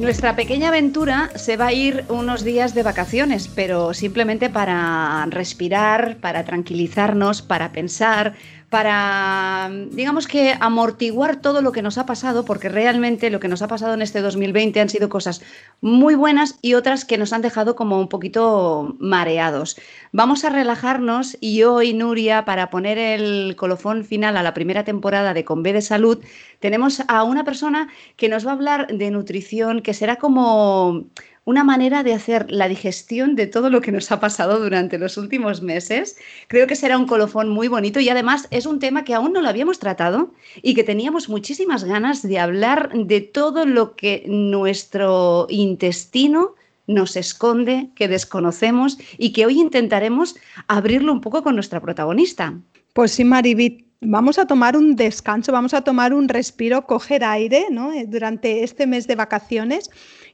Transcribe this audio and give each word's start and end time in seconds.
Nuestra 0.00 0.34
pequeña 0.34 0.68
aventura 0.68 1.30
se 1.34 1.58
va 1.58 1.66
a 1.66 1.72
ir 1.74 2.06
unos 2.08 2.42
días 2.42 2.74
de 2.74 2.82
vacaciones, 2.82 3.48
pero 3.48 3.92
simplemente 3.92 4.48
para 4.48 5.26
respirar, 5.26 6.16
para 6.16 6.42
tranquilizarnos, 6.46 7.42
para 7.42 7.70
pensar, 7.70 8.32
para, 8.70 9.68
digamos 9.90 10.28
que, 10.28 10.54
amortiguar 10.60 11.42
todo 11.42 11.60
lo 11.60 11.72
que 11.72 11.82
nos 11.82 11.98
ha 11.98 12.06
pasado, 12.06 12.44
porque 12.44 12.68
realmente 12.68 13.28
lo 13.28 13.40
que 13.40 13.48
nos 13.48 13.62
ha 13.62 13.68
pasado 13.68 13.94
en 13.94 14.02
este 14.02 14.20
2020 14.20 14.80
han 14.80 14.88
sido 14.88 15.08
cosas 15.08 15.42
muy 15.80 16.14
buenas 16.14 16.56
y 16.62 16.74
otras 16.74 17.04
que 17.04 17.18
nos 17.18 17.32
han 17.32 17.42
dejado 17.42 17.74
como 17.74 17.98
un 17.98 18.08
poquito 18.08 18.96
mareados. 19.00 19.76
Vamos 20.12 20.44
a 20.44 20.50
relajarnos 20.50 21.36
y 21.40 21.64
hoy, 21.64 21.94
Nuria, 21.94 22.44
para 22.44 22.70
poner 22.70 22.96
el 22.96 23.56
colofón 23.56 24.04
final 24.04 24.36
a 24.36 24.42
la 24.44 24.54
primera 24.54 24.84
temporada 24.84 25.34
de 25.34 25.44
Con 25.44 25.64
B 25.64 25.72
de 25.72 25.82
Salud, 25.82 26.20
tenemos 26.60 27.02
a 27.08 27.24
una 27.24 27.42
persona 27.42 27.88
que 28.16 28.28
nos 28.28 28.46
va 28.46 28.50
a 28.52 28.54
hablar 28.54 28.86
de 28.86 29.10
nutrición, 29.10 29.82
que 29.82 29.94
será 29.94 30.14
como 30.14 31.06
una 31.50 31.64
manera 31.64 32.04
de 32.04 32.14
hacer 32.14 32.46
la 32.48 32.68
digestión 32.68 33.34
de 33.34 33.48
todo 33.48 33.70
lo 33.70 33.80
que 33.80 33.90
nos 33.90 34.12
ha 34.12 34.20
pasado 34.20 34.60
durante 34.60 34.98
los 34.98 35.16
últimos 35.16 35.62
meses. 35.62 36.16
Creo 36.46 36.68
que 36.68 36.76
será 36.76 36.96
un 36.96 37.08
colofón 37.08 37.48
muy 37.48 37.66
bonito 37.66 37.98
y 37.98 38.08
además 38.08 38.46
es 38.52 38.66
un 38.66 38.78
tema 38.78 39.02
que 39.02 39.14
aún 39.14 39.32
no 39.32 39.42
lo 39.42 39.48
habíamos 39.48 39.80
tratado 39.80 40.32
y 40.62 40.74
que 40.74 40.84
teníamos 40.84 41.28
muchísimas 41.28 41.82
ganas 41.82 42.22
de 42.22 42.38
hablar 42.38 42.92
de 42.94 43.20
todo 43.20 43.66
lo 43.66 43.96
que 43.96 44.22
nuestro 44.28 45.48
intestino 45.50 46.54
nos 46.86 47.16
esconde, 47.16 47.90
que 47.96 48.06
desconocemos 48.06 48.98
y 49.18 49.32
que 49.32 49.44
hoy 49.44 49.60
intentaremos 49.60 50.36
abrirlo 50.68 51.12
un 51.12 51.20
poco 51.20 51.42
con 51.42 51.56
nuestra 51.56 51.80
protagonista. 51.80 52.54
Pues 52.92 53.10
sí, 53.10 53.24
Maribit, 53.24 53.86
vamos 54.00 54.38
a 54.38 54.46
tomar 54.46 54.76
un 54.76 54.94
descanso, 54.94 55.50
vamos 55.50 55.74
a 55.74 55.82
tomar 55.82 56.14
un 56.14 56.28
respiro, 56.28 56.86
coger 56.86 57.24
aire 57.24 57.66
¿no? 57.72 57.90
durante 58.06 58.62
este 58.62 58.86
mes 58.86 59.08
de 59.08 59.16
vacaciones 59.16 59.90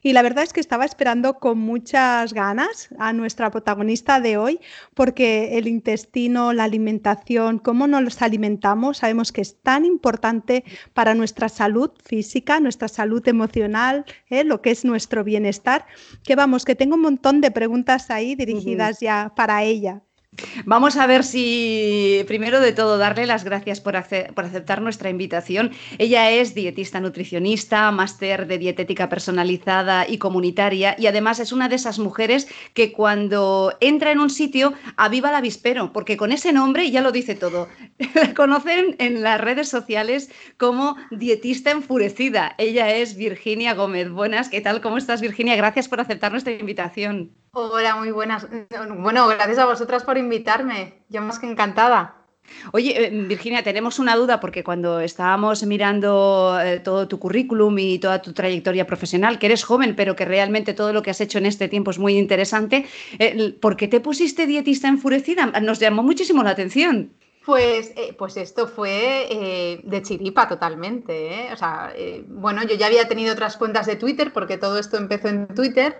y 0.06 0.12
la 0.12 0.22
verdad 0.22 0.44
es 0.44 0.52
que 0.52 0.60
estaba 0.60 0.84
esperando 0.84 1.40
con 1.40 1.58
muchas 1.58 2.32
ganas 2.32 2.90
a 2.96 3.12
nuestra 3.12 3.50
protagonista 3.50 4.20
de 4.20 4.36
hoy, 4.36 4.60
porque 4.94 5.58
el 5.58 5.66
intestino, 5.66 6.52
la 6.52 6.62
alimentación, 6.62 7.58
cómo 7.58 7.88
nos 7.88 8.22
alimentamos, 8.22 8.98
sabemos 8.98 9.32
que 9.32 9.40
es 9.40 9.60
tan 9.62 9.84
importante 9.84 10.62
para 10.94 11.16
nuestra 11.16 11.48
salud 11.48 11.90
física, 12.04 12.60
nuestra 12.60 12.86
salud 12.86 13.26
emocional, 13.26 14.04
¿eh? 14.30 14.44
lo 14.44 14.62
que 14.62 14.70
es 14.70 14.84
nuestro 14.84 15.24
bienestar, 15.24 15.86
que 16.22 16.36
vamos, 16.36 16.64
que 16.64 16.76
tengo 16.76 16.94
un 16.94 17.02
montón 17.02 17.40
de 17.40 17.50
preguntas 17.50 18.08
ahí 18.08 18.36
dirigidas 18.36 19.00
ya 19.00 19.32
para 19.34 19.64
ella. 19.64 20.05
Vamos 20.64 20.96
a 20.96 21.06
ver 21.06 21.24
si, 21.24 22.24
primero 22.26 22.60
de 22.60 22.72
todo, 22.72 22.98
darle 22.98 23.26
las 23.26 23.44
gracias 23.44 23.80
por, 23.80 23.96
aceptar 23.96 24.82
nuestra 24.82 25.10
invitación. 25.10 25.72
Ella 25.98 26.30
es 26.30 26.54
dietista 26.54 27.00
nutricionista, 27.00 27.90
máster 27.90 28.46
de 28.46 28.58
dietética 28.58 29.08
personalizada 29.08 30.06
y 30.08 30.18
comunitaria 30.18 30.94
y 30.98 31.06
además 31.06 31.40
es 31.40 31.52
una 31.52 31.68
de 31.68 31.76
esas 31.76 31.98
mujeres 31.98 32.48
que 32.74 32.92
cuando 32.92 33.76
entra 33.80 34.12
en 34.12 34.20
un 34.20 34.30
sitio 34.30 34.74
aviva 34.96 35.30
el 35.30 35.36
avispero, 35.36 35.92
porque 35.92 36.16
con 36.16 36.32
ese 36.32 36.52
nombre 36.52 36.90
ya 36.90 37.00
lo 37.00 37.12
dice 37.12 37.34
todo. 37.34 37.68
La 38.14 38.34
conocen 38.34 38.96
en 38.98 39.22
las 39.22 39.40
redes 39.40 39.68
sociales 39.68 40.30
como 40.58 40.96
dietista 41.10 41.70
enfurecida. 41.70 42.54
Ella 42.58 42.94
es 42.94 43.16
Virginia 43.16 43.74
Gómez. 43.74 44.10
Buenas, 44.10 44.48
¿qué 44.48 44.60
tal? 44.60 44.80
¿Cómo 44.80 44.98
estás, 44.98 45.20
Virginia? 45.20 45.56
Gracias 45.56 45.88
por 45.88 46.00
aceptar 46.00 46.32
nuestra 46.32 46.52
invitación. 46.52 47.32
Hola, 47.58 47.96
muy 47.96 48.10
buenas. 48.10 48.46
Bueno, 48.98 49.28
gracias 49.28 49.56
a 49.56 49.64
vosotras 49.64 50.04
por 50.04 50.18
invitarme. 50.18 50.92
Yo 51.08 51.22
más 51.22 51.38
que 51.38 51.50
encantada. 51.50 52.16
Oye, 52.72 53.06
eh, 53.06 53.10
Virginia, 53.10 53.62
tenemos 53.62 53.98
una 53.98 54.14
duda 54.14 54.40
porque 54.40 54.62
cuando 54.62 55.00
estábamos 55.00 55.62
mirando 55.62 56.60
eh, 56.62 56.80
todo 56.80 57.08
tu 57.08 57.18
currículum 57.18 57.78
y 57.78 57.98
toda 57.98 58.20
tu 58.20 58.34
trayectoria 58.34 58.86
profesional, 58.86 59.38
que 59.38 59.46
eres 59.46 59.64
joven, 59.64 59.96
pero 59.96 60.14
que 60.14 60.26
realmente 60.26 60.74
todo 60.74 60.92
lo 60.92 61.00
que 61.00 61.08
has 61.08 61.20
hecho 61.22 61.38
en 61.38 61.46
este 61.46 61.66
tiempo 61.66 61.90
es 61.90 61.98
muy 61.98 62.18
interesante, 62.18 62.84
eh, 63.18 63.56
¿por 63.58 63.78
qué 63.78 63.88
te 63.88 64.00
pusiste 64.00 64.46
dietista 64.46 64.88
enfurecida? 64.88 65.46
Nos 65.46 65.78
llamó 65.78 66.02
muchísimo 66.02 66.42
la 66.42 66.50
atención. 66.50 67.14
Pues, 67.46 67.94
pues 68.18 68.36
esto 68.36 68.66
fue 68.68 69.80
de 69.82 70.02
chiripa 70.02 70.46
totalmente. 70.46 71.48
O 71.54 71.56
sea, 71.56 71.90
bueno, 72.28 72.64
yo 72.64 72.76
ya 72.76 72.86
había 72.86 73.08
tenido 73.08 73.32
otras 73.32 73.56
cuentas 73.56 73.86
de 73.86 73.96
Twitter 73.96 74.30
porque 74.30 74.58
todo 74.58 74.78
esto 74.78 74.98
empezó 74.98 75.28
en 75.28 75.46
Twitter. 75.46 75.96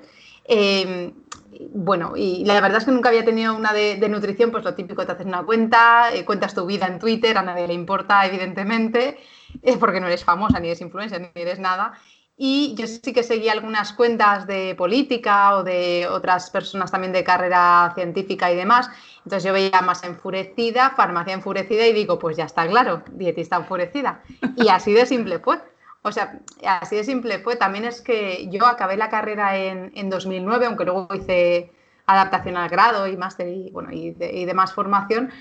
Bueno, 1.70 2.14
y 2.16 2.44
la 2.44 2.60
verdad 2.60 2.78
es 2.78 2.84
que 2.84 2.92
nunca 2.92 3.08
había 3.08 3.24
tenido 3.24 3.54
una 3.54 3.72
de, 3.72 4.08
nutrición, 4.08 4.50
pues 4.50 4.64
lo 4.64 4.74
típico, 4.74 5.04
te 5.06 5.12
haces 5.12 5.26
una 5.26 5.44
cuenta, 5.44 6.12
eh, 6.12 6.24
cuentas 6.24 6.54
tu 6.54 6.66
vida 6.66 6.86
en 6.86 6.98
Twitter, 6.98 7.36
a 7.38 7.42
nadie 7.42 7.66
le 7.66 7.74
importa, 7.74 8.26
evidentemente, 8.26 9.18
es 9.62 9.76
porque 9.76 10.00
no 10.00 10.06
eres 10.06 10.24
famosa, 10.24 10.60
ni 10.60 10.68
eres 10.68 10.80
influencer, 10.80 11.32
ni 11.34 11.42
eres 11.42 11.58
nada. 11.58 11.94
Y 12.38 12.74
yo 12.76 12.86
sí 12.86 13.14
que 13.14 13.22
seguía 13.22 13.52
algunas 13.52 13.94
cuentas 13.94 14.46
de 14.46 14.74
política 14.74 15.56
o 15.56 15.64
de 15.64 16.06
otras 16.06 16.50
personas 16.50 16.90
también 16.90 17.12
de 17.12 17.24
carrera 17.24 17.92
científica 17.94 18.52
y 18.52 18.56
demás. 18.56 18.90
Entonces 19.24 19.44
yo 19.44 19.54
veía 19.54 19.80
más 19.80 20.04
enfurecida, 20.04 20.90
farmacia 20.90 21.32
enfurecida 21.32 21.86
y 21.86 21.94
digo, 21.94 22.18
pues 22.18 22.36
ya 22.36 22.44
está 22.44 22.66
claro, 22.68 23.02
dietista 23.12 23.56
enfurecida. 23.56 24.22
Y 24.56 24.68
así 24.68 24.92
de 24.92 25.06
simple 25.06 25.38
fue. 25.38 25.60
O 26.06 26.12
sea, 26.12 26.38
así 26.64 26.94
de 26.94 27.02
simple 27.02 27.40
fue. 27.40 27.56
También 27.56 27.84
es 27.84 28.00
que 28.00 28.48
yo 28.48 28.64
acabé 28.66 28.96
la 28.96 29.08
carrera 29.08 29.56
en, 29.56 30.08
2009, 30.08 30.66
aunque 30.66 30.84
luego 30.84 31.08
hice 31.12 31.72
adaptación 32.06 32.56
al 32.56 32.68
grado 32.68 33.08
y 33.08 33.16
máster 33.16 33.48
y, 33.48 33.70
bueno, 33.72 33.90
y, 33.90 34.12
demás 34.12 34.72
formación. 34.72 35.32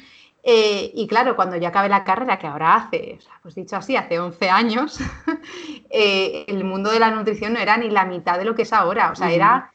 Eh, 0.41 0.91
y 0.95 1.05
claro, 1.05 1.35
cuando 1.35 1.55
yo 1.57 1.67
acabé 1.67 1.87
la 1.87 2.03
carrera, 2.03 2.39
que 2.39 2.47
ahora 2.47 2.75
hace, 2.75 3.17
o 3.19 3.21
sea, 3.21 3.33
pues 3.43 3.53
dicho 3.53 3.75
así, 3.75 3.95
hace 3.95 4.19
11 4.19 4.49
años, 4.49 4.99
eh, 5.91 6.45
el 6.47 6.63
mundo 6.63 6.89
de 6.89 6.99
la 6.99 7.11
nutrición 7.11 7.53
no 7.53 7.59
era 7.59 7.77
ni 7.77 7.91
la 7.91 8.05
mitad 8.05 8.39
de 8.39 8.45
lo 8.45 8.55
que 8.55 8.63
es 8.63 8.73
ahora. 8.73 9.11
O 9.11 9.15
sea, 9.15 9.31
era 9.31 9.71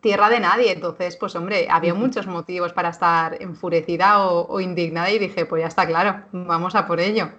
tierra 0.00 0.30
de 0.30 0.38
nadie. 0.38 0.70
Entonces, 0.70 1.16
pues 1.16 1.34
hombre, 1.34 1.66
había 1.68 1.94
muchos 1.94 2.28
motivos 2.28 2.72
para 2.72 2.90
estar 2.90 3.42
enfurecida 3.42 4.24
o, 4.28 4.46
o 4.46 4.60
indignada 4.60 5.10
y 5.10 5.18
dije, 5.18 5.44
pues 5.44 5.62
ya 5.62 5.66
está 5.66 5.88
claro, 5.88 6.22
vamos 6.30 6.76
a 6.76 6.86
por 6.86 7.00
ello. 7.00 7.30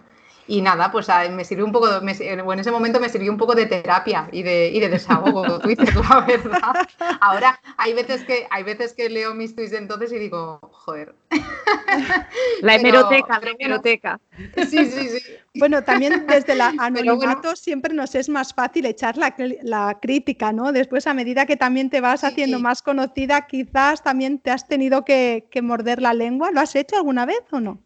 Y 0.51 0.62
nada, 0.62 0.91
pues 0.91 1.07
me 1.31 1.45
sirvió 1.45 1.63
un 1.63 1.72
poco, 1.72 1.88
me, 2.01 2.12
en 2.12 2.59
ese 2.59 2.72
momento 2.72 3.00
me 3.00 3.07
sirvió 3.07 3.31
un 3.31 3.38
poco 3.38 3.56
de 3.56 3.67
terapia 3.67 4.28
y 4.34 4.44
de, 4.44 4.67
y 4.67 4.81
de 4.81 4.89
desahogo 4.89 5.59
Twitter, 5.59 5.88
la 6.09 6.25
verdad. 6.25 6.89
Ahora 7.22 7.57
hay 7.78 7.94
veces 7.94 8.25
que 8.25 8.47
hay 8.50 8.63
veces 8.63 8.91
que 8.91 9.09
leo 9.09 9.34
mis 9.34 9.56
tweets 9.56 9.72
de 9.72 9.78
entonces 9.78 10.12
y 10.12 10.17
digo, 10.17 10.59
joder. 10.62 11.16
La 12.62 12.75
hemeroteca, 12.75 13.39
la 13.39 13.51
hemeroteca. 13.51 14.19
Sí, 14.67 14.85
sí, 14.85 15.09
sí. 15.09 15.19
Bueno, 15.56 15.84
también 15.84 16.25
desde 16.28 16.56
la 16.56 16.73
anonimato 16.79 17.56
siempre 17.56 17.94
nos 17.94 18.13
es 18.16 18.28
más 18.28 18.53
fácil 18.53 18.85
echar 18.85 19.18
la, 19.18 19.33
la, 19.63 19.97
crítica, 20.01 20.51
¿no? 20.51 20.73
Después, 20.73 21.07
a 21.07 21.13
medida 21.13 21.45
que 21.45 21.56
también 21.56 21.89
te 21.89 22.01
vas 22.01 22.23
haciendo 22.23 22.59
más 22.59 22.81
conocida, 22.81 23.47
quizás 23.47 24.03
también 24.03 24.38
te 24.38 24.51
has 24.51 24.68
tenido 24.68 25.06
que, 25.06 25.47
que 25.50 25.62
morder 25.62 26.01
la 26.01 26.13
lengua. 26.13 26.51
¿Lo 26.51 26.59
has 26.59 26.75
hecho 26.75 26.97
alguna 26.97 27.25
vez 27.25 27.41
o 27.51 27.62
no? 27.62 27.79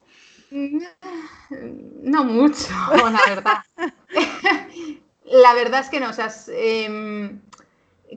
No 1.49 2.23
mucho, 2.23 2.67
la 2.95 3.21
verdad. 3.27 3.57
la 5.25 5.53
verdad 5.53 5.81
es 5.81 5.89
que 5.89 6.00
no, 6.00 6.09
o 6.09 6.13
sea, 6.13 6.30
em, 6.50 7.41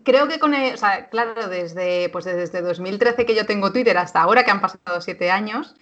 creo 0.05 0.29
que 0.29 0.39
con, 0.39 0.55
el, 0.55 0.79
claro, 1.11 1.49
desde, 1.49 2.09
pues 2.11 2.25
desde 2.25 2.63
2013 2.63 3.27
que 3.27 3.35
yo 3.35 3.47
tengo 3.47 3.73
Twitter 3.73 3.97
hasta 3.99 4.23
ahora, 4.23 4.45
que 4.45 4.51
han 4.51 4.61
pasado 4.61 5.01
siete 5.01 5.31
años, 5.31 5.75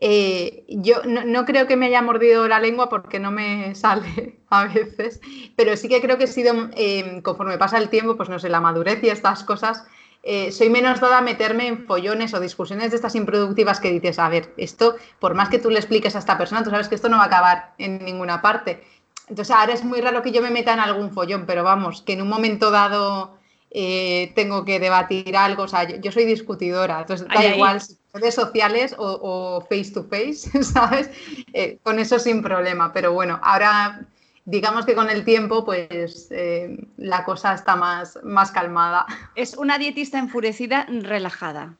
eh, 0.00 0.64
yo 0.68 1.02
no, 1.04 1.44
creo 1.44 1.66
que 1.66 1.76
me 1.76 1.86
haya 1.86 2.00
mordido 2.02 2.46
la 2.46 2.60
lengua 2.60 2.88
porque 2.88 3.18
no 3.18 3.30
me 3.30 3.74
sale 3.74 4.38
a 4.48 4.66
veces, 4.66 5.20
pero 5.56 5.76
sí 5.76 5.88
que 5.88 6.00
creo 6.00 6.18
que 6.18 6.24
he 6.24 6.28
sido, 6.28 6.70
em, 6.74 7.20
conforme 7.22 7.58
pasa 7.58 7.78
el 7.78 7.90
tiempo, 7.90 8.16
pues 8.16 8.28
no 8.28 8.38
sé, 8.38 8.48
la 8.48 8.60
madurez 8.60 9.02
y 9.02 9.08
estas 9.08 9.44
cosas, 9.44 9.84
eh, 10.22 10.52
soy 10.52 10.68
menos 10.68 11.00
dada 11.00 11.18
a 11.18 11.22
meterme 11.22 11.66
en 11.68 11.86
follones 11.86 12.34
o 12.34 12.40
discusiones 12.40 12.90
de 12.90 12.96
estas 12.96 13.14
improductivas 13.14 13.80
que 13.80 13.90
dices, 13.90 14.18
a 14.18 14.28
ver, 14.28 14.52
esto, 14.56 14.96
por 15.20 15.34
más 15.34 15.48
que 15.48 15.58
tú 15.58 15.70
le 15.70 15.78
expliques 15.78 16.16
a 16.16 16.18
esta 16.18 16.36
persona, 16.36 16.62
tú 16.62 16.70
sabes 16.70 16.88
que 16.88 16.96
esto 16.96 17.08
no 17.08 17.16
va 17.16 17.24
a 17.24 17.26
acabar 17.26 17.74
en 17.78 18.04
ninguna 18.04 18.42
parte. 18.42 18.84
Entonces 19.28 19.54
ahora 19.54 19.74
es 19.74 19.84
muy 19.84 20.00
raro 20.00 20.22
que 20.22 20.32
yo 20.32 20.42
me 20.42 20.50
meta 20.50 20.72
en 20.72 20.80
algún 20.80 21.12
follón, 21.12 21.44
pero 21.46 21.62
vamos, 21.62 22.02
que 22.02 22.14
en 22.14 22.22
un 22.22 22.28
momento 22.28 22.70
dado 22.70 23.38
eh, 23.70 24.32
tengo 24.34 24.64
que 24.64 24.80
debatir 24.80 25.36
algo, 25.36 25.64
o 25.64 25.68
sea, 25.68 25.84
yo, 25.84 26.10
soy 26.10 26.24
discutidora, 26.24 27.00
entonces 27.00 27.28
da 27.28 27.44
igual 27.44 27.80
si 27.80 27.98
redes 28.14 28.34
sociales 28.34 28.94
o, 28.98 29.60
face 29.68 29.92
to 29.92 30.04
face, 30.04 30.62
¿sabes? 30.64 31.10
Eh, 31.52 31.78
con 31.82 31.98
eso 31.98 32.18
sin 32.18 32.42
problema, 32.42 32.92
pero 32.92 33.12
bueno, 33.12 33.38
ahora 33.42 34.06
digamos 34.48 34.86
que 34.86 34.94
con 34.94 35.10
el 35.10 35.24
tiempo, 35.24 35.64
pues 35.64 36.28
eh, 36.30 36.78
la 36.96 37.24
cosa 37.24 37.52
está 37.52 37.76
más, 37.76 38.18
más 38.22 38.50
calmada. 38.50 39.04
Es 39.34 39.54
una 39.54 39.78
dietista 39.78 40.18
enfurecida, 40.18 40.86
relajada. 40.88 41.74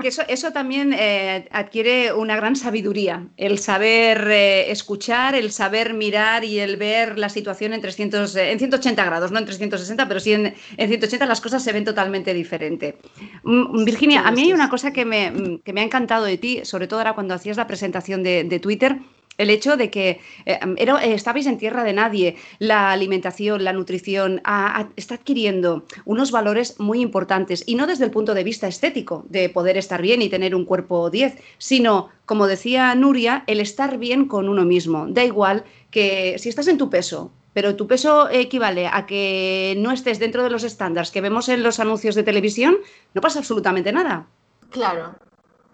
Que 0.00 0.08
eso, 0.08 0.52
también 0.52 0.94
eh, 0.94 1.46
adquiere 1.52 2.14
una 2.14 2.34
gran 2.36 2.56
sabiduría, 2.56 3.26
el 3.36 3.58
saber 3.58 4.26
eh, 4.30 4.70
escuchar, 4.70 5.34
el 5.34 5.52
saber 5.52 5.92
mirar 5.92 6.44
y 6.44 6.58
el 6.58 6.78
ver 6.78 7.18
la 7.18 7.28
situación 7.28 7.74
en, 7.74 7.82
300, 7.82 8.34
en 8.36 8.58
180 8.58 9.04
grados, 9.04 9.30
no 9.30 9.38
en 9.38 9.44
360, 9.44 10.08
pero 10.08 10.18
sí 10.18 10.32
en, 10.32 10.54
180 10.78 11.26
las 11.26 11.42
cosas 11.42 11.62
se 11.62 11.72
ven 11.72 11.84
totalmente 11.84 12.32
diferente. 12.32 12.96
Mm, 13.42 13.84
Virginia, 13.84 14.22
a 14.22 14.32
mí 14.32 14.44
hay 14.44 14.52
una 14.54 14.70
cosa 14.70 14.92
que 14.92 15.04
me, 15.04 15.60
que 15.62 15.74
me, 15.74 15.82
ha 15.82 15.84
encantado 15.84 16.24
de 16.24 16.38
ti, 16.38 16.62
sobre 16.64 16.88
todo 16.88 17.00
ahora 17.00 17.12
cuando 17.12 17.34
hacías 17.34 17.58
la 17.58 17.66
presentación 17.66 18.22
de, 18.22 18.44
de 18.44 18.58
Twitter, 18.58 18.96
el 19.38 19.50
hecho 19.50 19.76
de 19.76 19.90
que 19.90 20.20
eh, 20.46 20.58
estabais 21.02 21.46
en 21.46 21.58
tierra 21.58 21.84
de 21.84 21.92
nadie, 21.92 22.36
la 22.58 22.92
alimentación, 22.92 23.64
la 23.64 23.72
nutrición, 23.72 24.40
está 24.96 25.16
adquiriendo 25.16 25.84
unos 26.04 26.30
valores 26.30 26.78
muy 26.78 27.00
importantes 27.00 27.64
y 27.66 27.74
no 27.74 27.86
desde 27.86 28.04
el 28.04 28.10
punto 28.10 28.34
de 28.34 28.44
vista 28.44 28.68
estético, 28.68 29.24
de 29.28 29.48
poder 29.48 29.76
estar 29.76 30.02
bien 30.02 30.22
y 30.22 30.28
tener 30.28 30.54
un 30.54 30.64
cuerpo 30.64 31.10
10, 31.10 31.36
sino, 31.58 32.10
como 32.26 32.46
decía 32.46 32.94
Nuria, 32.94 33.44
el 33.46 33.60
estar 33.60 33.98
bien 33.98 34.26
con 34.26 34.48
uno 34.48 34.64
mismo. 34.64 35.06
Da 35.08 35.24
igual 35.24 35.64
que 35.90 36.36
si 36.38 36.48
estás 36.48 36.68
en 36.68 36.78
tu 36.78 36.90
peso, 36.90 37.32
pero 37.52 37.76
tu 37.76 37.86
peso 37.86 38.28
equivale 38.30 38.88
a 38.88 39.06
que 39.06 39.74
no 39.78 39.92
estés 39.92 40.18
dentro 40.18 40.42
de 40.42 40.50
los 40.50 40.64
estándares 40.64 41.10
que 41.10 41.20
vemos 41.20 41.48
en 41.48 41.62
los 41.62 41.80
anuncios 41.80 42.14
de 42.14 42.24
televisión, 42.24 42.76
no 43.14 43.20
pasa 43.20 43.38
absolutamente 43.38 43.92
nada. 43.92 44.26
Claro, 44.70 45.14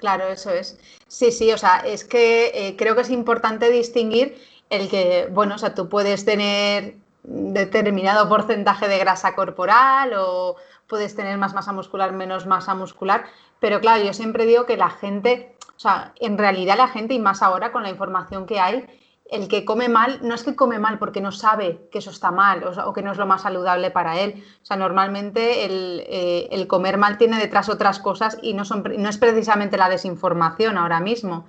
Claro, 0.01 0.29
eso 0.29 0.51
es. 0.51 0.79
Sí, 1.09 1.31
sí, 1.31 1.53
o 1.53 1.59
sea, 1.59 1.77
es 1.81 2.05
que 2.05 2.51
eh, 2.55 2.77
creo 2.77 2.95
que 2.95 3.03
es 3.03 3.11
importante 3.11 3.71
distinguir 3.71 4.41
el 4.71 4.89
que, 4.89 5.29
bueno, 5.31 5.57
o 5.57 5.59
sea, 5.59 5.75
tú 5.75 5.89
puedes 5.91 6.25
tener 6.25 6.97
determinado 7.23 8.27
porcentaje 8.29 8.89
de 8.89 8.99
grasa 8.99 9.35
corporal 9.35 10.15
o 10.17 10.57
puedes 10.87 11.15
tener 11.15 11.37
más 11.37 11.53
masa 11.53 11.73
muscular, 11.73 12.13
menos 12.13 12.47
masa 12.47 12.75
muscular, 12.75 13.27
pero 13.61 13.81
claro, 13.81 14.03
yo 14.03 14.15
siempre 14.15 14.47
digo 14.47 14.65
que 14.65 14.79
la 14.79 14.89
gente, 14.89 15.55
o 15.77 15.79
sea, 15.79 16.15
en 16.19 16.39
realidad 16.39 16.79
la 16.79 16.89
gente, 16.89 17.13
y 17.13 17.19
más 17.19 17.43
ahora 17.43 17.71
con 17.71 17.83
la 17.83 17.91
información 17.91 18.47
que 18.47 18.59
hay, 18.59 18.87
el 19.31 19.49
que 19.49 19.65
come 19.65 19.89
mal 19.89 20.19
no 20.23 20.35
es 20.35 20.43
que 20.43 20.57
come 20.57 20.79
mal 20.79 20.99
porque 20.99 21.21
no 21.21 21.31
sabe 21.31 21.89
que 21.93 21.99
eso 21.99 22.11
está 22.11 22.31
mal 22.33 22.65
o, 22.65 22.93
que 22.93 23.03
no 23.03 23.13
es 23.13 23.19
lo 23.19 23.27
más 23.27 23.43
saludable 23.43 23.91
para 23.91 24.19
él. 24.19 24.45
O 24.63 24.67
sea, 24.67 24.77
normalmente 24.77 25.65
el, 25.65 26.05
eh, 26.07 26.67
comer 26.67 26.99
mal 26.99 27.17
tiene 27.17 27.39
detrás 27.39 27.69
otras 27.69 28.01
cosas 28.01 28.39
y 28.43 28.55
no, 28.55 28.65
es 28.65 29.19
precisamente 29.19 29.79
la 29.79 29.89
desinformación 29.89 30.77
ahora 30.77 31.01
mismo. 31.01 31.47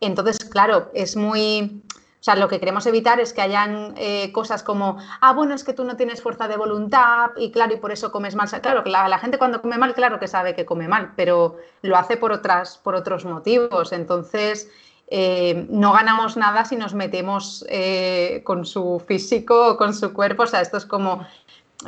Entonces, 0.00 0.38
claro, 0.44 0.90
es 0.94 1.16
muy... 1.16 1.82
O 2.20 2.24
sea, 2.24 2.36
lo 2.36 2.48
que 2.48 2.58
queremos 2.58 2.86
evitar 2.86 3.20
es 3.20 3.34
que 3.34 3.42
hayan 3.42 3.92
eh, 3.98 4.32
cosas 4.32 4.62
como, 4.62 4.96
ah, 5.20 5.34
bueno, 5.34 5.54
es 5.54 5.62
que 5.62 5.74
tú 5.74 5.84
no 5.84 5.94
tienes 5.94 6.22
fuerza 6.22 6.48
de 6.48 6.56
voluntad 6.56 7.32
y 7.36 7.50
claro, 7.50 7.74
y 7.74 7.76
por 7.76 7.92
eso 7.92 8.10
comes 8.10 8.34
mal. 8.34 8.48
Claro, 8.62 8.82
que 8.82 8.88
la, 8.88 9.18
gente 9.18 9.36
cuando 9.36 9.60
come 9.60 9.76
mal, 9.76 9.92
claro 9.92 10.18
que 10.18 10.26
sabe 10.26 10.54
que 10.54 10.64
come 10.64 10.88
mal, 10.88 11.12
pero 11.16 11.58
lo 11.82 11.98
hace 11.98 12.16
por, 12.16 12.32
otras, 12.32 12.78
por 12.78 12.94
otros 12.94 13.26
motivos. 13.26 13.92
Entonces, 13.92 14.70
eh, 15.08 15.66
no 15.68 15.92
ganamos 15.92 16.36
nada 16.36 16.64
si 16.64 16.76
nos 16.76 16.94
metemos 16.94 17.64
eh, 17.68 18.42
con 18.44 18.64
su 18.64 19.02
físico 19.06 19.68
o 19.68 19.76
con 19.76 19.94
su 19.94 20.12
cuerpo. 20.12 20.44
O 20.44 20.46
sea, 20.46 20.60
esto 20.60 20.76
es 20.76 20.86
como, 20.86 21.26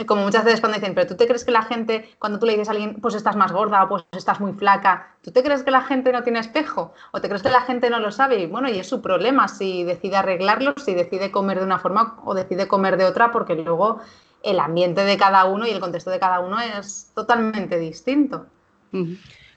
como 0.06 0.22
muchas 0.22 0.44
veces 0.44 0.60
cuando 0.60 0.78
dicen, 0.78 0.94
pero 0.94 1.06
tú 1.06 1.16
te 1.16 1.26
crees 1.26 1.44
que 1.44 1.50
la 1.50 1.62
gente, 1.62 2.10
cuando 2.18 2.38
tú 2.38 2.46
le 2.46 2.52
dices 2.52 2.68
a 2.68 2.72
alguien, 2.72 2.96
pues 3.00 3.14
estás 3.14 3.36
más 3.36 3.52
gorda 3.52 3.82
o 3.84 3.88
pues 3.88 4.04
estás 4.12 4.40
muy 4.40 4.52
flaca, 4.52 5.14
¿tú 5.22 5.30
te 5.30 5.42
crees 5.42 5.62
que 5.62 5.70
la 5.70 5.82
gente 5.82 6.12
no 6.12 6.22
tiene 6.22 6.40
espejo? 6.40 6.92
¿O 7.12 7.20
te 7.20 7.28
crees 7.28 7.42
que 7.42 7.50
la 7.50 7.62
gente 7.62 7.88
no 7.88 7.98
lo 7.98 8.12
sabe? 8.12 8.40
Y 8.40 8.46
bueno, 8.46 8.68
y 8.68 8.78
es 8.78 8.88
su 8.88 9.00
problema 9.00 9.48
si 9.48 9.84
decide 9.84 10.16
arreglarlo, 10.16 10.74
si 10.76 10.94
decide 10.94 11.30
comer 11.30 11.58
de 11.58 11.64
una 11.64 11.78
forma 11.78 12.20
o 12.24 12.34
decide 12.34 12.68
comer 12.68 12.96
de 12.96 13.06
otra, 13.06 13.32
porque 13.32 13.54
luego 13.54 14.00
el 14.42 14.60
ambiente 14.60 15.04
de 15.04 15.16
cada 15.16 15.44
uno 15.46 15.66
y 15.66 15.70
el 15.70 15.80
contexto 15.80 16.10
de 16.10 16.20
cada 16.20 16.40
uno 16.40 16.60
es 16.60 17.10
totalmente 17.14 17.78
distinto. 17.78 18.46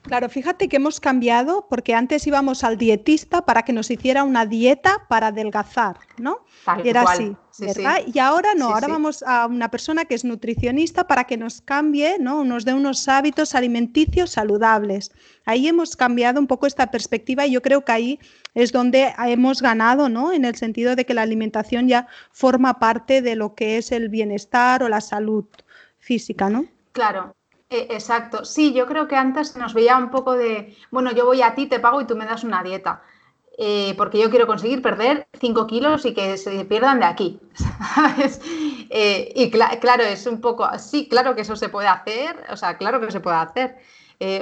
Claro, 0.02 0.30
fíjate 0.30 0.70
que 0.70 0.78
hemos 0.78 1.00
cambiado 1.00 1.68
porque 1.70 1.94
antes 1.94 2.26
íbamos 2.26 2.64
al 2.64 2.78
dietista 2.78 3.46
para 3.46 3.64
que 3.64 3.74
nos 3.74 3.92
hiciera 3.92 4.24
una 4.24 4.46
dieta 4.46 5.06
para 5.10 5.28
adelgazar, 5.28 5.98
¿no? 6.18 6.40
Era 6.86 7.02
así, 7.02 7.36
¿verdad? 7.60 8.00
Y 8.12 8.18
ahora 8.20 8.54
no, 8.56 8.70
ahora 8.70 8.88
vamos 8.88 9.24
a 9.24 9.46
una 9.46 9.70
persona 9.70 10.06
que 10.06 10.16
es 10.16 10.24
nutricionista 10.24 11.06
para 11.06 11.26
que 11.26 11.36
nos 11.36 11.60
cambie, 11.62 12.18
¿no? 12.18 12.46
Nos 12.46 12.64
dé 12.64 12.74
unos 12.74 13.08
hábitos 13.10 13.56
alimenticios 13.56 14.32
saludables. 14.32 15.12
Ahí 15.46 15.68
hemos 15.68 15.98
cambiado 15.98 16.40
un 16.40 16.48
poco 16.48 16.66
esta 16.66 16.92
perspectiva 16.92 17.46
y 17.46 17.52
yo 17.52 17.62
creo 17.62 17.84
que 17.84 17.92
ahí 17.92 18.20
es 18.54 18.72
donde 18.72 19.14
hemos 19.26 19.62
ganado, 19.62 20.08
¿no? 20.08 20.32
En 20.32 20.46
el 20.46 20.56
sentido 20.56 20.96
de 20.96 21.06
que 21.06 21.14
la 21.14 21.24
alimentación 21.24 21.90
ya 21.90 22.08
forma 22.32 22.80
parte 22.80 23.22
de 23.22 23.36
lo 23.36 23.54
que 23.54 23.78
es 23.78 23.92
el 23.92 24.08
bienestar 24.08 24.82
o 24.82 24.88
la 24.90 25.02
salud 25.02 25.46
física, 25.98 26.50
¿no? 26.50 26.66
Claro, 26.94 27.36
exacto. 27.70 28.46
Sí, 28.46 28.74
yo 28.74 28.86
creo 28.88 29.08
que 29.08 29.16
antes 29.16 29.56
nos 29.56 29.74
veía 29.74 29.98
un 29.98 30.10
poco 30.10 30.36
de, 30.36 30.76
bueno, 30.92 31.12
yo 31.12 31.26
voy 31.26 31.42
a 31.42 31.56
ti, 31.56 31.68
te 31.68 31.80
pago 31.80 32.02
y 32.02 32.06
tú 32.08 32.16
me 32.16 32.26
das 32.26 32.44
una 32.44 32.64
dieta. 32.64 33.02
Eh, 33.62 33.94
porque 33.98 34.20
yo 34.20 34.30
quiero 34.30 34.48
conseguir 34.48 34.82
perder 34.82 35.28
5 35.38 35.68
kilos 35.68 36.06
y 36.06 36.14
que 36.14 36.38
se 36.38 36.64
pierdan 36.66 37.00
de 37.00 37.06
aquí. 37.06 37.40
Eh, 38.92 39.34
y 39.36 39.52
claro, 39.52 40.04
es 40.04 40.26
un 40.26 40.42
poco, 40.42 40.68
sí, 40.80 41.08
claro 41.08 41.36
que 41.36 41.42
eso 41.42 41.56
se 41.56 41.70
puede 41.70 41.88
hacer, 41.88 42.36
o 42.50 42.58
sea, 42.58 42.76
claro 42.80 43.00
que 43.00 43.12
se 43.12 43.20
puede 43.20 43.38
hacer. 43.38 43.78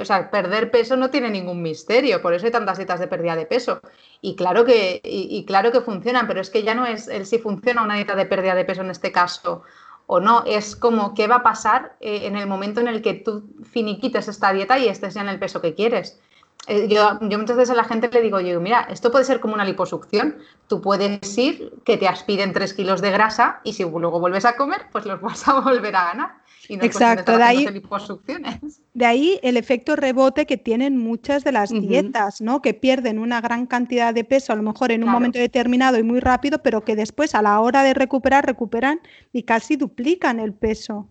o 0.00 0.04
sea, 0.06 0.30
perder 0.30 0.70
peso 0.70 0.96
no 0.96 1.10
tiene 1.10 1.28
ningún 1.28 1.60
misterio, 1.60 2.22
por 2.22 2.32
eso 2.32 2.46
hay 2.46 2.52
tantas 2.52 2.78
dietas 2.78 2.98
de 2.98 3.08
pérdida 3.08 3.36
de 3.36 3.44
peso. 3.44 3.82
Y 4.22 4.36
claro 4.36 4.64
que, 4.64 5.02
y 5.04 5.44
claro 5.44 5.70
que 5.70 5.82
funcionan, 5.82 6.26
pero 6.26 6.40
es 6.40 6.48
que 6.48 6.62
ya 6.62 6.74
no 6.74 6.86
es 6.86 7.08
el 7.08 7.26
si 7.26 7.38
funciona 7.38 7.82
una 7.82 7.96
dieta 7.96 8.14
de 8.16 8.24
pérdida 8.24 8.54
de 8.54 8.64
peso 8.64 8.80
en 8.80 8.90
este 8.90 9.12
caso 9.12 9.64
o 10.08 10.18
no. 10.18 10.42
Es 10.44 10.74
como 10.74 11.14
qué 11.14 11.28
va 11.28 11.36
a 11.36 11.42
pasar 11.44 11.96
eh, 12.00 12.22
en 12.24 12.34
el 12.34 12.48
momento 12.48 12.80
en 12.80 12.88
el 12.88 13.00
que 13.00 13.14
tú 13.14 13.44
finiquites 13.62 14.26
esta 14.26 14.52
dieta 14.52 14.78
y 14.78 14.88
estés 14.88 15.14
ya 15.14 15.20
en 15.20 15.28
el 15.28 15.38
peso 15.38 15.60
que 15.60 15.74
quieres. 15.74 16.18
Eh, 16.66 16.88
yo, 16.88 17.18
yo, 17.20 17.38
muchas 17.38 17.56
veces 17.56 17.70
a 17.70 17.74
la 17.74 17.84
gente 17.84 18.10
le 18.10 18.22
digo, 18.22 18.40
yo, 18.40 18.60
mira, 18.60 18.88
esto 18.90 19.10
puede 19.10 19.24
ser 19.24 19.38
como 19.38 19.54
una 19.54 19.64
liposucción. 19.64 20.38
Tú 20.66 20.80
puedes 20.80 21.38
ir, 21.38 21.72
que 21.84 21.96
te 21.96 22.08
aspiren 22.08 22.52
3 22.52 22.74
kilos 22.74 23.00
de 23.00 23.10
grasa 23.10 23.60
y 23.64 23.74
si 23.74 23.84
luego 23.84 24.18
vuelves 24.18 24.44
a 24.44 24.56
comer, 24.56 24.86
pues 24.90 25.06
los 25.06 25.20
vas 25.20 25.46
a 25.46 25.60
volver 25.60 25.94
a 25.94 26.04
ganar. 26.06 26.47
Exacto, 26.68 27.36
de 27.36 27.42
ahí, 27.42 27.66
de 28.94 29.06
ahí 29.06 29.40
el 29.42 29.56
efecto 29.56 29.96
rebote 29.96 30.44
que 30.44 30.56
tienen 30.56 30.98
muchas 30.98 31.42
de 31.44 31.52
las 31.52 31.70
dietas, 31.70 32.40
¿no? 32.40 32.60
Que 32.60 32.74
pierden 32.74 33.18
una 33.18 33.40
gran 33.40 33.66
cantidad 33.66 34.12
de 34.12 34.24
peso, 34.24 34.52
a 34.52 34.56
lo 34.56 34.62
mejor 34.62 34.92
en 34.92 35.02
un 35.02 35.10
momento 35.10 35.38
determinado 35.38 35.98
y 35.98 36.02
muy 36.02 36.20
rápido, 36.20 36.62
pero 36.62 36.84
que 36.84 36.94
después 36.94 37.34
a 37.34 37.42
la 37.42 37.60
hora 37.60 37.82
de 37.82 37.94
recuperar, 37.94 38.44
recuperan 38.44 39.00
y 39.32 39.44
casi 39.44 39.76
duplican 39.76 40.40
el 40.40 40.52
peso. 40.52 41.08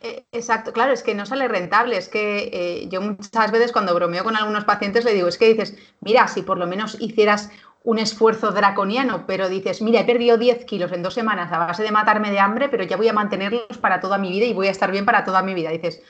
E, 0.00 0.24
exacto, 0.32 0.72
claro, 0.72 0.92
es 0.92 1.02
que 1.02 1.14
no 1.14 1.26
sale 1.26 1.48
rentable. 1.48 1.96
Es 1.96 2.08
que 2.08 2.50
eh, 2.52 2.88
yo 2.90 3.00
muchas 3.00 3.50
veces 3.50 3.72
cuando 3.72 3.94
bromeo 3.94 4.22
con 4.22 4.36
algunos 4.36 4.64
pacientes 4.64 5.04
le 5.04 5.14
digo, 5.14 5.28
es 5.28 5.38
que 5.38 5.48
dices, 5.48 5.76
mira, 6.00 6.28
si 6.28 6.42
por 6.42 6.58
lo 6.58 6.66
menos 6.66 6.96
hicieras 7.00 7.50
un 7.84 7.98
esfuerzo 7.98 8.50
draconiano, 8.50 9.26
pero 9.26 9.50
dices, 9.50 9.82
mira, 9.82 10.00
he 10.00 10.04
perdido 10.04 10.38
10 10.38 10.64
kilos 10.64 10.90
en 10.92 11.02
dos 11.02 11.12
semanas 11.12 11.52
a 11.52 11.58
base 11.58 11.82
de 11.82 11.92
matarme 11.92 12.30
de 12.30 12.38
hambre, 12.40 12.70
pero 12.70 12.82
ya 12.82 12.96
voy 12.96 13.08
a 13.08 13.12
mantenerlos 13.12 13.78
para 13.78 14.00
toda 14.00 14.16
mi 14.16 14.30
vida 14.30 14.46
y 14.46 14.54
voy 14.54 14.68
a 14.68 14.70
estar 14.70 14.90
bien 14.90 15.04
para 15.04 15.22
toda 15.22 15.42
mi 15.42 15.52
vida. 15.52 15.68
Dices, 15.68 16.02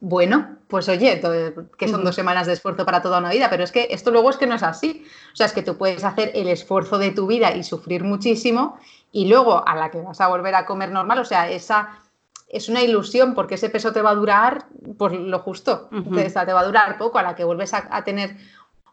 bueno, 0.00 0.56
pues 0.68 0.88
oye, 0.88 1.20
que 1.76 1.88
son 1.88 2.02
dos 2.02 2.14
semanas 2.14 2.46
de 2.46 2.54
esfuerzo 2.54 2.86
para 2.86 3.02
toda 3.02 3.18
una 3.18 3.30
vida, 3.30 3.50
pero 3.50 3.62
es 3.62 3.72
que 3.72 3.88
esto 3.90 4.10
luego 4.10 4.30
es 4.30 4.38
que 4.38 4.46
no 4.46 4.54
es 4.54 4.62
así. 4.62 5.04
O 5.34 5.36
sea, 5.36 5.44
es 5.44 5.52
que 5.52 5.62
tú 5.62 5.76
puedes 5.76 6.02
hacer 6.02 6.32
el 6.34 6.48
esfuerzo 6.48 6.96
de 6.96 7.10
tu 7.10 7.26
vida 7.26 7.54
y 7.54 7.62
sufrir 7.62 8.04
muchísimo 8.04 8.78
y 9.12 9.28
luego 9.28 9.66
a 9.68 9.76
la 9.76 9.90
que 9.90 10.00
vas 10.00 10.22
a 10.22 10.28
volver 10.28 10.54
a 10.54 10.64
comer 10.64 10.90
normal, 10.90 11.18
o 11.18 11.24
sea, 11.26 11.50
esa 11.50 12.00
es 12.48 12.70
una 12.70 12.82
ilusión 12.82 13.34
porque 13.34 13.56
ese 13.56 13.68
peso 13.68 13.92
te 13.92 14.00
va 14.00 14.10
a 14.10 14.14
durar 14.14 14.66
por 14.96 15.12
lo 15.12 15.38
justo, 15.40 15.90
te, 15.90 16.52
va 16.52 16.60
a 16.60 16.64
durar 16.64 16.96
poco, 16.96 17.18
a 17.18 17.22
la 17.22 17.34
que 17.34 17.44
vuelves 17.44 17.74
a 17.74 18.04
tener 18.04 18.36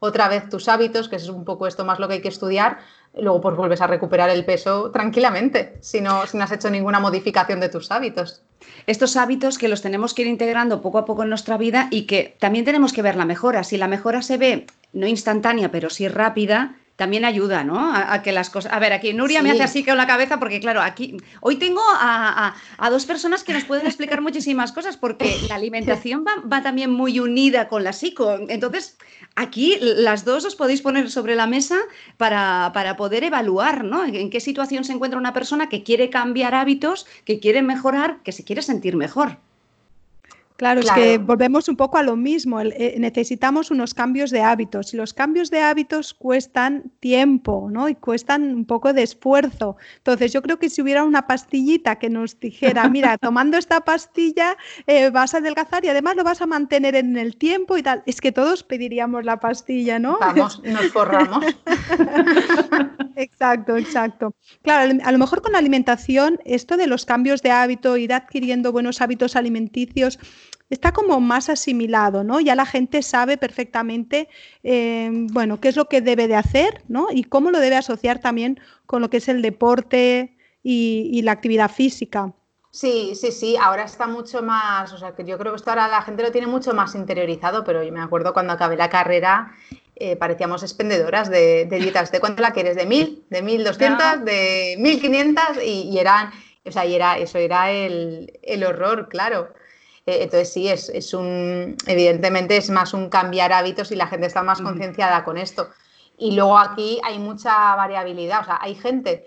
otra 0.06 0.28
vez 0.28 0.50
tus 0.50 0.68
hábitos, 0.68 1.10
que 1.10 1.18
es 1.18 1.28
un 1.30 1.46
poco 1.46 1.68
esto 1.68 1.86
más 1.86 2.00
lo 2.00 2.08
que 2.08 2.16
hay 2.16 2.22
que 2.22 2.30
estudiar, 2.30 2.80
luego 3.18 3.42
pues 3.42 3.56
vuelves 3.56 3.82
a 3.82 3.88
recuperar 3.88 4.30
el 4.30 4.46
peso 4.46 4.92
tranquilamente, 4.92 5.78
si 5.82 6.02
no, 6.02 6.26
si 6.26 6.38
no 6.38 6.44
has 6.44 6.52
hecho 6.52 6.70
ninguna 6.70 7.00
modificación 7.00 7.60
de 7.60 7.70
tus 7.70 7.92
hábitos. 7.92 8.42
Estos 8.88 9.18
hábitos 9.18 9.58
que 9.58 9.68
los 9.68 9.82
tenemos 9.82 10.14
que 10.14 10.24
ir 10.24 10.28
integrando 10.28 10.82
poco 10.82 10.98
a 10.98 11.06
poco 11.06 11.24
en 11.24 11.30
nuestra 11.30 11.58
vida 11.58 11.88
y 11.92 12.04
que 12.04 12.36
también 12.40 12.66
tenemos 12.66 12.94
que 12.94 13.02
ver 13.02 13.16
la 13.16 13.26
mejora. 13.26 13.64
Si 13.64 13.78
la 13.78 13.88
mejora 13.88 14.22
se 14.22 14.38
ve 14.38 14.68
no 14.94 15.08
instantánea, 15.08 15.72
pero 15.72 15.90
sí 15.90 16.08
rápida, 16.08 16.76
también 16.96 17.26
ayuda, 17.26 17.64
¿no? 17.64 17.94
A, 17.94 18.22
que 18.22 18.32
las 18.32 18.50
cosas. 18.50 18.72
A 18.72 18.80
ver, 18.80 18.94
aquí 18.94 19.14
Nuria 19.14 19.42
me 19.42 19.52
hace 19.52 19.64
así 19.64 19.84
con 19.84 19.98
la 19.98 20.08
cabeza 20.08 20.40
porque, 20.40 20.60
claro, 20.60 20.82
aquí 20.82 21.18
hoy 21.42 21.58
tengo 21.58 21.82
a, 21.88 22.56
dos 22.90 23.06
personas 23.06 23.44
que 23.44 23.54
nos 23.54 23.66
pueden 23.66 23.86
explicar 23.86 24.22
muchísimas 24.22 24.72
cosas 24.72 24.96
porque 24.96 25.38
la 25.50 25.56
alimentación 25.56 26.24
va, 26.26 26.62
también 26.62 26.92
muy 26.92 27.20
unida 27.20 27.68
con 27.68 27.84
la 27.84 27.92
psico. 27.92 28.38
Entonces, 28.48 28.98
aquí 29.36 29.78
las 29.82 30.24
dos 30.24 30.46
os 30.46 30.56
podéis 30.56 30.82
poner 30.82 31.10
sobre 31.12 31.36
la 31.36 31.48
mesa 31.48 31.78
para, 32.18 32.72
para 32.74 32.96
poder 32.96 33.24
evaluar, 33.24 33.84
¿no? 33.84 34.06
En 34.06 34.30
qué 34.30 34.40
situación 34.40 34.86
se 34.86 34.94
encuentra 34.94 35.20
una 35.20 35.34
persona 35.34 35.68
que 35.68 35.84
quiere 35.84 36.10
cambiar 36.10 36.56
hábitos, 36.56 37.06
que 37.26 37.40
quiere 37.40 37.62
mejorar, 37.62 38.20
que 38.24 38.32
se 38.32 38.46
quiere 38.46 38.62
sentir 38.62 38.96
mejor. 38.96 39.38
Claro, 40.58 40.80
es 40.80 40.92
que 40.92 41.18
volvemos 41.18 41.68
un 41.68 41.76
poco 41.76 41.98
a 41.98 42.04
lo 42.04 42.16
mismo. 42.16 42.62
Eh, 42.62 42.96
necesitamos 42.98 43.72
unos 43.72 43.94
cambios 43.94 44.32
de 44.32 44.42
hábitos 44.42 44.94
y 44.94 44.98
los 44.98 45.14
cambios 45.14 45.52
de 45.52 45.60
hábitos 45.62 46.14
cuestan 46.14 46.92
tiempo, 47.02 47.68
¿no? 47.70 47.90
Y 47.90 47.96
cuestan 47.96 48.56
un 48.56 48.66
poco 48.66 48.94
de 48.94 49.04
esfuerzo. 49.04 49.76
Entonces, 49.98 50.32
yo 50.32 50.42
creo 50.42 50.58
que 50.58 50.70
si 50.70 50.82
hubiera 50.82 51.04
una 51.04 51.28
pastillita 51.28 51.98
que 51.98 52.10
nos 52.10 52.40
dijera, 52.40 52.88
mira, 52.90 53.18
tomando 53.18 53.58
esta 53.58 53.82
pastilla 53.82 54.56
eh, 54.88 55.10
vas 55.10 55.34
a 55.34 55.40
adelgazar 55.40 55.84
y 55.84 55.90
además 55.90 56.16
lo 56.16 56.24
vas 56.24 56.42
a 56.42 56.46
mantener 56.46 56.96
en 56.96 57.18
el 57.18 57.36
tiempo 57.36 57.78
y 57.78 57.84
tal, 57.84 58.04
es 58.06 58.22
que 58.22 58.32
todos 58.32 58.64
pediríamos 58.64 59.26
la 59.26 59.42
pastilla, 59.42 60.00
¿no? 60.00 60.18
Vamos, 60.22 60.62
nos 60.64 60.88
forramos. 60.94 61.44
exacto, 63.18 63.76
exacto. 63.76 64.36
Claro, 64.62 64.98
a 65.04 65.12
lo 65.12 65.18
mejor 65.18 65.42
con 65.42 65.52
la 65.52 65.58
alimentación, 65.58 66.40
esto 66.46 66.78
de 66.78 66.88
los 66.88 67.06
cambios 67.06 67.42
de 67.42 67.52
hábito, 67.52 67.98
ir 67.98 68.14
adquiriendo 68.14 68.72
buenos 68.72 69.02
hábitos 69.02 69.36
alimenticios, 69.36 70.18
está 70.70 70.92
como 70.92 71.20
más 71.22 71.50
asimilado, 71.50 72.24
¿no? 72.24 72.40
Ya 72.40 72.56
la 72.56 72.66
gente 72.66 73.02
sabe 73.02 73.38
perfectamente, 73.38 74.30
eh, 74.64 75.10
bueno, 75.32 75.60
qué 75.60 75.70
es 75.70 75.76
lo 75.76 75.86
que 75.86 76.02
debe 76.02 76.28
de 76.28 76.36
hacer, 76.36 76.84
¿no? 76.88 77.08
Y 77.12 77.26
cómo 77.26 77.52
lo 77.52 77.60
debe 77.60 77.76
asociar 77.76 78.20
también 78.20 78.60
con 78.86 79.02
lo 79.02 79.10
que 79.10 79.18
es 79.18 79.28
el 79.28 79.42
deporte 79.42 80.38
y, 80.64 81.22
la 81.22 81.32
actividad 81.32 81.70
física. 81.70 82.34
Sí, 82.72 83.14
sí, 83.16 83.32
sí, 83.32 83.56
ahora 83.56 83.84
está 83.84 84.08
mucho 84.08 84.42
más, 84.42 84.92
o 84.92 84.98
sea, 84.98 85.16
que 85.16 85.24
yo 85.24 85.38
creo 85.38 85.54
que 85.54 85.58
esto 85.58 85.70
ahora 85.70 85.88
la 85.88 86.02
gente 86.02 86.24
lo 86.24 86.32
tiene 86.32 86.48
mucho 86.48 86.74
más 86.74 86.96
interiorizado, 86.96 87.64
pero 87.64 87.84
yo 87.84 87.92
me 87.92 88.02
acuerdo 88.02 88.34
cuando 88.34 88.52
acabé 88.52 88.76
la 88.76 88.90
carrera, 88.90 89.56
eh, 89.96 90.18
parecíamos 90.18 90.64
expendedoras 90.64 91.30
de, 91.30 91.68
dietas. 91.70 92.12
¿De 92.12 92.20
cuánto 92.20 92.42
la 92.42 92.52
quieres? 92.52 92.76
¿De 92.76 92.86
mil? 92.86 93.24
¿De 93.30 93.42
mil 93.42 93.64
doscientas? 93.64 94.26
¿De 94.26 94.76
mil 94.80 95.00
quinientas? 95.00 95.58
Y, 95.64 95.98
eran, 95.98 96.32
o 96.66 96.72
sea, 96.72 96.86
y 96.86 96.96
era, 96.96 97.18
eso 97.18 97.38
era 97.38 97.72
el, 97.72 98.38
el 98.42 98.64
horror, 98.66 99.08
claro. 99.08 99.54
Eh, 100.06 100.24
entonces 100.24 100.54
sí, 100.54 100.68
es, 100.68 100.90
es, 100.90 101.14
un, 101.14 101.76
evidentemente 101.88 102.58
es 102.58 102.70
más 102.70 102.94
un 102.94 103.10
cambiar 103.10 103.52
hábitos 103.52 103.92
y 103.92 103.96
la 103.96 104.08
gente 104.08 104.28
está 104.28 104.44
más 104.44 104.62
concienciada 104.62 105.24
con 105.24 105.38
esto. 105.38 105.70
Y 106.18 106.36
luego 106.36 106.58
aquí 106.58 107.00
hay 107.04 107.20
mucha 107.20 107.76
variabilidad, 107.76 108.42
o 108.42 108.46
sea, 108.46 108.60
hay 108.62 108.76
gente, 108.76 109.26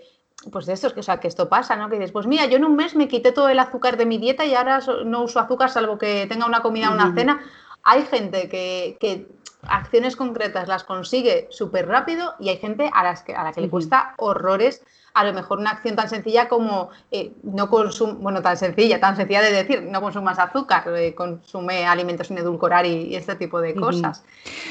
pues 0.51 0.65
de 0.65 0.73
estos, 0.73 0.93
que, 0.93 1.01
o 1.01 1.03
sea, 1.03 1.19
que 1.19 1.27
esto 1.27 1.49
pasa, 1.49 1.75
¿no? 1.75 1.89
Que 1.89 1.95
dices, 1.97 2.11
pues 2.11 2.25
mira, 2.25 2.45
yo 2.45 2.57
en 2.57 2.65
un 2.65 2.75
mes 2.75 2.95
me 2.95 3.07
quité 3.07 3.31
todo 3.31 3.49
el 3.49 3.59
azúcar 3.59 3.97
de 3.97 4.05
mi 4.05 4.17
dieta 4.17 4.45
y 4.45 4.55
ahora 4.55 4.79
no 5.05 5.23
uso 5.23 5.39
azúcar 5.39 5.69
salvo 5.69 5.97
que 5.97 6.25
tenga 6.27 6.45
una 6.45 6.61
comida 6.61 6.89
o 6.89 6.93
una 6.93 7.13
cena. 7.13 7.41
Hay 7.83 8.03
gente 8.03 8.49
que, 8.49 8.97
que 8.99 9.27
acciones 9.63 10.15
concretas 10.15 10.67
las 10.67 10.83
consigue 10.83 11.47
súper 11.51 11.87
rápido 11.87 12.33
y 12.39 12.49
hay 12.49 12.57
gente 12.57 12.89
a, 12.93 13.03
las 13.03 13.23
que, 13.23 13.35
a 13.35 13.43
la 13.43 13.51
que 13.51 13.61
le 13.61 13.69
cuesta 13.69 14.15
horrores 14.17 14.83
a 15.13 15.23
lo 15.23 15.33
mejor 15.33 15.59
una 15.59 15.71
acción 15.71 15.95
tan 15.95 16.09
sencilla 16.09 16.47
como 16.47 16.89
eh, 17.11 17.33
no 17.43 17.69
consume, 17.69 18.13
bueno, 18.13 18.41
tan 18.41 18.57
sencilla, 18.57 18.99
tan 18.99 19.15
sencilla 19.15 19.41
de 19.41 19.51
decir, 19.51 19.83
no 19.83 20.01
consumas 20.01 20.39
azúcar, 20.39 20.83
eh, 20.95 21.13
consume 21.15 21.85
alimentos 21.85 22.27
sin 22.27 22.37
edulcorar 22.37 22.85
y, 22.85 23.15
este 23.15 23.35
tipo 23.35 23.61
de 23.61 23.75
cosas. 23.75 24.23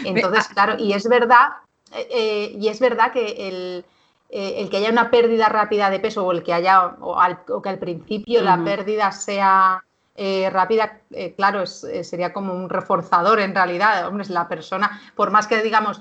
Entonces, 0.05 0.49
claro, 0.49 0.77
y 0.79 0.93
es 0.93 1.09
verdad, 1.09 1.49
eh, 1.93 2.53
y 2.59 2.69
es 2.69 2.81
verdad 2.81 3.13
que 3.13 3.49
el, 3.49 3.85
el, 4.31 4.71
que 4.71 4.77
haya 4.77 4.91
una 4.91 5.11
pérdida 5.11 5.49
rápida 5.49 5.91
de 5.91 6.01
peso 6.01 6.27
o 6.27 6.33
el 6.33 6.43
que 6.43 6.53
haya, 6.53 6.97
o, 7.01 7.21
al, 7.21 7.41
que 7.63 7.69
al 7.69 7.79
principio 7.79 8.43
la 8.43 8.63
pérdida 8.63 9.13
sea 9.13 9.83
eh, 10.21 10.51
rápida, 10.51 11.03
eh, 11.13 11.33
claro, 11.37 11.63
eh, 11.63 12.03
sería 12.03 12.33
como 12.33 12.53
un 12.53 12.69
reforzador 12.69 13.39
en 13.39 13.55
realidad. 13.55 14.09
Hombre, 14.09 14.25
es 14.25 14.31
la 14.31 14.49
persona, 14.49 15.01
por 15.15 15.31
más 15.31 15.47
que 15.47 15.63
digamos, 15.63 16.01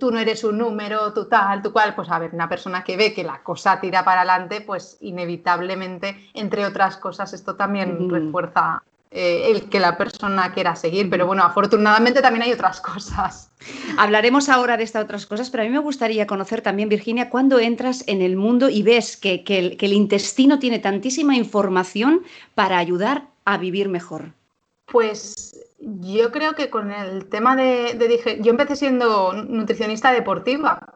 tú 0.00 0.10
no 0.10 0.18
eres 0.18 0.42
un 0.42 0.56
número, 0.56 1.12
tú 1.12 1.26
tal, 1.28 1.60
tú 1.60 1.70
cual, 1.70 1.94
pues 1.94 2.08
a 2.08 2.18
ver, 2.18 2.30
una 2.32 2.48
persona 2.48 2.82
que 2.82 2.96
ve 2.96 3.12
que 3.12 3.22
la 3.22 3.42
cosa 3.42 3.78
tira 3.78 4.06
para 4.06 4.22
adelante, 4.22 4.62
pues 4.62 4.96
inevitablemente, 5.02 6.30
entre 6.32 6.64
otras 6.64 6.96
cosas, 6.96 7.34
esto 7.34 7.56
también 7.56 8.08
refuerza 8.08 8.82
el 9.10 9.68
que 9.70 9.80
la 9.80 9.96
persona 9.98 10.52
quiera 10.52 10.74
seguir. 10.74 11.10
Pero 11.10 11.26
bueno, 11.26 11.42
afortunadamente 11.42 12.22
también 12.22 12.44
hay 12.44 12.52
otras 12.52 12.80
cosas. 12.80 13.50
Hablaremos 13.98 14.48
ahora 14.48 14.78
de 14.78 14.84
estas 14.84 15.04
otras 15.04 15.26
cosas, 15.26 15.50
pero 15.50 15.62
a 15.62 15.66
mí 15.66 15.72
me 15.72 15.78
gustaría 15.78 16.26
conocer 16.26 16.62
también, 16.62 16.88
Virginia, 16.88 17.28
cuando 17.28 17.58
entras 17.58 18.02
en 18.06 18.22
el 18.22 18.36
mundo 18.36 18.70
y 18.70 18.82
ves 18.82 19.18
que, 19.18 19.44
el, 19.46 19.76
que 19.76 19.86
el 19.86 19.92
intestino 19.92 20.58
tiene 20.58 20.78
tantísima 20.78 21.36
información 21.36 22.22
para 22.54 22.78
ayudar 22.78 23.28
a 23.52 23.58
vivir 23.58 23.88
mejor? 23.88 24.32
Pues 24.86 25.58
yo 25.78 26.30
creo 26.32 26.54
que 26.54 26.70
con 26.70 26.90
el 26.90 27.28
tema 27.28 27.56
de, 27.56 28.38
yo 28.40 28.50
empecé 28.50 28.76
siendo 28.76 29.32
nutricionista 29.32 30.12
deportiva 30.12 30.94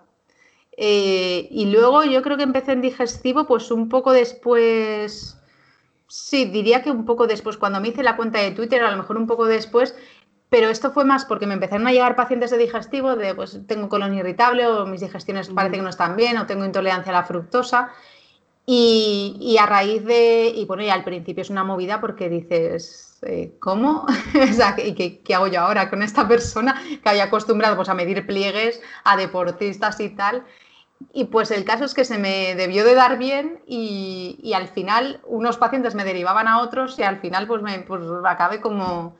eh, 0.76 1.49
y 1.50 1.66
luego 1.66 2.04
yo 2.04 2.23
creo 2.23 2.37
que 2.37 2.42
empecé 2.42 2.73
en 2.73 2.80
digestivo 2.80 3.47
pues 3.47 3.71
un 3.71 3.88
poco 3.88 4.12
después, 4.12 5.38
sí, 6.09 6.47
diría 6.47 6.82
que 6.82 6.90
un 6.90 7.04
poco 7.04 7.26
después, 7.26 7.56
cuando 7.56 7.80
me 7.80 7.88
hice 7.88 8.02
la 8.02 8.16
cuenta 8.16 8.40
de 8.40 8.52
Twitter, 8.52 8.82
a 8.82 8.90
lo 8.90 8.97
mejor 8.97 9.16
un 9.16 9.26
poco 9.26 9.47
después, 9.47 9.94
pero 10.49 10.68
esto 10.68 10.90
fue 10.90 11.04
más 11.04 11.25
porque 11.25 11.47
me 11.47 11.54
empezaron 11.54 11.87
a 11.87 11.92
llegar 11.92 12.16
pacientes 12.16 12.50
de 12.50 12.59
digestivo, 12.59 13.16
de 13.16 13.35
pues 13.35 13.61
tengo 13.66 13.88
colon 13.88 14.14
irritable 14.14 14.66
o 14.66 14.87
mis 14.87 15.00
digestiones 15.00 15.49
parece 15.49 15.76
que 15.76 15.82
no 15.82 15.88
están 15.88 16.16
bien 16.16 16.37
o 16.37 16.47
tengo 16.47 16.64
intolerancia 16.64 17.11
a 17.12 17.21
la 17.21 17.25
fructosa 17.25 17.92
y, 18.64 19.57
a 19.61 19.66
raíz 19.66 20.04
de, 20.04 20.52
y 20.54 20.64
bueno, 20.66 20.83
y 20.85 20.88
al 20.90 21.04
principio 21.04 21.42
es 21.42 21.50
una 21.50 21.64
movida 21.64 22.00
porque 22.00 22.28
dices, 22.28 23.19
eh, 23.23 23.54
¿cómo? 23.59 24.07
sea, 24.52 24.76
¿qué, 24.76 25.21
¿qué, 25.21 25.35
hago 25.35 25.49
yo 25.49 25.61
ahora 25.61 25.90
con 25.90 26.02
esta 26.02 26.28
persona 26.28 26.81
que 27.02 27.09
había 27.09 27.25
acostumbrado 27.25 27.76
pues, 27.76 27.88
a 27.88 27.95
medir 27.95 28.26
pliegues, 28.26 28.81
a 29.04 29.16
deportistas 29.16 29.99
y 30.00 30.11
tal? 30.11 30.45
Y 31.12 31.25
pues 31.25 31.50
el 31.50 31.64
caso 31.64 31.85
es 31.85 31.95
que 31.95 32.04
se 32.04 32.19
me 32.19 32.54
debió 32.54 32.85
de 32.85 32.95
dar 32.95 33.19
bien 33.19 33.61
y, 33.66 34.38
y 34.40 34.52
al 34.52 34.69
final 34.69 35.21
unos 35.26 35.57
pacientes 35.57 35.97
me 35.97 36.04
derivaban 36.04 36.47
a 36.47 36.61
otros 36.61 36.97
y 37.00 37.02
al 37.02 37.21
final 37.21 37.49
pues 37.49 37.62
me 37.62 37.81
pues, 37.81 38.02
acabé 38.25 38.61
como, 38.61 39.16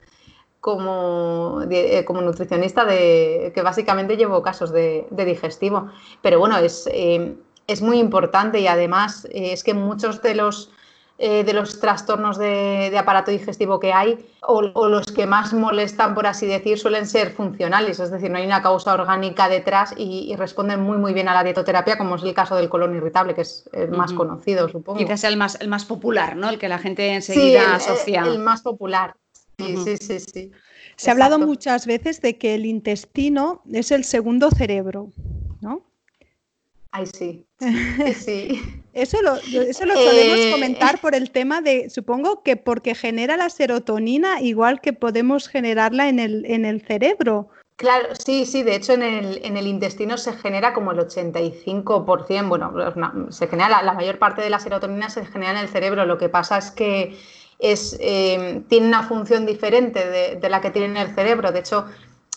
como, 0.61 1.59
eh, 1.69 2.05
como 2.05 2.21
nutricionista 2.21 2.85
de 2.85 3.51
que 3.53 3.61
básicamente 3.61 4.15
llevo 4.15 4.41
casos 4.41 4.71
de, 4.71 5.05
de 5.11 5.25
digestivo. 5.25 5.89
Pero 6.21 6.39
bueno, 6.39 6.57
es... 6.57 6.87
Eh, 6.91 7.35
es 7.67 7.81
muy 7.81 7.99
importante 7.99 8.59
y 8.59 8.67
además 8.67 9.25
eh, 9.25 9.53
es 9.53 9.63
que 9.63 9.73
muchos 9.73 10.21
de 10.21 10.35
los, 10.35 10.71
eh, 11.17 11.43
de 11.43 11.53
los 11.53 11.79
trastornos 11.79 12.37
de, 12.37 12.95
aparato 12.97 13.31
digestivo 13.31 13.79
que 13.79 13.93
hay 13.93 14.25
o, 14.41 14.61
los 14.61 15.07
que 15.07 15.25
más 15.25 15.53
molestan, 15.53 16.13
por 16.15 16.27
así 16.27 16.45
decir, 16.45 16.77
suelen 16.77 17.07
ser 17.07 17.31
funcionales, 17.31 17.99
es 17.99 18.11
decir, 18.11 18.29
no 18.29 18.37
hay 18.37 18.45
una 18.45 18.61
causa 18.61 18.93
orgánica 18.93 19.47
detrás 19.47 19.93
y, 19.97 20.35
responden 20.35 20.81
muy 20.81 20.97
muy 20.97 21.13
bien 21.13 21.29
a 21.29 21.33
la 21.33 21.43
dietoterapia, 21.43 21.97
como 21.97 22.15
es 22.15 22.23
el 22.23 22.33
caso 22.33 22.55
del 22.55 22.69
colon 22.69 22.95
irritable, 22.95 23.33
que 23.33 23.41
es 23.41 23.69
el 23.73 23.91
más 23.91 24.11
conocido, 24.13 24.67
supongo. 24.67 24.99
Quizás 24.99 25.23
el 25.23 25.37
más, 25.37 25.59
el 25.61 25.69
más 25.69 25.85
popular, 25.85 26.35
¿no? 26.35 26.49
El 26.49 26.59
que 26.59 26.67
la 26.67 26.79
gente 26.79 27.13
enseguida 27.13 27.75
asocia. 27.75 28.23
El, 28.23 28.39
más 28.39 28.61
popular. 28.61 29.15
Sí, 29.57 29.77
sí, 29.77 29.97
sí, 29.97 30.19
sí. 30.19 30.51
Se 30.95 31.09
ha 31.09 31.13
hablado 31.13 31.39
muchas 31.39 31.85
veces 31.85 32.21
de 32.21 32.37
que 32.37 32.55
el 32.55 32.65
intestino 32.65 33.61
es 33.71 33.91
el 33.91 34.03
segundo 34.03 34.49
cerebro, 34.51 35.11
¿no? 35.61 35.83
Ay, 36.91 37.07
sí. 37.07 37.47
sí. 38.15 38.61
Eso 38.93 39.21
lo, 39.23 39.35
eso 39.35 39.85
lo 39.85 39.95
solemos 39.95 40.39
eh, 40.39 40.51
comentar 40.51 41.01
por 41.01 41.15
el 41.15 41.31
tema 41.31 41.61
de, 41.61 41.89
supongo 41.89 42.43
que 42.43 42.57
porque 42.57 42.93
genera 42.93 43.37
la 43.37 43.49
serotonina 43.49 44.39
igual 44.39 44.81
que 44.81 44.93
podemos 44.93 45.47
generarla 45.47 46.09
en 46.09 46.19
el, 46.19 46.45
en 46.45 46.63
el 46.63 46.81
cerebro. 46.81 47.49
Claro, 47.75 48.09
sí, 48.13 48.45
sí, 48.45 48.61
de 48.61 48.75
hecho 48.75 48.93
en 48.93 49.01
el, 49.01 49.41
en 49.43 49.57
el 49.57 49.65
intestino 49.65 50.15
se 50.17 50.33
genera 50.33 50.73
como 50.73 50.91
el 50.91 50.99
85%, 50.99 52.47
bueno, 52.47 53.31
se 53.31 53.47
genera 53.47 53.81
la, 53.81 53.93
mayor 53.93 54.19
parte 54.19 54.43
de 54.43 54.51
la 54.51 54.59
serotonina 54.59 55.09
se 55.09 55.25
genera 55.25 55.53
en 55.53 55.57
el 55.57 55.69
cerebro, 55.69 56.05
lo 56.05 56.19
que 56.19 56.29
pasa 56.29 56.59
es 56.59 56.69
que 56.69 57.17
es, 57.57 57.97
eh, 57.99 58.61
tiene 58.69 58.87
una 58.87 59.01
función 59.03 59.47
diferente 59.47 60.07
de, 60.07 60.35
de 60.35 60.49
la 60.49 60.61
que 60.61 60.69
tiene 60.69 60.87
en 60.87 60.97
el 60.97 61.15
cerebro, 61.15 61.51
de 61.51 61.59
hecho 61.59 61.87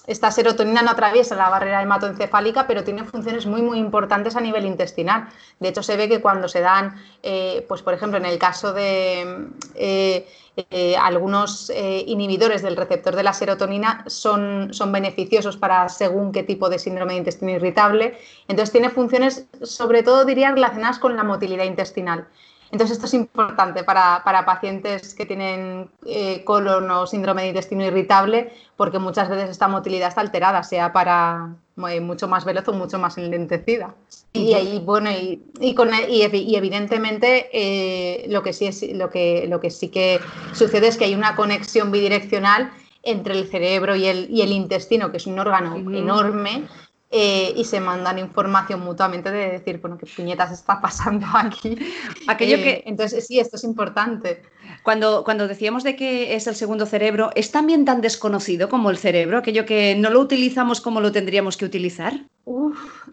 esta 0.07 0.31
serotonina 0.31 0.83
no 0.83 0.91
atraviesa 0.91 1.35
la 1.35 1.49
barrera 1.49 1.83
hematoencefálica, 1.83 2.67
pero 2.67 2.85
tiene 2.85 3.05
funciones 3.05 3.47
muy, 3.47 3.63
muy 3.63 3.79
importantes 3.79 4.37
a 4.37 4.41
nivel 4.41 4.65
intestinal. 4.65 5.29
De 5.59 5.69
hecho, 5.69 5.83
se 5.83 5.97
ve 5.97 6.09
que 6.09 6.21
cuando 6.21 6.49
se 6.49 6.61
dan, 6.61 6.95
eh, 7.23 7.65
pues 7.69 7.83
por 7.83 7.95
ejemplo, 7.95 8.19
en 8.19 8.25
el 8.25 8.39
caso 8.39 8.73
de 8.73 9.49
eh, 9.75 10.29
eh, 10.71 10.97
algunos 10.97 11.71
inhibidores 12.07 12.63
del 12.63 12.77
receptor 12.77 13.17
de 13.17 13.23
la 13.23 13.33
serotonina, 13.33 14.05
son, 14.07 14.73
son 14.73 14.93
beneficiosos 14.93 15.57
para 15.57 15.89
según 15.89 16.33
qué 16.33 16.43
tipo 16.43 16.69
de 16.69 16.79
síndrome 16.79 17.15
de 17.15 17.19
intestino 17.19 17.53
irritable. 17.53 18.19
Entonces, 18.49 18.73
tiene 18.73 18.91
funciones, 18.91 19.47
sobre 19.63 20.03
todo, 20.03 20.25
diría, 20.25 20.53
relacionadas 20.53 20.99
con 20.99 21.17
la 21.17 21.25
motilidad 21.25 21.65
intestinal. 21.65 22.27
Entonces, 22.71 22.97
esto 22.97 23.07
es 23.07 23.15
importante 23.15 23.85
para, 23.85 24.23
pacientes 24.45 25.15
que 25.15 25.27
tienen 25.27 25.89
eh, 26.05 26.43
colon 26.45 26.91
o 26.91 27.07
síndrome 27.07 27.43
de 27.43 27.49
intestino 27.49 27.85
irritable, 27.85 28.53
porque 28.77 28.99
muchas 28.99 29.29
veces 29.29 29.51
esta 29.51 29.69
motilidad 29.69 30.09
está 30.09 30.21
alterada, 30.21 30.63
sea 30.63 30.93
para 30.93 31.55
eh, 31.89 32.01
mucho 32.01 32.27
más 32.27 32.45
veloz 32.45 32.67
o 32.69 32.73
mucho 32.73 32.99
más 32.99 33.19
enlentecida. 33.19 33.95
Y, 34.33 34.81
bueno, 34.81 35.11
y, 35.11 35.75
con, 35.75 35.91
y, 36.09 36.23
evidentemente 36.23 37.49
eh, 37.53 38.27
lo, 38.29 38.43
que 38.43 38.53
sí 38.53 38.67
es, 38.67 38.83
lo, 38.95 39.11
que, 39.11 39.47
lo 39.49 39.61
que 39.61 39.71
sí 39.71 39.89
que 39.89 40.21
sucede 40.53 40.89
es 40.89 40.97
que 40.97 41.05
hay 41.05 41.15
una 41.15 41.37
conexión 41.37 41.91
bidireccional 41.91 42.71
entre 43.03 43.35
el 43.35 43.49
cerebro 43.49 43.95
y 43.95 44.07
el, 44.07 44.29
y 44.29 44.43
el 44.43 44.51
intestino, 44.51 45.13
que 45.13 45.19
es 45.19 45.27
un 45.27 45.39
órgano 45.39 45.77
enorme 45.77 46.65
eh, 47.11 47.53
y 47.57 47.65
se 47.65 47.79
mandan 47.79 48.19
información 48.19 48.81
mutuamente 48.81 49.31
de 49.31 49.51
decir, 49.51 49.79
bueno, 49.79 49.97
qué 49.97 50.07
puñetas 50.07 50.51
está 50.51 50.81
pasando 50.81 51.27
aquí. 51.35 51.79
Aquello 52.27 52.57
que... 52.57 52.83
Entonces, 52.87 53.27
sí, 53.27 53.39
esto 53.39 53.57
es 53.57 53.65
importante. 53.65 54.43
Cuando, 54.83 55.23
cuando 55.23 55.47
decíamos 55.47 55.85
de 55.85 55.95
que 55.95 56.35
es 56.35 56.47
el 56.49 56.57
segundo 56.57 56.85
cerebro, 56.85 57.31
¿es 57.37 57.53
también 57.53 57.85
tan 57.85 58.01
desconocido 58.01 58.69
como 58.69 58.91
el 58.91 58.99
cerebro? 58.99 59.39
Aquello 59.39 59.65
que 59.65 59.95
no 59.95 60.11
lo 60.11 60.21
utilizamos 60.21 60.81
como 60.81 61.01
lo 61.01 61.13
tendríamos 61.13 61.57
que 61.57 61.65
utilizar. 61.65 62.13
Uf, 62.45 63.09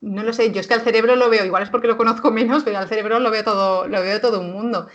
no 0.00 0.22
lo 0.24 0.32
sé, 0.32 0.50
yo 0.52 0.60
es 0.60 0.66
que 0.66 0.74
al 0.74 0.82
cerebro 0.82 1.14
lo 1.14 1.30
veo, 1.30 1.44
igual 1.44 1.62
es 1.62 1.70
porque 1.70 1.88
lo 1.88 1.96
conozco 1.96 2.30
menos, 2.32 2.64
pero 2.64 2.78
al 2.78 2.88
cerebro 2.88 3.20
lo 3.20 3.30
veo 3.30 3.44
todo, 3.44 3.86
lo 3.86 4.00
veo 4.00 4.20
todo 4.20 4.40
un 4.40 4.52
mundo. 4.52 4.88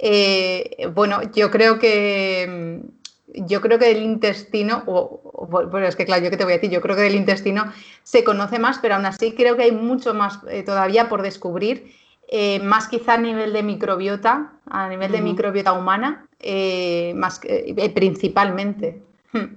Eh, 0.00 0.88
bueno, 0.94 1.20
yo 1.34 1.50
creo 1.50 1.78
que 1.78 2.80
yo 3.34 3.60
creo 3.60 3.78
que 3.78 3.86
del 3.86 4.02
intestino, 4.02 4.82
o, 4.86 5.21
bueno, 5.46 5.86
es 5.86 5.96
que 5.96 6.04
claro, 6.04 6.24
yo 6.24 6.30
que 6.30 6.36
te 6.36 6.44
voy 6.44 6.52
a 6.52 6.56
decir, 6.56 6.70
yo 6.70 6.80
creo 6.80 6.96
que 6.96 7.02
del 7.02 7.14
intestino 7.14 7.72
se 8.02 8.24
conoce 8.24 8.58
más, 8.58 8.78
pero 8.78 8.94
aún 8.94 9.06
así 9.06 9.34
creo 9.34 9.56
que 9.56 9.64
hay 9.64 9.72
mucho 9.72 10.14
más 10.14 10.40
eh, 10.48 10.62
todavía 10.62 11.08
por 11.08 11.22
descubrir, 11.22 11.92
eh, 12.28 12.60
más 12.60 12.88
quizá 12.88 13.14
a 13.14 13.18
nivel 13.18 13.52
de 13.52 13.62
microbiota, 13.62 14.52
a 14.66 14.88
nivel 14.88 15.12
de 15.12 15.20
microbiota 15.20 15.72
humana, 15.72 16.26
más 17.14 17.40
principalmente. 17.94 19.02
Hmm. 19.32 19.56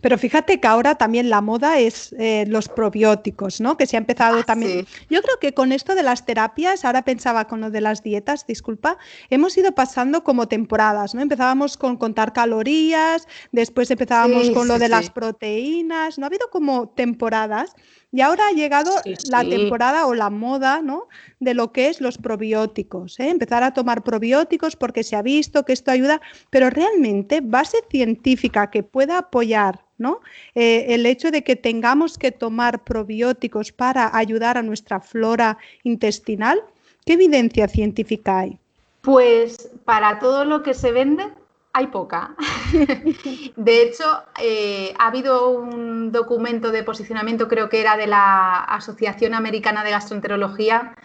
Pero 0.00 0.18
fíjate 0.18 0.60
que 0.60 0.68
ahora 0.68 0.96
también 0.96 1.30
la 1.30 1.40
moda 1.40 1.78
es 1.78 2.14
eh, 2.18 2.44
los 2.48 2.68
probióticos, 2.68 3.60
¿no? 3.60 3.76
Que 3.76 3.86
se 3.86 3.96
ha 3.96 3.98
empezado 3.98 4.38
ah, 4.38 4.42
también. 4.42 4.86
Yo 5.10 5.22
creo 5.22 5.38
que 5.40 5.54
con 5.54 5.72
esto 5.72 5.94
de 5.94 6.02
las 6.02 6.26
terapias, 6.26 6.84
ahora 6.84 7.02
pensaba 7.02 7.46
con 7.46 7.60
lo 7.60 7.70
de 7.70 7.80
las 7.80 8.02
dietas, 8.02 8.46
disculpa, 8.46 8.98
hemos 9.30 9.56
ido 9.56 9.72
pasando 9.72 10.24
como 10.24 10.48
temporadas, 10.48 11.14
¿no? 11.14 11.22
Empezábamos 11.22 11.76
con 11.76 11.96
contar 11.96 12.32
calorías, 12.32 13.26
después 13.50 13.90
empezábamos 13.90 14.50
con 14.50 14.68
lo 14.68 14.78
de 14.78 14.88
las 14.88 15.10
proteínas, 15.10 16.18
¿no? 16.18 16.26
Ha 16.26 16.28
habido 16.28 16.50
como 16.50 16.88
temporadas 16.88 17.74
y 18.12 18.20
ahora 18.20 18.48
ha 18.48 18.52
llegado 18.52 18.92
la 19.30 19.42
temporada 19.42 20.06
o 20.06 20.14
la 20.14 20.28
moda 20.28 20.82
¿no? 20.82 21.08
de 21.40 21.54
lo 21.54 21.72
que 21.72 21.88
es 21.88 22.00
los 22.02 22.18
probióticos. 22.18 23.18
¿eh? 23.18 23.30
Empezar 23.30 23.62
a 23.62 23.72
tomar 23.72 24.04
probióticos 24.04 24.76
porque 24.76 25.02
se 25.02 25.16
ha 25.16 25.22
visto 25.22 25.64
que 25.64 25.72
esto 25.72 25.90
ayuda, 25.90 26.20
pero 26.50 26.68
realmente 26.68 27.40
base 27.42 27.78
científica 27.90 28.70
que 28.70 28.82
pueda 28.82 29.18
apoyar 29.18 29.80
¿no? 29.96 30.20
Eh, 30.54 30.86
el 30.88 31.06
hecho 31.06 31.30
de 31.30 31.42
que 31.42 31.56
tengamos 31.56 32.18
que 32.18 32.32
tomar 32.32 32.84
probióticos 32.84 33.72
para 33.72 34.14
ayudar 34.16 34.58
a 34.58 34.62
nuestra 34.62 35.00
flora 35.00 35.56
intestinal, 35.84 36.60
¿qué 37.06 37.14
evidencia 37.14 37.68
científica 37.68 38.40
hay? 38.40 38.58
Pues 39.00 39.70
para 39.84 40.18
todo 40.18 40.44
lo 40.44 40.62
que 40.62 40.74
se 40.74 40.90
vende, 40.90 41.28
hay 41.72 41.86
poca. 41.86 42.34
De 43.56 43.82
hecho, 43.82 44.24
eh, 44.40 44.94
ha 44.98 45.06
habido 45.06 45.48
un 45.48 46.12
documento 46.12 46.70
de 46.70 46.82
posicionamiento, 46.82 47.48
creo 47.48 47.68
que 47.68 47.80
era 47.80 47.96
de 47.96 48.06
la 48.06 48.58
Asociación 48.64 49.34
Americana 49.34 49.84
de 49.84 49.90
Gastroenterología, 49.90 50.96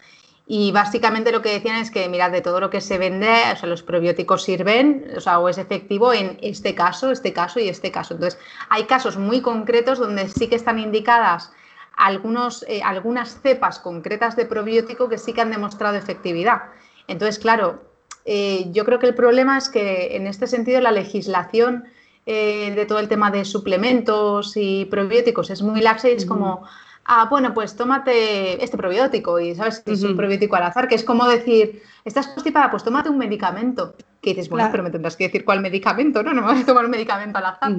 y 0.50 0.71
básicamente 0.71 1.33
lo 1.33 1.41
que 1.41 1.50
decían 1.50 1.75
es 1.75 1.91
que, 1.91 2.07
mirad, 2.07 2.31
de 2.31 2.41
todo 2.41 2.62
lo 2.62 2.69
que 2.69 2.79
se 2.79 2.97
vende, 2.97 3.27
o 3.51 3.55
sea, 3.57 3.67
los 3.67 3.83
probióticos 3.83 4.43
sirven, 4.43 5.12
o 5.15 5.19
sea, 5.19 5.39
o 5.39 5.50
es 5.50 5.57
efectivo 5.57 6.13
en 6.13 6.39
este 6.41 6.74
caso, 6.74 7.12
este 7.12 7.33
caso 7.33 7.59
y 7.59 7.67
este 7.67 7.91
caso. 7.91 8.13
Entonces, 8.13 8.39
hay 8.69 8.86
casos 8.86 9.17
muy 9.17 9.41
concretos 9.41 10.00
donde 10.00 10.29
sí 10.29 10.47
que 10.47 10.55
están 10.55 10.79
indicadas 10.79 11.51
algunos, 11.97 12.63
eh, 12.69 12.81
algunas 12.81 13.41
cepas 13.41 13.79
concretas 13.79 14.38
de 14.38 14.45
probiótico 14.45 15.09
que 15.09 15.17
sí 15.17 15.33
que 15.33 15.41
han 15.41 15.51
demostrado 15.51 15.97
efectividad. 15.97 16.62
Entonces, 17.07 17.39
claro, 17.39 17.81
eh, 18.29 18.67
yo 18.74 18.84
creo 18.84 19.00
que 19.00 19.07
el 19.07 19.15
problema 19.15 19.57
es 19.57 19.69
que 19.69 20.17
en 20.17 20.27
este 20.27 20.48
sentido 20.48 20.81
la 20.81 20.91
legislación 20.91 21.86
eh, 22.25 22.74
de 22.75 22.86
todo 22.86 23.00
el 23.00 23.07
tema 23.07 23.31
de 23.31 23.46
suplementos 23.46 24.57
y 24.57 24.84
probióticos 24.84 25.50
es 25.50 25.62
muy 25.62 25.79
laxa 25.79 26.10
y 26.10 26.12
es 26.12 26.25
como, 26.25 26.67
ah, 27.05 27.27
bueno, 27.29 27.53
pues 27.53 27.77
tómate 27.77 28.62
este 28.62 28.75
probiótico 28.75 29.39
y 29.39 29.55
sabes 29.55 29.79
que 29.79 29.93
es 29.93 30.03
un 30.03 30.17
probiótico 30.17 30.57
al 30.57 30.63
azar, 30.63 30.89
que 30.89 30.96
es 30.96 31.05
como 31.05 31.25
decir, 31.25 31.81
estás 32.03 32.27
constipada, 32.27 32.69
pues 32.69 32.84
tómate 32.84 33.10
un 33.10 33.17
medicamento. 33.17 33.96
Que 34.22 34.31
dices, 34.31 34.50
bueno, 34.50 34.67
pero 34.72 34.84
me 34.84 34.89
tendrás 34.89 35.15
que 35.15 35.24
decir 35.24 35.46
cuál 35.46 35.62
medicamento, 35.62 36.22
¿no? 36.22 36.34
No 36.34 36.41
me 36.41 36.48
vas 36.48 36.63
a 36.63 36.65
tomar 36.65 36.84
un 36.84 36.91
medicamento 36.91 37.38
al 37.38 37.46
azar. 37.46 37.72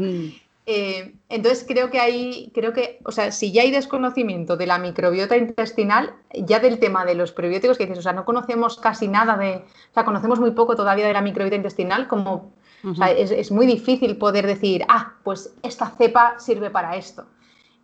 Eh, 0.71 1.15
entonces 1.31 1.65
creo 1.67 1.89
que 1.89 1.99
hay, 1.99 2.53
creo 2.53 2.75
que, 2.75 3.01
o 3.07 3.11
sea, 3.11 3.33
si 3.33 3.53
ya 3.53 3.63
hay 3.63 3.71
desconocimiento 3.71 4.59
de 4.59 4.67
la 4.67 4.79
microbiota 4.79 5.35
intestinal, 5.35 6.15
ya 6.35 6.61
del 6.61 6.79
tema 6.79 7.07
de 7.07 7.15
los 7.15 7.33
probióticos, 7.33 7.79
que 7.79 7.87
dices, 7.87 8.01
o 8.01 8.03
sea, 8.03 8.13
no 8.13 8.27
conocemos 8.27 8.77
casi 8.77 9.09
nada 9.09 9.39
de, 9.39 9.65
o 9.65 9.95
sea, 9.95 10.05
conocemos 10.05 10.41
muy 10.41 10.51
poco 10.51 10.77
todavía 10.77 11.07
de 11.07 11.15
la 11.15 11.23
microbiota 11.23 11.57
intestinal, 11.57 12.07
como, 12.07 12.53
o 12.85 12.95
sea, 12.95 13.11
es, 13.11 13.51
muy 13.51 13.65
difícil 13.65 14.19
poder 14.19 14.47
decir, 14.47 14.85
ah, 14.91 15.15
pues 15.25 15.55
esta 15.63 15.89
cepa 15.89 16.39
sirve 16.39 16.69
para 16.69 16.97
esto. 16.97 17.25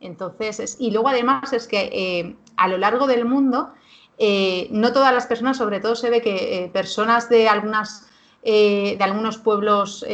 Entonces, 0.01 0.77
y 0.79 0.91
luego 0.91 1.09
además 1.09 1.55
es 1.55 1.67
que 1.67 1.89
eh, 1.91 2.37
a 2.59 2.69
lo 2.69 2.77
largo 2.77 3.07
del 3.07 3.25
mundo, 3.25 3.73
eh, 4.19 4.69
no 4.71 4.93
todas 4.93 5.15
las 5.15 5.25
personas, 5.25 5.57
sobre 5.57 5.81
todo 5.81 5.97
se 5.97 6.11
ve 6.11 6.21
que 6.21 6.69
personas 6.71 7.31
de 7.31 7.49
algunas 7.49 8.11
de 8.45 8.99
algunos 9.01 9.39
pueblos 9.39 10.05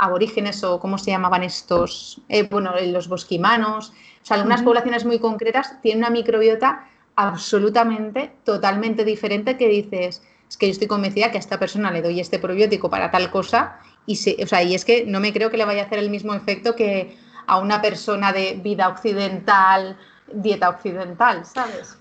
aborígenes 0.00 0.64
o 0.64 0.80
cómo 0.80 0.96
se 0.96 1.10
llamaban 1.10 1.42
estos, 1.42 2.20
eh, 2.28 2.44
bueno, 2.44 2.72
los 2.86 3.08
bosquimanos, 3.08 3.92
o 4.22 4.24
sea, 4.24 4.38
algunas 4.38 4.62
poblaciones 4.62 5.04
muy 5.04 5.18
concretas 5.18 5.80
tienen 5.82 6.04
una 6.04 6.10
microbiota 6.10 6.88
absolutamente, 7.16 8.32
totalmente 8.44 9.04
diferente 9.04 9.58
que 9.58 9.68
dices, 9.68 10.22
es 10.48 10.56
que 10.56 10.66
yo 10.66 10.72
estoy 10.72 10.88
convencida 10.88 11.30
que 11.30 11.36
a 11.36 11.40
esta 11.40 11.58
persona 11.58 11.90
le 11.90 12.00
doy 12.00 12.18
este 12.18 12.38
probiótico 12.38 12.88
para 12.88 13.10
tal 13.10 13.30
cosa 13.30 13.78
y, 14.06 14.16
se, 14.16 14.42
o 14.42 14.46
sea, 14.46 14.62
y 14.62 14.74
es 14.74 14.86
que 14.86 15.04
no 15.04 15.20
me 15.20 15.34
creo 15.34 15.50
que 15.50 15.58
le 15.58 15.66
vaya 15.66 15.82
a 15.82 15.86
hacer 15.86 15.98
el 15.98 16.08
mismo 16.08 16.34
efecto 16.34 16.74
que 16.74 17.16
a 17.46 17.58
una 17.58 17.82
persona 17.82 18.32
de 18.32 18.58
vida 18.62 18.88
occidental, 18.88 19.98
dieta 20.32 20.70
occidental, 20.70 21.44
¿sabes? 21.44 21.98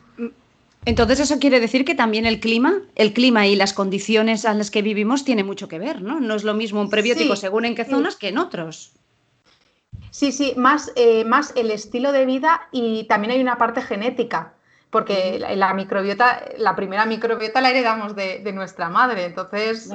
Entonces 0.90 1.20
eso 1.20 1.38
quiere 1.38 1.60
decir 1.60 1.86
que 1.86 1.94
también 1.94 2.26
el 2.26 2.40
clima, 2.40 2.82
el 2.96 3.14
clima 3.14 3.46
y 3.46 3.56
las 3.56 3.74
condiciones 3.74 4.44
en 4.44 4.58
las 4.58 4.72
que 4.72 4.82
vivimos 4.82 5.24
tiene 5.24 5.44
mucho 5.44 5.68
que 5.68 5.78
ver, 5.78 6.02
¿no? 6.02 6.20
No 6.20 6.34
es 6.34 6.44
lo 6.44 6.56
mismo 6.56 6.82
un 6.82 6.90
prebiótico 6.90 7.36
según 7.36 7.66
en 7.66 7.76
qué 7.76 7.86
zonas 7.86 8.16
que 8.16 8.30
en 8.30 8.40
otros. 8.40 8.94
Sí, 10.10 10.32
sí, 10.32 10.56
más, 10.58 10.92
eh, 10.96 11.26
más 11.26 11.54
el 11.56 11.70
estilo 11.70 12.12
de 12.12 12.26
vida 12.26 12.62
y 12.72 13.04
también 13.04 13.34
hay 13.34 13.40
una 13.40 13.60
parte 13.60 13.84
genética, 13.84 14.54
porque 14.90 15.38
la, 15.38 15.76
microbiota, 15.76 16.44
la 16.58 16.76
primera 16.76 17.06
microbiota 17.06 17.62
la 17.62 17.70
heredamos 17.70 18.16
de, 18.16 18.52
nuestra 18.52 18.90
madre, 18.90 19.26
entonces, 19.26 19.92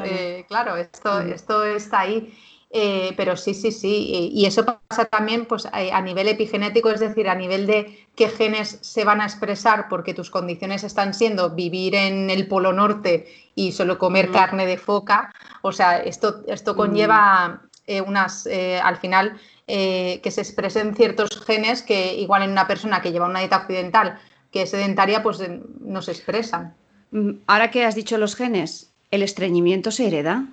claro, 0.47 0.77
eh, 0.77 0.89
esto, 0.93 1.19
esto 1.23 1.65
está 1.65 2.01
ahí. 2.01 2.33
Eh, 2.77 3.15
pero 3.17 3.37
sí, 3.37 3.55
sí, 3.55 3.71
sí. 3.71 4.31
Y 4.35 4.47
eso 4.47 4.65
pasa 4.65 5.05
también 5.05 5.47
pues, 5.47 5.65
eh, 5.67 5.93
a 5.93 6.01
nivel 6.01 6.27
epigenético, 6.27 6.91
es 6.91 6.99
decir, 6.99 7.29
a 7.29 7.37
nivel 7.37 7.69
de 7.69 8.05
qué 8.17 8.29
genes 8.29 8.79
se 8.81 9.05
van 9.05 9.21
a 9.21 9.27
expresar 9.27 9.89
porque 9.89 10.13
tus 10.13 10.29
condiciones 10.29 10.83
están 10.83 11.15
siendo 11.15 11.51
vivir 11.51 11.95
en 11.95 12.31
el 12.31 12.49
Polo 12.49 12.73
Norte 12.73 13.29
y 13.55 13.71
solo 13.71 13.97
comer 13.97 14.33
carne 14.33 14.67
de 14.67 14.77
foca. 14.77 15.33
O 15.63 15.71
sea, 15.71 15.99
esto, 15.99 16.43
esto 16.49 16.75
conlleva 16.75 17.63
eh, 17.87 18.01
unas, 18.01 18.49
al 18.83 18.97
final, 18.97 19.39
que 19.69 20.31
se 20.33 20.41
expresen 20.41 20.97
ciertos 20.97 21.45
genes 21.47 21.81
que 21.81 22.17
igual 22.17 22.43
en 22.43 22.51
una 22.51 22.67
persona 22.67 23.01
que 23.01 23.13
lleva 23.13 23.27
una 23.27 23.39
dieta 23.39 23.59
occidental 23.59 24.19
que 24.51 24.63
es 24.63 24.71
sedentaria, 24.71 25.23
pues 25.23 25.41
no 25.81 26.03
se 26.03 26.11
expresan. 26.11 26.75
Mm, 27.13 27.31
ahora 27.47 27.71
que 27.71 27.85
has 27.85 27.95
dicho 27.95 28.19
los 28.19 28.35
genes, 28.35 28.91
¿el 29.13 29.23
estreñimiento 29.23 29.93
se 29.93 30.09
hereda? 30.09 30.49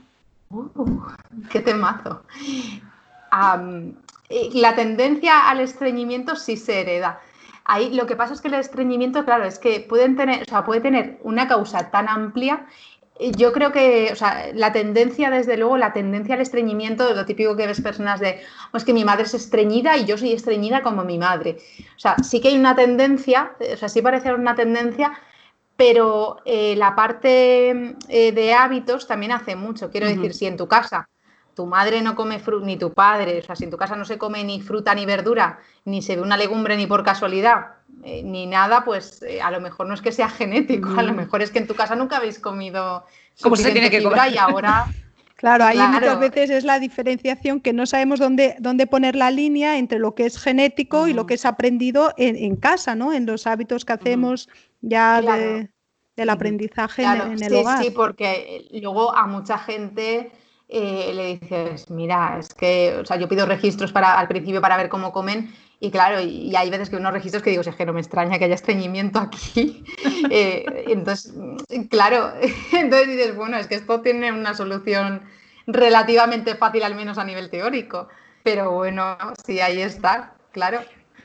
Uh, 0.51 0.99
¡Qué 1.49 1.61
temazo! 1.61 2.23
la 4.53 4.75
tendencia 4.75 5.49
al 5.49 5.61
estreñimiento 5.61 6.35
sí 6.35 6.57
se 6.57 6.81
hereda. 6.81 7.21
Ahí 7.63 7.93
lo 7.93 8.05
que 8.05 8.15
pasa 8.15 8.33
es 8.33 8.41
que 8.41 8.49
el 8.49 8.55
estreñimiento, 8.55 9.23
claro, 9.23 9.45
es 9.45 9.59
que 9.59 9.79
pueden 9.79 10.17
tener, 10.17 10.41
o 10.41 10.45
sea, 10.45 10.65
puede 10.65 10.81
tener 10.81 11.19
una 11.23 11.47
causa 11.47 11.89
tan 11.91 12.09
amplia. 12.09 12.65
Yo 13.37 13.53
creo 13.53 13.71
que, 13.71 14.09
o 14.11 14.15
sea, 14.15 14.47
la 14.53 14.73
tendencia, 14.73 15.29
desde 15.29 15.55
luego, 15.55 15.77
la 15.77 15.93
tendencia 15.93 16.35
al 16.35 16.41
estreñimiento 16.41 17.07
es 17.07 17.15
lo 17.15 17.25
típico 17.25 17.55
que 17.55 17.67
ves 17.67 17.79
personas 17.79 18.19
de, 18.19 18.41
oh, 18.73 18.77
es 18.77 18.83
que 18.83 18.93
mi 18.93 19.05
madre 19.05 19.23
es 19.23 19.33
estreñida 19.33 19.95
y 19.95 20.05
yo 20.05 20.17
soy 20.17 20.33
estreñida 20.33 20.81
como 20.81 21.03
mi 21.03 21.17
madre. 21.17 21.57
O 21.95 21.99
sea, 21.99 22.15
sí 22.23 22.41
que 22.41 22.49
hay 22.49 22.57
una 22.57 22.75
tendencia, 22.75 23.51
o 23.73 23.77
sea, 23.77 23.89
sí 23.89 24.01
parece 24.01 24.33
una 24.33 24.55
tendencia, 24.55 25.13
pero 25.81 26.37
eh, 26.45 26.75
la 26.75 26.93
parte 26.93 27.95
eh, 28.07 28.31
de 28.31 28.53
hábitos 28.53 29.07
también 29.07 29.31
hace 29.31 29.55
mucho. 29.55 29.89
Quiero 29.89 30.05
decir, 30.05 30.35
si 30.35 30.45
en 30.45 30.55
tu 30.55 30.67
casa 30.67 31.09
tu 31.55 31.65
madre 31.65 32.03
no 32.03 32.13
come 32.13 32.37
fruta, 32.37 32.67
ni 32.67 32.77
tu 32.77 32.93
padre, 32.93 33.39
o 33.39 33.41
sea, 33.41 33.55
si 33.55 33.63
en 33.63 33.71
tu 33.71 33.77
casa 33.77 33.95
no 33.95 34.05
se 34.05 34.19
come 34.19 34.43
ni 34.43 34.61
fruta 34.61 34.93
ni 34.93 35.07
verdura, 35.07 35.57
ni 35.85 36.03
se 36.03 36.17
ve 36.17 36.21
una 36.21 36.37
legumbre 36.37 36.77
ni 36.77 36.85
por 36.85 37.03
casualidad, 37.03 37.77
eh, 38.03 38.21
ni 38.23 38.45
nada, 38.45 38.85
pues 38.85 39.25
a 39.43 39.49
lo 39.49 39.59
mejor 39.59 39.87
no 39.87 39.95
es 39.95 40.03
que 40.03 40.11
sea 40.11 40.29
genético, 40.39 40.87
a 40.95 41.01
lo 41.01 41.13
mejor 41.13 41.41
es 41.41 41.49
que 41.49 41.57
en 41.57 41.65
tu 41.65 41.73
casa 41.73 41.95
nunca 41.95 42.17
habéis 42.17 42.37
comido 42.37 43.03
como 43.41 43.55
se 43.55 43.71
tiene 43.71 43.89
que 43.89 44.03
comer 44.03 44.33
y 44.33 44.37
ahora 44.37 44.85
Claro, 45.41 45.63
ahí 45.63 45.79
muchas 45.79 46.19
veces 46.19 46.51
es 46.51 46.63
la 46.63 46.77
diferenciación 46.77 47.61
que 47.61 47.73
no 47.73 47.87
sabemos 47.87 48.19
dónde, 48.19 48.55
dónde 48.59 48.85
poner 48.85 49.15
la 49.15 49.31
línea 49.31 49.79
entre 49.79 49.97
lo 49.97 50.13
que 50.13 50.27
es 50.27 50.37
genético 50.37 51.07
y 51.07 51.13
lo 51.13 51.25
que 51.25 51.33
es 51.33 51.47
aprendido 51.47 52.13
en, 52.17 52.55
casa, 52.57 52.93
¿no? 52.93 53.11
En 53.11 53.25
los 53.25 53.47
hábitos 53.47 53.83
que 53.83 53.93
hacemos 53.93 54.49
ya 54.81 55.21
del 55.21 56.29
aprendizaje 56.29 57.03
en, 57.03 57.41
el 57.41 57.55
hogar. 57.55 57.83
Sí, 57.83 57.91
porque 57.91 58.67
luego 58.71 59.15
a 59.15 59.27
mucha 59.27 59.57
gente 59.57 60.31
eh, 60.73 61.11
le 61.13 61.37
dices, 61.37 61.89
mira, 61.89 62.37
es 62.39 62.53
que, 62.53 62.95
o 63.01 63.05
sea, 63.05 63.17
yo 63.17 63.27
pido 63.27 63.45
registros 63.45 63.91
para, 63.91 64.17
al 64.17 64.29
principio 64.29 64.61
para 64.61 64.77
ver 64.77 64.87
cómo 64.87 65.11
comen 65.11 65.53
Y 65.81 65.91
claro, 65.91 66.21
y, 66.21 66.55
hay 66.55 66.69
veces 66.69 66.89
que 66.89 66.95
unos 66.95 67.11
registros 67.11 67.43
que 67.43 67.49
digo, 67.49 67.61
es 67.61 67.75
que 67.75 67.85
no 67.85 67.91
me 67.91 67.99
extraña 67.99 68.39
que 68.39 68.45
haya 68.45 68.55
estreñimiento 68.55 69.19
aquí. 69.19 69.83
Eh, 70.33 70.85
entonces, 70.87 71.33
claro, 71.89 72.31
entonces 72.71 73.07
dices, 73.07 73.35
bueno, 73.35 73.57
es 73.57 73.67
que 73.67 73.75
esto 73.75 73.99
tiene 73.99 74.31
una 74.31 74.53
solución 74.53 75.23
relativamente 75.67 76.55
fácil, 76.55 76.83
al 76.83 76.95
menos 76.95 77.17
a 77.17 77.25
nivel 77.25 77.49
teórico. 77.49 78.07
Pero 78.43 78.71
bueno, 78.71 79.17
sí, 79.45 79.59
ahí 79.59 79.81
está, 79.81 80.35
claro. 80.53 80.79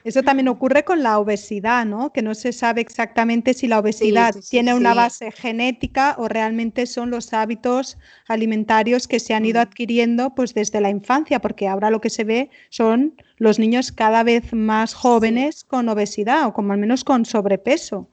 Eso 0.06 0.22
también 0.22 0.46
ocurre 0.46 0.84
con 0.84 1.02
la 1.02 1.18
obesidad, 1.18 1.84
¿no? 1.84 2.12
Que 2.12 2.22
no 2.22 2.36
se 2.36 2.52
sabe 2.52 2.80
exactamente 2.80 3.54
si 3.54 3.66
la 3.66 3.80
obesidad 3.80 4.36
tiene 4.48 4.72
una 4.72 4.94
base 4.94 5.32
genética 5.32 6.14
o 6.16 6.28
realmente 6.28 6.86
son 6.86 7.10
los 7.10 7.32
hábitos 7.32 7.98
alimentarios 8.28 9.08
que 9.08 9.18
se 9.18 9.34
han 9.34 9.44
ido 9.44 9.60
adquiriendo 9.60 10.32
pues 10.32 10.54
desde 10.54 10.80
la 10.80 10.90
infancia, 10.90 11.40
porque 11.40 11.66
ahora 11.66 11.90
lo 11.90 12.00
que 12.00 12.10
se 12.10 12.22
ve 12.22 12.50
son 12.70 13.20
los 13.38 13.58
niños 13.58 13.90
cada 13.90 14.22
vez 14.22 14.52
más 14.52 14.94
jóvenes 14.94 15.64
con 15.64 15.88
obesidad 15.88 16.46
o 16.46 16.52
como 16.52 16.72
al 16.72 16.78
menos 16.78 17.02
con 17.02 17.24
sobrepeso. 17.24 18.08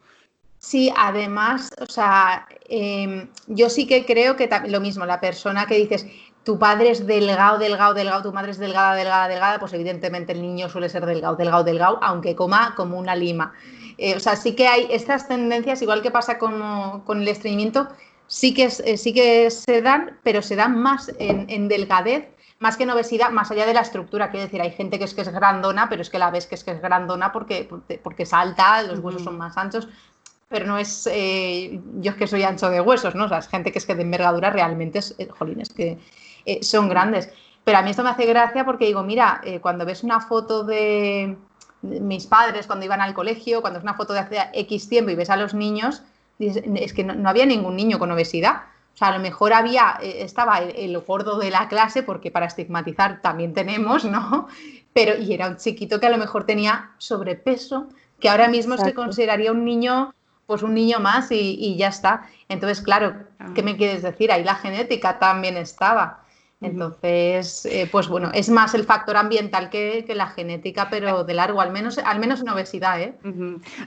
Sí, 0.58 0.92
además, 0.98 1.70
o 1.80 1.86
sea, 1.86 2.48
em, 2.70 3.28
yo 3.46 3.70
sí 3.70 3.86
que 3.86 4.04
creo 4.04 4.36
que 4.36 4.50
lo 4.66 4.80
mismo, 4.80 5.06
la 5.06 5.20
persona 5.20 5.68
que 5.68 5.76
dices, 5.76 6.08
tu 6.44 6.60
padre 6.60 6.92
es 6.92 7.08
delgado, 7.08 7.58
delgado, 7.58 7.94
delgado, 7.94 8.24
tu 8.24 8.34
madre 8.34 8.52
es 8.52 8.58
delgada, 8.58 8.96
delgada, 8.96 9.28
delgada, 9.28 9.60
pues 9.60 9.74
evidentemente 9.74 10.34
el 10.34 10.42
niño 10.42 10.70
suele 10.70 10.90
ser 10.90 11.06
delgado, 11.06 11.36
delgado, 11.36 11.64
delgado, 11.64 12.00
aunque 12.02 12.36
coma 12.36 12.74
como 12.76 12.98
una 12.98 13.16
lima. 13.16 13.54
Eh, 13.98 14.16
o 14.16 14.20
sea, 14.20 14.36
sí 14.36 14.56
que 14.56 14.68
hay 14.68 14.88
estas 14.90 15.28
tendencias, 15.28 15.82
igual 15.82 16.02
que 16.02 16.12
pasa 16.12 16.38
con, 16.38 17.02
con 17.02 17.22
el 17.22 17.28
estreñimiento, 17.28 17.88
sí 18.28 18.54
que, 18.54 18.66
eh, 18.66 18.98
sí 18.98 19.14
que 19.14 19.50
se 19.52 19.82
dan, 19.82 20.20
pero 20.24 20.42
se 20.42 20.56
dan 20.56 20.82
más 20.82 21.12
en, 21.20 21.68
delgadez, 21.68 22.28
más 22.60 22.78
que 22.78 22.84
en 22.84 22.90
obesidad, 22.90 23.30
más 23.32 23.52
allá 23.52 23.66
de 23.66 23.74
la 23.74 23.82
estructura. 23.82 24.32
Quiero 24.32 24.46
decir, 24.46 24.62
hay 24.62 24.72
gente 24.72 24.98
que 24.98 25.06
es 25.06 25.14
que 25.14 25.22
es 25.22 25.32
grandona, 25.32 25.88
pero 25.90 26.02
es 26.02 26.10
que 26.10 26.20
la 26.20 26.32
ves 26.32 26.48
que 26.48 26.56
es 26.56 26.64
que 26.64 26.72
es 26.72 26.82
grandona 26.82 27.32
porque, 27.32 27.70
porque 28.02 28.26
salta, 28.26 28.82
los 28.84 29.00
huesos 29.00 29.24
son 29.24 29.38
más 29.38 29.58
anchos, 29.58 29.88
pero 30.50 30.66
no 30.66 30.78
es, 30.78 31.08
eh, 31.12 31.80
yo 31.96 32.12
es 32.12 32.18
que 32.18 32.28
soy 32.28 32.44
ancho 32.44 32.70
de 32.70 32.82
huesos, 32.82 33.16
¿no? 33.16 33.26
O 33.26 33.28
sea, 33.28 33.40
es 33.40 33.48
gente 33.48 33.72
que 33.72 33.80
es 33.80 33.86
que 33.86 33.96
de 33.96 34.04
envergadura 34.04 34.50
realmente 34.50 35.00
es, 35.00 35.16
jolines, 35.38 35.70
que 35.70 36.00
eh, 36.46 36.64
son 36.64 36.90
grandes. 36.90 37.30
Pero 37.64 37.78
a 37.78 37.82
mí 37.82 37.92
esto 37.92 38.04
me 38.04 38.10
hace 38.10 38.26
gracia 38.26 38.66
porque 38.66 38.86
digo, 38.86 39.04
mira, 39.04 39.42
eh, 39.44 39.60
cuando 39.60 39.86
ves 39.86 40.04
una 40.04 40.20
foto 40.20 40.64
de, 40.64 41.38
mis 41.84 42.28
padres 42.28 42.68
cuando 42.68 42.86
iban 42.86 43.02
al 43.02 43.14
colegio, 43.14 43.62
cuando 43.62 43.80
es 43.80 43.84
una 43.84 43.94
foto 43.94 44.14
de 44.14 44.20
hace 44.20 44.38
X 44.54 44.90
tiempo 44.90 45.12
y 45.12 45.16
ves 45.16 45.30
a 45.30 45.38
los 45.38 45.54
niños, 45.54 46.02
es 46.40 46.94
que 46.94 47.04
no, 47.04 47.30
había 47.30 47.46
ningún 47.46 47.76
niño 47.76 48.00
con 48.00 48.12
obesidad. 48.12 48.64
O 48.94 48.98
sea, 48.98 49.08
a 49.10 49.18
lo 49.18 49.20
mejor 49.20 49.54
había, 49.54 49.98
eh, 50.02 50.24
estaba 50.24 50.60
el, 50.60 50.98
gordo 51.00 51.40
de 51.40 51.50
la 51.50 51.68
clase, 51.68 52.04
porque 52.04 52.32
para 52.32 52.46
estigmatizar 52.46 53.22
también 53.22 53.54
tenemos, 53.54 54.06
¿no? 54.06 54.48
Pero, 54.94 55.18
y 55.18 55.34
era 55.34 55.48
un 55.48 55.58
chiquito 55.58 56.00
que 56.00 56.08
a 56.08 56.12
lo 56.12 56.18
mejor 56.18 56.46
tenía 56.46 56.92
sobrepeso, 56.98 57.88
que 58.20 58.30
ahora 58.30 58.48
mismo 58.48 58.78
se 58.78 58.94
consideraría 58.94 59.52
un 59.52 59.66
niño, 59.66 60.14
pues 60.46 60.62
un 60.62 60.74
niño 60.74 61.00
más 61.00 61.32
y, 61.32 61.58
y 61.60 61.76
ya 61.76 61.88
está. 61.88 62.28
Entonces, 62.50 62.82
claro, 62.82 63.16
¿qué 63.56 63.62
ah. 63.62 63.64
me 63.64 63.76
quieres 63.76 64.04
decir? 64.04 64.32
Ahí 64.32 64.44
la 64.44 64.56
genética 64.56 65.18
también 65.18 65.58
estaba. 65.58 66.23
Entonces, 66.64 67.66
eh, 67.66 67.88
pues 67.92 68.08
bueno, 68.08 68.32
es 68.34 68.50
más 68.50 68.74
el 68.74 68.86
factor 68.86 69.18
ambiental 69.18 69.70
que, 69.70 70.06
la 70.14 70.28
genética, 70.28 70.90
pero 70.90 71.24
de 71.24 71.34
largo, 71.34 71.62
al 71.62 71.72
menos, 71.72 71.98
al 71.98 72.20
menos 72.20 72.42
en 72.42 72.50
obesidad. 72.50 73.02
¿eh? 73.02 73.16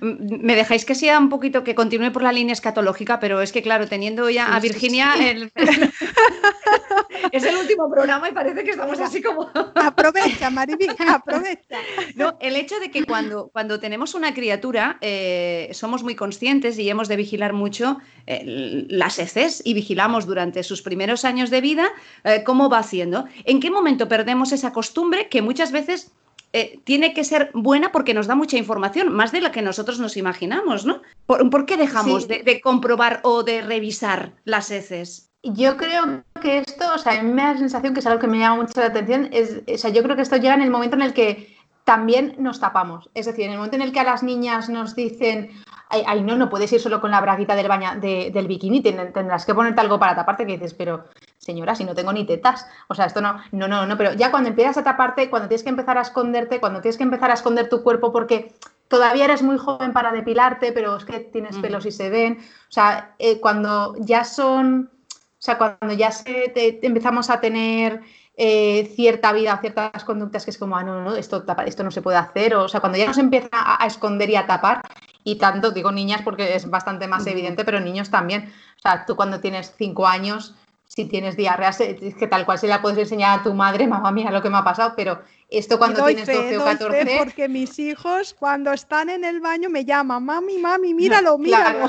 Me 0.00 0.56
dejáis 0.56 0.84
que 0.84 0.94
sea 0.94 1.18
un 1.18 1.28
poquito, 1.28 1.64
que 1.64 1.74
continúe 1.74 2.12
por 2.12 2.22
la 2.22 2.32
línea 2.32 2.52
escatológica, 2.52 3.20
pero 3.20 3.40
es 3.40 3.52
que, 3.52 3.62
claro, 3.62 3.86
teniendo 3.86 4.28
ya 4.28 4.54
a 4.54 4.60
Virginia, 4.60 5.14
es 7.32 7.44
el 7.44 7.56
último 7.56 7.90
programa 7.90 8.28
y 8.28 8.32
parece 8.32 8.64
que 8.64 8.72
estamos 8.72 8.98
así 9.00 9.22
como... 9.22 9.50
aprovecha, 9.74 10.50
Mariby, 10.50 10.88
aprovecha. 11.08 11.78
No, 12.14 12.36
el 12.40 12.56
hecho 12.56 12.78
de 12.80 12.90
que 12.90 13.04
cuando, 13.04 13.48
cuando 13.52 13.80
tenemos 13.80 14.14
una 14.14 14.34
criatura 14.34 14.98
eh, 15.00 15.70
somos 15.72 16.02
muy 16.02 16.14
conscientes 16.14 16.78
y 16.78 16.90
hemos 16.90 17.08
de 17.08 17.16
vigilar 17.16 17.52
mucho 17.52 17.98
eh, 18.26 18.84
las 18.88 19.18
heces 19.18 19.62
y 19.64 19.74
vigilamos 19.74 20.26
durante 20.26 20.62
sus 20.62 20.82
primeros 20.82 21.24
años 21.24 21.50
de 21.50 21.60
vida 21.60 21.88
cómo 22.44 22.65
va 22.68 22.79
haciendo. 22.79 23.26
¿En 23.44 23.61
qué 23.61 23.70
momento 23.70 24.09
perdemos 24.09 24.52
esa 24.52 24.72
costumbre 24.72 25.29
que 25.29 25.42
muchas 25.42 25.72
veces 25.72 26.12
eh, 26.52 26.81
tiene 26.85 27.12
que 27.12 27.24
ser 27.24 27.50
buena 27.52 27.92
porque 27.92 28.14
nos 28.14 28.26
da 28.26 28.35
mucha 28.35 28.57
información, 28.57 29.12
más 29.12 29.33
de 29.33 29.40
la 29.40 29.52
que 29.52 29.62
nosotros 29.62 29.98
nos 29.98 30.16
imaginamos, 30.16 30.87
¿no? 30.87 31.02
¿Por, 31.26 31.66
qué 31.66 31.76
dejamos 31.76 32.29
de, 32.29 32.61
comprobar 32.62 33.20
o 33.24 33.42
de 33.42 33.61
revisar 33.61 34.33
las 34.44 34.70
heces? 34.70 35.31
Yo 35.42 35.76
creo 35.76 36.24
que 36.40 36.59
esto, 36.59 36.94
o 36.94 36.98
sea, 36.98 37.20
a 37.20 37.22
mí 37.22 37.33
me 37.33 37.42
da 37.42 37.52
la 37.52 37.59
sensación 37.59 37.92
que 37.92 38.00
es 38.00 38.07
algo 38.07 38.20
que 38.20 38.26
me 38.26 38.38
llama 38.38 38.62
mucho 38.62 38.81
la 38.81 38.87
atención, 38.87 39.29
es, 39.33 39.61
o 39.72 39.76
sea, 39.79 39.90
yo 39.90 40.02
creo 40.02 40.16
que 40.16 40.22
esto 40.22 40.37
llega 40.37 40.55
en 40.55 40.62
el 40.62 40.70
momento 40.70 40.96
en 40.96 41.02
el 41.02 41.12
que 41.12 41.55
también 41.87 42.35
nos 42.38 42.59
tapamos. 42.59 43.09
Es 43.14 43.27
decir, 43.27 43.44
en 43.44 43.53
el 43.53 43.59
momento 43.59 43.77
en 43.77 43.83
el 43.83 43.92
que 43.92 44.01
a 44.01 44.05
las 44.05 44.25
niñas 44.25 44.68
nos 44.68 44.96
dicen, 44.96 45.53
ay, 45.88 46.20
no, 46.20 46.35
no 46.35 46.51
puedes 46.51 46.72
ir 46.72 46.81
solo 46.81 47.01
con 47.01 47.12
la 47.12 47.20
braguita 47.20 47.55
del, 47.55 47.68
baña, 47.68 47.94
del 47.94 48.49
bikini, 48.49 48.83
tendrás 48.83 49.46
que 49.46 49.55
ponerte 49.55 49.83
algo 49.83 49.96
para 49.96 50.16
taparte, 50.16 50.44
que 50.44 50.55
dices, 50.55 50.75
pero 50.75 51.05
señora, 51.38 51.77
si 51.77 51.85
no 51.85 51.94
tengo 51.94 52.12
ni 52.12 52.27
tetas, 52.27 52.66
o 52.88 52.94
sea, 52.96 53.07
esto 53.07 53.20
no, 53.20 53.40
no, 53.53 53.68
no, 53.68 53.87
no, 53.87 53.96
pero 53.96 54.14
ya 54.14 54.33
cuando 54.33 54.49
empiezas 54.49 54.79
a 54.79 54.83
taparte, 54.83 55.31
cuando 55.31 55.46
tienes 55.46 55.62
que 55.62 55.68
empezar 55.68 55.96
a 55.96 56.01
esconderte, 56.01 56.59
cuando 56.59 56.81
tienes 56.81 56.96
que 56.96 57.05
empezar 57.05 57.31
a 57.31 57.35
esconder 57.35 57.68
tu 57.68 57.85
cuerpo 57.85 58.11
porque 58.11 58.53
todavía 58.88 59.27
eres 59.27 59.44
muy 59.44 59.57
joven 59.57 59.92
para 59.92 60.11
depilarte, 60.11 60.72
pero 60.72 60.96
es 60.96 61.05
que 61.05 61.20
tienes 61.20 61.57
pelos 61.57 61.87
y 61.87 61.92
se 61.92 62.11
ven, 62.11 62.40
o 62.68 62.72
sea, 62.72 63.14
eh, 63.20 63.38
cuando 63.38 63.94
ya 64.01 64.25
son, 64.25 64.90
o 65.12 65.38
sea, 65.38 65.57
cuando 65.57 65.94
ya 65.94 66.11
se, 66.11 66.53
empezamos 66.83 67.31
a 67.31 67.40
tener 67.40 68.03
eh, 68.37 68.92
cierta 68.94 69.33
vida, 69.33 69.59
ciertas 69.61 70.05
conductas 70.05 70.44
que 70.44 70.51
es 70.51 70.59
como, 70.59 70.77
ah, 70.77 70.83
no, 70.83 71.03
no, 71.03 71.16
esto, 71.16 71.44
esto 71.64 71.83
no 71.85 71.90
se 71.90 72.03
puede 72.03 72.18
hacer, 72.18 72.55
o, 72.55 72.68
sea, 72.68 72.81
cuando 72.81 72.99
ya 72.99 73.07
nos 73.07 73.16
empieza 73.16 73.49
a, 73.53 73.87
esconder 73.87 74.29
y 74.29 74.37
a 74.37 74.46
tapar, 74.46 74.83
y 75.25 75.37
tanto, 75.37 75.70
digo 75.70 75.90
niñas 75.90 76.20
porque 76.22 76.55
es 76.55 76.68
bastante 76.68 77.09
más 77.09 77.27
evidente, 77.27 77.64
pero 77.64 77.81
niños 77.81 78.11
también, 78.11 78.53
o 78.77 78.81
sea, 78.81 79.07
tú 79.07 79.16
cuando 79.16 79.40
tienes 79.40 79.75
cinco 79.79 80.07
años, 80.07 80.55
si 80.87 81.07
tienes 81.07 81.37
diarrea, 81.37 81.70
es 81.70 82.14
que 82.14 82.27
tal 82.27 82.44
cual 82.44 82.59
se 82.59 82.68
la 82.68 82.83
puedes 82.83 82.99
enseñar 82.99 83.40
a 83.40 83.42
tu 83.42 83.55
madre, 83.55 83.87
mamá, 83.87 84.12
mira 84.12 84.31
lo 84.31 84.42
que 84.42 84.51
me 84.51 84.59
ha 84.59 84.64
pasado, 84.64 84.92
pero 84.96 85.20
esto 85.48 85.78
cuando 85.78 86.04
tienes 86.06 86.26
12 86.26 86.59
o 86.59 86.64
14. 86.64 87.16
porque 87.18 87.48
mis 87.48 87.78
hijos, 87.78 88.35
cuando 88.35 88.72
están 88.72 89.09
en 89.11 89.24
el 89.24 89.40
baño, 89.40 89.70
me 89.70 89.85
llaman, 89.85 90.24
mami, 90.24 90.59
mami, 90.59 90.92
míralo, 90.92 91.38
míralo. 91.38 91.87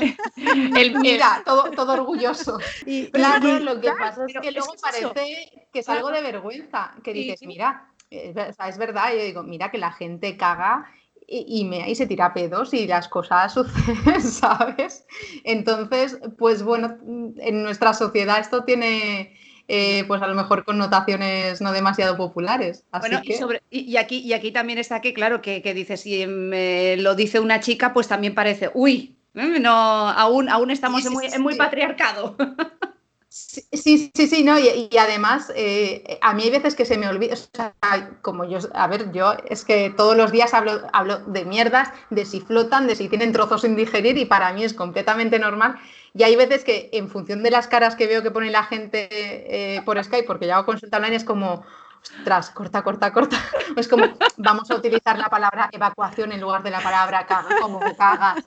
El, 0.76 0.98
mira, 1.00 1.42
todo, 1.44 1.70
todo 1.72 1.94
orgulloso. 1.94 2.58
Y, 2.86 3.10
claro, 3.10 3.58
lo 3.58 3.80
que 3.80 3.90
pasa 3.90 4.24
es 4.26 4.40
que 4.40 4.52
luego 4.52 4.74
parece 4.80 5.68
que 5.72 5.80
es 5.80 5.88
algo 5.88 6.10
de 6.10 6.22
vergüenza, 6.22 6.94
que 7.02 7.12
dices, 7.12 7.42
mira, 7.42 7.92
es, 8.10 8.36
es 8.36 8.78
verdad, 8.78 9.12
yo 9.12 9.22
digo, 9.22 9.42
mira 9.42 9.70
que 9.70 9.78
la 9.78 9.92
gente 9.92 10.36
caga 10.36 10.86
y, 11.30 11.64
me, 11.64 11.90
y 11.90 11.94
se 11.94 12.06
tira 12.06 12.32
pedos 12.32 12.72
y 12.72 12.86
las 12.86 13.08
cosas 13.08 13.52
suceden, 13.54 14.22
¿sabes? 14.22 15.04
Entonces, 15.44 16.18
pues 16.38 16.62
bueno, 16.62 16.96
en 17.38 17.62
nuestra 17.62 17.92
sociedad 17.92 18.38
esto 18.38 18.64
tiene 18.64 19.36
eh, 19.68 20.04
pues 20.08 20.22
a 20.22 20.26
lo 20.26 20.34
mejor 20.34 20.64
connotaciones 20.64 21.60
no 21.60 21.72
demasiado 21.72 22.16
populares. 22.16 22.84
bueno, 23.00 23.20
y, 23.22 23.34
sobre, 23.34 23.62
y, 23.70 23.96
aquí, 23.98 24.18
y 24.18 24.32
aquí 24.32 24.50
también 24.50 24.78
está 24.78 25.00
que, 25.00 25.12
claro, 25.12 25.42
que, 25.42 25.60
que 25.60 25.74
dice, 25.74 25.96
si 25.98 26.26
me 26.26 26.96
lo 26.96 27.14
dice 27.14 27.38
una 27.38 27.60
chica, 27.60 27.92
pues 27.92 28.08
también 28.08 28.34
parece, 28.34 28.70
uy, 28.72 29.16
¿eh? 29.34 29.60
no, 29.60 29.70
aún, 29.70 30.48
aún 30.48 30.70
estamos 30.70 31.04
en, 31.04 31.12
muy, 31.12 31.26
en 31.26 31.42
muy 31.42 31.54
patriarcado. 31.54 32.36
Sí, 33.30 34.10
sí, 34.14 34.26
sí, 34.26 34.42
no, 34.42 34.58
y, 34.58 34.88
además 34.98 35.52
eh, 35.54 36.18
a 36.22 36.32
mí 36.32 36.44
hay 36.44 36.50
veces 36.50 36.74
que 36.74 36.86
se 36.86 36.96
me 36.96 37.08
olvida, 37.08 37.34
o 37.34 37.36
sea, 37.36 37.74
como 38.22 38.46
yo, 38.46 38.58
a 38.72 38.86
ver, 38.86 39.12
yo 39.12 39.34
es 39.50 39.66
que 39.66 39.90
todos 39.90 40.16
los 40.16 40.32
días 40.32 40.54
hablo, 40.54 40.80
hablo 40.94 41.18
de 41.18 41.44
mierdas, 41.44 41.90
de 42.08 42.24
si 42.24 42.40
flotan, 42.40 42.86
de 42.86 42.96
si 42.96 43.10
tienen 43.10 43.32
trozos 43.32 43.60
sin 43.60 43.76
digerir 43.76 44.16
y 44.16 44.24
para 44.24 44.52
mí 44.54 44.64
es 44.64 44.72
completamente 44.72 45.38
normal 45.38 45.78
y 46.14 46.22
hay 46.22 46.36
veces 46.36 46.64
que 46.64 46.88
en 46.92 47.08
función 47.08 47.42
de 47.42 47.50
las 47.50 47.68
caras 47.68 47.96
que 47.96 48.06
veo 48.06 48.22
que 48.22 48.30
pone 48.30 48.50
la 48.50 48.64
gente 48.64 49.08
eh, 49.10 49.82
por 49.82 50.02
Skype, 50.02 50.26
porque 50.26 50.46
ya 50.46 50.56
hago 50.56 50.66
consulta 50.66 50.96
online, 50.96 51.16
es 51.16 51.24
como, 51.24 51.64
ostras, 52.02 52.50
corta, 52.50 52.82
corta, 52.82 53.12
corta. 53.12 53.36
Es 53.76 53.88
como, 53.88 54.06
vamos 54.36 54.70
a 54.70 54.76
utilizar 54.76 55.18
la 55.18 55.28
palabra 55.28 55.68
evacuación 55.70 56.32
en 56.32 56.40
lugar 56.40 56.62
de 56.62 56.70
la 56.70 56.80
palabra 56.80 57.26
caga, 57.26 57.60
como 57.60 57.80
cagas. 57.96 58.44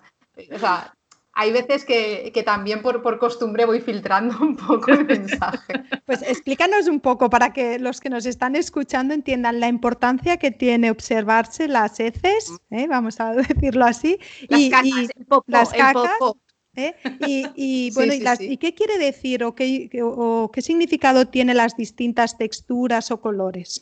O 0.53 0.59
sea, 0.59 0.93
hay 1.33 1.51
veces 1.51 1.85
que, 1.85 2.43
también 2.45 2.81
por, 2.81 3.01
por, 3.01 3.19
costumbre 3.19 3.65
voy 3.65 3.81
filtrando 3.81 4.37
un 4.41 4.55
poco 4.55 4.91
el 4.91 5.05
mensaje. 5.05 5.73
Pues 6.05 6.21
explícanos 6.21 6.87
un 6.87 6.99
poco 6.99 7.29
para 7.29 7.53
que 7.53 7.79
los 7.79 7.99
que 7.99 8.09
nos 8.09 8.25
están 8.25 8.55
escuchando 8.55 9.13
entiendan 9.13 9.59
la 9.59 9.67
importancia 9.67 10.37
que 10.37 10.51
tiene 10.51 10.91
observarse 10.91 11.67
las 11.67 11.99
heces, 11.99 12.51
¿eh? 12.69 12.87
vamos 12.87 13.19
a 13.19 13.33
decirlo 13.33 13.85
así, 13.85 14.17
las 14.49 14.59
y, 14.59 14.69
las 15.47 15.69
cacas, 15.69 16.11
¿eh? 16.75 16.95
Y, 17.55 17.91
bueno, 17.95 18.13
y, 18.13 18.57
qué 18.57 18.73
quiere 18.73 18.97
decir 18.97 19.43
o 19.43 19.55
qué, 19.55 19.89
qué 19.89 20.61
significado 20.61 21.27
tiene 21.27 21.53
las 21.53 21.77
distintas 21.77 22.37
texturas 22.37 23.11
o 23.11 23.21
colores? 23.21 23.81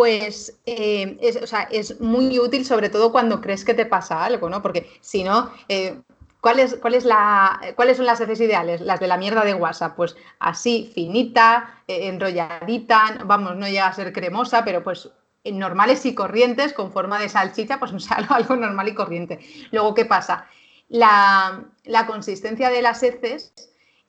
pues 0.00 0.58
eh, 0.64 1.18
es, 1.20 1.36
o 1.36 1.46
sea, 1.46 1.68
es, 1.70 2.00
muy 2.00 2.38
útil 2.38 2.64
sobre 2.64 2.88
todo 2.88 3.12
cuando 3.12 3.42
crees 3.42 3.66
que 3.66 3.74
te 3.74 3.84
pasa 3.84 4.24
algo, 4.24 4.48
¿no? 4.48 4.62
Porque 4.62 4.88
si 5.02 5.22
no, 5.24 5.52
eh, 5.68 6.00
¿cuál, 6.40 6.58
es, 6.60 6.76
cuál 6.76 6.94
es 6.94 7.04
la, 7.04 7.60
¿cuáles 7.76 7.96
son 7.96 8.06
las 8.06 8.20
heces 8.20 8.40
ideales? 8.40 8.80
Las 8.80 9.00
de 9.00 9.08
la 9.08 9.16
mierda 9.16 9.44
de 9.44 9.54
WhatsApp, 9.54 9.96
pues 9.96 10.16
así, 10.38 10.90
finita, 10.94 11.82
eh, 11.86 12.08
enrolladita, 12.08 13.18
vamos, 13.24 13.56
no 13.56 13.66
llega 13.66 13.86
a 13.86 13.92
ser 13.92 14.12
cremosa, 14.12 14.64
pero 14.64 14.82
pues 14.82 15.10
eh, 15.44 15.52
normales 15.52 16.04
y 16.06 16.14
corrientes 16.14 16.72
con 16.72 16.92
forma 16.92 17.18
de 17.18 17.28
salchicha, 17.28 17.78
pues 17.78 17.92
un 17.92 18.00
algo 18.28 18.56
normal 18.56 18.88
y 18.88 18.94
corriente. 18.94 19.40
Luego, 19.70 19.94
¿qué 19.94 20.04
pasa? 20.04 20.46
La, 20.88 21.64
consistencia 22.06 22.70
de 22.70 22.82
las 22.82 23.02
heces 23.02 23.52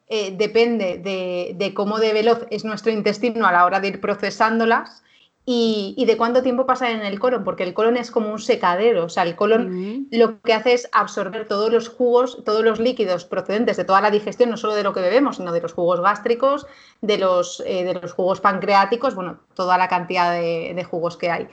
eh, 0.08 0.36
depende 0.36 0.98
de, 0.98 1.54
de, 1.56 1.74
cómo 1.74 2.00
de 2.00 2.13
veloz 2.13 2.46
es 2.50 2.65
nuestro 2.65 2.91
intestino 2.91 3.46
a 3.46 3.52
la 3.52 3.65
hora 3.65 3.80
de 3.80 3.89
ir 3.89 4.02
procesándolas 4.02 5.04
y, 5.43 6.04
de 6.06 6.17
cuánto 6.17 6.43
tiempo 6.43 6.67
pasa 6.67 6.91
en 6.91 7.01
el 7.01 7.19
colon, 7.19 7.43
porque 7.43 7.63
el 7.63 7.73
colon 7.73 7.97
es 7.97 8.12
como 8.12 8.32
un 8.32 8.39
secadero, 8.39 9.06
o 9.06 9.10
sea, 9.10 9.23
el 9.23 9.36
colon 9.36 10.08
lo 10.12 10.39
que 10.41 10.54
hace 10.54 10.73
es 10.73 10.88
absorber 10.91 11.47
todos 11.47 11.71
los 11.71 11.89
jugos, 11.89 12.43
todos 12.45 12.63
los 12.63 12.80
líquidos 12.80 13.25
procedentes 13.25 13.75
de 13.77 13.84
toda 13.84 14.01
la 14.01 14.12
digestión, 14.12 14.51
no 14.51 14.58
solo 14.58 14.75
de 14.75 14.84
lo 14.84 14.93
que 14.93 15.01
bebemos, 15.01 15.38
sino 15.38 15.51
de 15.51 15.62
los 15.62 15.73
jugos 15.73 15.99
gástricos, 15.99 16.67
de 17.01 17.17
los, 17.17 17.63
eh, 17.65 17.84
de 17.84 17.95
los 17.95 18.13
jugos 18.13 18.39
pancreáticos, 18.39 19.15
bueno, 19.15 19.39
toda 19.56 19.80
la 19.80 19.88
cantidad 19.88 20.32
de, 20.32 20.84
jugos 20.84 21.17
que 21.17 21.32
hay. 21.32 21.47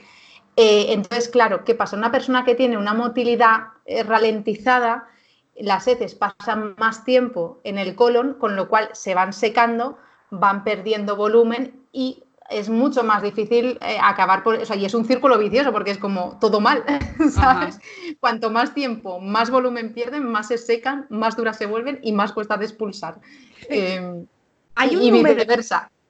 Eh, 0.56 0.92
entonces, 0.92 1.28
claro, 1.28 1.64
¿qué 1.64 1.74
pasa? 1.74 1.96
Una 1.96 2.12
persona 2.12 2.44
que 2.44 2.54
tiene 2.54 2.76
una 2.76 2.92
motilidad 2.92 3.68
eh, 3.86 4.02
ralentizada, 4.02 5.08
las 5.56 5.88
heces 5.88 6.14
pasan 6.14 6.74
más 6.76 7.04
tiempo 7.04 7.60
en 7.64 7.78
el 7.78 7.94
colon, 7.94 8.34
con 8.34 8.54
lo 8.54 8.68
cual 8.68 8.90
se 8.92 9.14
van 9.14 9.32
secando, 9.32 9.96
van 10.30 10.62
perdiendo 10.62 11.16
volumen 11.16 11.80
y 11.90 12.24
es 12.48 12.68
mucho 12.68 13.04
más 13.04 13.22
difícil 13.22 13.78
eh, 13.82 13.98
acabar 14.02 14.42
por, 14.42 14.54
o 14.56 14.64
sea, 14.64 14.76
y 14.76 14.84
es 14.84 14.94
un 14.94 15.04
círculo 15.04 15.38
vicioso 15.38 15.72
porque 15.72 15.90
es 15.90 15.98
como 15.98 16.38
todo 16.40 16.60
mal, 16.60 16.82
¿sabes? 17.30 17.78
Cuanto 18.20 18.50
más 18.50 18.74
tiempo, 18.74 19.20
más 19.20 19.50
volumen 19.50 19.92
pierden, 19.92 20.24
más 20.24 20.48
se 20.48 20.58
secan, 20.58 21.06
más 21.10 21.36
duras 21.36 21.58
se 21.58 21.66
vuelven 21.66 22.00
y 22.02 22.12
más 22.12 22.32
cuesta 22.32 22.56
de 22.56 22.64
expulsar. 22.64 23.20
Em, 23.68 24.26
¿Hay, 24.74 24.96
un 24.96 25.10
número, 25.10 25.42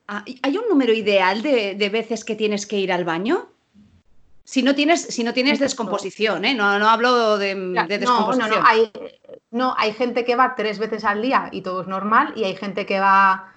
ah, 0.06 0.24
¿Hay 0.42 0.56
un 0.56 0.68
número 0.68 0.92
ideal 0.92 1.42
de, 1.42 1.90
veces 1.90 2.24
que 2.24 2.36
tienes 2.36 2.66
que 2.66 2.78
ir 2.78 2.92
al 2.92 3.04
baño? 3.04 3.48
Si 4.44 4.62
no 4.62 4.74
tienes, 4.74 5.02
si 5.02 5.24
no 5.24 5.34
tienes 5.34 5.58
descomposición, 5.58 6.44
¿eh? 6.44 6.54
no, 6.54 6.78
no 6.78 6.88
hablo 6.88 7.36
de, 7.36 7.54
descomposición. 7.88 8.50
No, 8.50 8.56
no, 8.56 8.62
no. 8.62 8.66
Hay, 8.66 8.90
no, 9.50 9.74
hay 9.76 9.92
gente 9.92 10.24
que 10.24 10.36
va 10.36 10.54
tres 10.54 10.78
veces 10.78 11.04
al 11.04 11.20
día 11.20 11.48
y 11.52 11.62
todo 11.62 11.82
es 11.82 11.88
normal, 11.88 12.32
y 12.36 12.44
hay 12.44 12.56
gente 12.56 12.86
que 12.86 13.00
va 13.00 13.52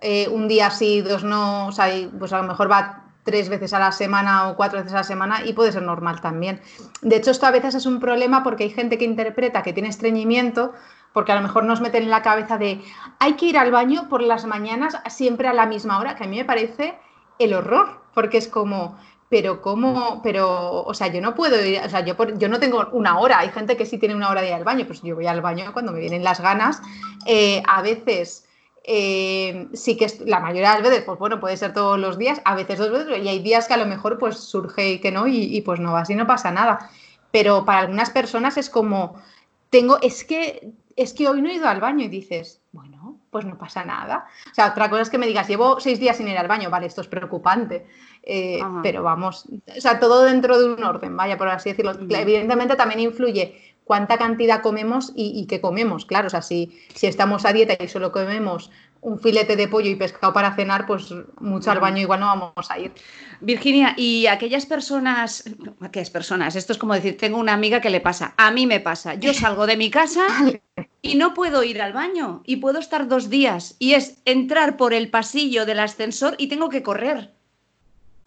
eh, 0.00 0.28
un 0.28 0.48
día 0.48 0.70
sí, 0.70 1.02
dos 1.02 1.24
no, 1.24 1.68
o 1.68 1.72
sea, 1.72 1.86
pues 2.18 2.32
a 2.32 2.38
lo 2.38 2.44
mejor 2.44 2.70
va 2.70 3.04
tres 3.24 3.48
veces 3.48 3.72
a 3.74 3.78
la 3.78 3.92
semana 3.92 4.48
o 4.48 4.56
cuatro 4.56 4.78
veces 4.78 4.92
a 4.94 4.98
la 4.98 5.04
semana 5.04 5.44
y 5.44 5.52
puede 5.52 5.72
ser 5.72 5.82
normal 5.82 6.20
también. 6.20 6.60
De 7.02 7.16
hecho, 7.16 7.30
esto 7.30 7.46
a 7.46 7.50
veces 7.50 7.74
es 7.74 7.86
un 7.86 8.00
problema 8.00 8.42
porque 8.42 8.64
hay 8.64 8.70
gente 8.70 8.98
que 8.98 9.04
interpreta 9.04 9.62
que 9.62 9.72
tiene 9.72 9.88
estreñimiento 9.88 10.72
porque 11.12 11.32
a 11.32 11.34
lo 11.34 11.42
mejor 11.42 11.64
nos 11.64 11.80
meten 11.80 12.04
en 12.04 12.10
la 12.10 12.22
cabeza 12.22 12.56
de 12.56 12.80
hay 13.18 13.34
que 13.34 13.46
ir 13.46 13.58
al 13.58 13.70
baño 13.70 14.08
por 14.08 14.22
las 14.22 14.46
mañanas 14.46 14.96
siempre 15.08 15.48
a 15.48 15.52
la 15.52 15.66
misma 15.66 15.98
hora, 15.98 16.14
que 16.14 16.24
a 16.24 16.26
mí 16.26 16.36
me 16.36 16.44
parece 16.44 16.98
el 17.38 17.54
horror, 17.54 18.00
porque 18.14 18.38
es 18.38 18.48
como, 18.48 18.96
pero 19.28 19.60
cómo, 19.60 20.20
pero, 20.22 20.82
o 20.82 20.94
sea, 20.94 21.08
yo 21.08 21.20
no 21.20 21.34
puedo 21.34 21.64
ir, 21.64 21.80
o 21.84 21.88
sea, 21.88 22.00
yo, 22.00 22.14
yo 22.36 22.48
no 22.48 22.60
tengo 22.60 22.88
una 22.92 23.18
hora, 23.18 23.38
hay 23.38 23.50
gente 23.50 23.76
que 23.76 23.86
sí 23.86 23.98
tiene 23.98 24.14
una 24.14 24.30
hora 24.30 24.40
de 24.40 24.48
ir 24.48 24.54
al 24.54 24.64
baño, 24.64 24.86
pues 24.86 25.02
yo 25.02 25.14
voy 25.14 25.26
al 25.26 25.40
baño 25.40 25.72
cuando 25.72 25.92
me 25.92 26.00
vienen 26.00 26.22
las 26.22 26.40
ganas, 26.40 26.80
eh, 27.26 27.62
a 27.66 27.82
veces 27.82 28.46
eh, 28.84 29.68
sí 29.74 29.96
que 29.96 30.06
la 30.24 30.40
mayoría 30.40 30.70
de 30.70 30.74
las 30.80 30.90
veces, 30.90 31.04
pues 31.04 31.18
bueno, 31.18 31.38
puede 31.38 31.56
ser 31.56 31.72
todos 31.72 31.98
los 31.98 32.18
días, 32.18 32.40
a 32.44 32.54
veces 32.54 32.78
dos 32.78 32.90
veces, 32.90 33.22
y 33.22 33.28
hay 33.28 33.40
días 33.40 33.66
que 33.68 33.74
a 33.74 33.78
lo 33.78 33.86
mejor 33.86 34.18
pues 34.18 34.38
surge 34.38 34.92
y 34.92 35.00
que 35.00 35.12
no, 35.12 35.26
y, 35.26 35.60
pues 35.62 35.80
no, 35.80 35.96
así 35.96 36.14
no 36.14 36.26
pasa 36.26 36.50
nada. 36.50 36.90
Pero 37.30 37.64
para 37.64 37.80
algunas 37.80 38.10
personas 38.10 38.56
es 38.56 38.70
como, 38.70 39.20
tengo, 39.68 39.98
es 40.00 40.24
que, 40.24 40.72
es 40.96 41.12
que 41.12 41.28
hoy 41.28 41.42
no 41.42 41.48
he 41.48 41.54
ido 41.54 41.68
al 41.68 41.80
baño 41.80 42.04
y 42.04 42.08
dices, 42.08 42.60
bueno, 42.72 43.18
pues 43.30 43.44
no 43.44 43.56
pasa 43.58 43.84
nada. 43.84 44.26
O 44.50 44.54
sea, 44.54 44.70
otra 44.70 44.90
cosa 44.90 45.02
es 45.02 45.10
que 45.10 45.18
me 45.18 45.26
digas, 45.26 45.46
llevo 45.46 45.78
seis 45.78 46.00
días 46.00 46.16
sin 46.16 46.28
ir 46.28 46.38
al 46.38 46.48
baño, 46.48 46.70
vale, 46.70 46.86
esto 46.86 47.02
es 47.02 47.06
preocupante. 47.06 47.86
Eh, 48.22 48.60
pero 48.82 49.02
vamos, 49.02 49.46
o 49.76 49.80
sea, 49.80 49.98
todo 49.98 50.24
dentro 50.24 50.58
de 50.58 50.74
un 50.74 50.84
orden, 50.84 51.16
vaya, 51.16 51.38
por 51.38 51.48
así 51.48 51.70
decirlo. 51.70 51.92
Evidentemente 51.92 52.76
también 52.76 53.00
influye 53.00 53.69
cuánta 53.90 54.18
cantidad 54.18 54.62
comemos 54.62 55.12
y, 55.16 55.46
qué 55.46 55.60
comemos. 55.60 56.06
Claro, 56.06 56.28
o 56.28 56.30
sea, 56.30 56.42
si, 56.42 56.78
si, 56.94 57.08
estamos 57.08 57.44
a 57.44 57.52
dieta 57.52 57.74
y 57.82 57.88
solo 57.88 58.12
comemos 58.12 58.70
un 59.00 59.18
filete 59.18 59.56
de 59.56 59.66
pollo 59.66 59.90
y 59.90 59.96
pescado 59.96 60.32
para 60.32 60.54
cenar, 60.54 60.86
pues 60.86 61.12
mucho 61.40 61.72
al 61.72 61.80
baño 61.80 62.00
igual 62.00 62.20
no 62.20 62.26
vamos 62.26 62.70
a 62.70 62.78
ir. 62.78 62.92
Virginia, 63.40 63.94
y 63.96 64.28
aquellas 64.28 64.64
personas, 64.64 65.42
aquellas 65.80 66.10
personas, 66.10 66.54
esto 66.54 66.72
es 66.72 66.78
como 66.78 66.94
decir, 66.94 67.16
tengo 67.16 67.36
una 67.36 67.52
amiga 67.52 67.80
que 67.80 67.90
le 67.90 68.00
pasa, 68.00 68.32
a 68.36 68.52
mí 68.52 68.64
me 68.64 68.78
pasa, 68.78 69.14
yo 69.14 69.34
salgo 69.34 69.66
de 69.66 69.76
mi 69.76 69.90
casa 69.90 70.24
y 71.02 71.16
no 71.16 71.34
puedo 71.34 71.64
ir 71.64 71.82
al 71.82 71.92
baño 71.92 72.42
y 72.46 72.58
puedo 72.58 72.78
estar 72.78 73.08
dos 73.08 73.28
días 73.28 73.74
y 73.80 73.94
es 73.94 74.22
entrar 74.24 74.76
por 74.76 74.94
el 74.94 75.10
pasillo 75.10 75.66
del 75.66 75.80
ascensor 75.80 76.36
y 76.38 76.46
tengo 76.46 76.68
que 76.68 76.84
correr. 76.84 77.34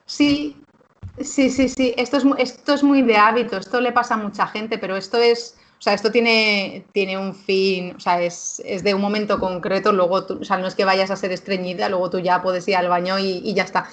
Sí, 0.07 0.57
Sí, 1.19 1.49
sí, 1.51 1.69
sí, 1.69 1.93
esto 1.95 2.17
es, 2.17 2.23
esto 2.39 2.73
es 2.73 2.83
muy 2.83 3.03
de 3.03 3.17
hábito, 3.17 3.57
esto 3.57 3.79
le 3.79 3.91
pasa 3.91 4.15
a 4.15 4.17
mucha 4.17 4.47
gente, 4.47 4.79
pero 4.79 4.97
esto 4.97 5.17
es, 5.17 5.55
o 5.77 5.81
sea, 5.81 5.93
esto 5.93 6.11
tiene, 6.11 6.85
tiene 6.91 7.19
un 7.19 7.35
fin, 7.35 7.93
o 7.95 7.99
sea, 7.99 8.19
es, 8.21 8.63
de 8.65 8.93
un 8.95 9.01
momento 9.01 9.39
concreto, 9.39 9.93
luego 9.93 10.25
tú, 10.25 10.39
o 10.41 10.43
sea, 10.43 10.57
no 10.57 10.65
es 10.65 10.73
que 10.73 10.85
vayas 10.85 11.11
a 11.11 11.15
ser 11.15 11.31
estreñida, 11.31 11.87
luego 11.87 12.09
tú 12.09 12.19
ya 12.19 12.41
puedes 12.41 12.67
ir 12.67 12.77
al 12.77 12.89
baño 12.89 13.19
y, 13.19 13.53
ya 13.53 13.63
está. 13.63 13.87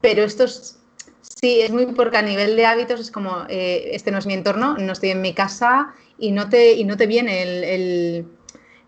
Pero 0.00 0.22
esto 0.22 0.44
es, 0.44 0.78
sí, 1.22 1.60
es 1.60 1.72
muy 1.72 1.86
porque 1.86 2.18
a 2.18 2.22
nivel 2.22 2.54
de 2.54 2.66
hábitos 2.66 3.00
es 3.00 3.10
como, 3.10 3.44
eh, 3.48 3.90
este 3.92 4.12
no 4.12 4.18
es 4.18 4.26
mi 4.26 4.34
entorno, 4.34 4.76
no 4.78 4.92
estoy 4.92 5.10
en 5.10 5.22
mi 5.22 5.34
casa 5.34 5.92
y 6.18 6.30
no 6.30 6.48
te, 6.48 6.74
y 6.74 6.84
no 6.84 6.96
te 6.96 7.08
viene 7.08 7.42
el, 7.42 8.26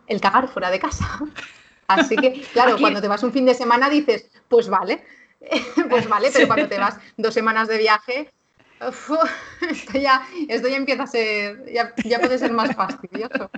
el, 0.07 0.21
cagar 0.21 0.47
fuera 0.49 0.71
de 0.71 0.79
casa. 0.79 1.21
Así 1.89 2.15
que, 2.15 2.43
claro, 2.53 2.77
cuando 2.79 3.01
te 3.01 3.09
vas 3.09 3.23
un 3.25 3.33
fin 3.33 3.45
de 3.45 3.55
semana 3.55 3.89
dices, 3.91 4.29
pues 4.49 4.69
vale, 4.69 5.05
pues 5.91 6.09
vale, 6.09 6.31
pero 6.33 6.47
cuando 6.47 6.69
te 6.69 6.79
vas 6.79 6.99
dos 7.17 7.35
semanas 7.35 7.69
de 7.69 7.79
viaje, 7.79 8.31
esto, 9.71 9.99
ya, 9.99 10.27
esto 10.49 10.69
ya 10.69 10.77
empieza 10.77 11.05
a 11.05 11.07
ser, 11.07 11.73
ya, 11.73 11.95
puede 12.21 12.39
ser 12.39 12.53
más 12.53 12.75
fastidioso. 12.75 13.51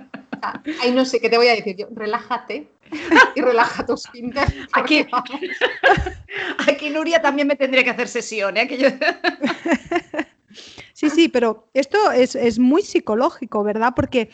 Ay, 0.81 0.93
no 0.93 1.05
sé, 1.05 1.21
¿qué 1.21 1.29
te 1.29 1.37
voy 1.37 1.49
a 1.49 1.57
decir 1.57 1.77
yo? 1.77 1.88
Relájate 1.91 2.69
y 3.35 3.41
relaja 3.41 3.85
tus 3.85 4.07
pintes. 4.09 4.45
Aquí, 4.73 5.07
aquí 6.67 6.91
Nuria 6.91 7.21
también 7.21 7.49
me 7.49 7.57
tendría 7.57 7.83
que 7.83 7.91
hacer 7.91 8.09
sesión, 8.09 8.57
¿eh? 8.57 8.69
Sí, 10.93 11.11
sí, 11.11 11.29
pero 11.29 11.69
esto 11.75 12.11
es, 12.12 12.35
es 12.35 12.59
muy 12.59 12.83
psicológico, 12.83 13.62
¿verdad? 13.62 13.93
Porque 13.95 14.31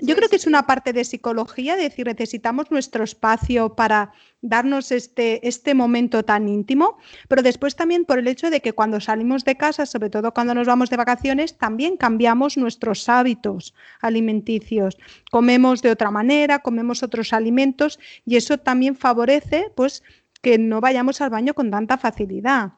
yo 0.00 0.16
creo 0.16 0.28
que 0.28 0.36
es 0.36 0.46
una 0.46 0.66
parte 0.66 0.92
de 0.92 1.04
psicología, 1.04 1.76
de 1.76 1.84
decir, 1.84 2.06
necesitamos 2.06 2.70
nuestro 2.70 3.04
espacio 3.04 3.74
para 3.74 4.12
darnos 4.40 4.90
este, 4.90 5.46
este 5.46 5.74
momento 5.74 6.24
tan 6.24 6.48
íntimo, 6.48 6.98
pero 7.28 7.42
después 7.42 7.76
también 7.76 8.04
por 8.04 8.18
el 8.18 8.26
hecho 8.26 8.50
de 8.50 8.60
que 8.60 8.72
cuando 8.72 9.00
salimos 9.00 9.44
de 9.44 9.56
casa, 9.56 9.86
sobre 9.86 10.10
todo 10.10 10.34
cuando 10.34 10.54
nos 10.54 10.66
vamos 10.66 10.90
de 10.90 10.96
vacaciones, 10.96 11.56
también 11.56 11.96
cambiamos 11.96 12.56
nuestros 12.56 13.08
hábitos 13.08 13.74
alimenticios. 14.00 14.98
Comemos 15.30 15.82
de 15.82 15.90
otra 15.90 16.10
manera, 16.10 16.60
comemos 16.60 17.02
otros 17.02 17.32
alimentos 17.32 18.00
y 18.26 18.36
eso 18.36 18.58
también 18.58 18.96
favorece 18.96 19.70
pues 19.74 20.02
que 20.40 20.58
no 20.58 20.80
vayamos 20.80 21.20
al 21.20 21.30
baño 21.30 21.54
con 21.54 21.70
tanta 21.70 21.96
facilidad. 21.98 22.72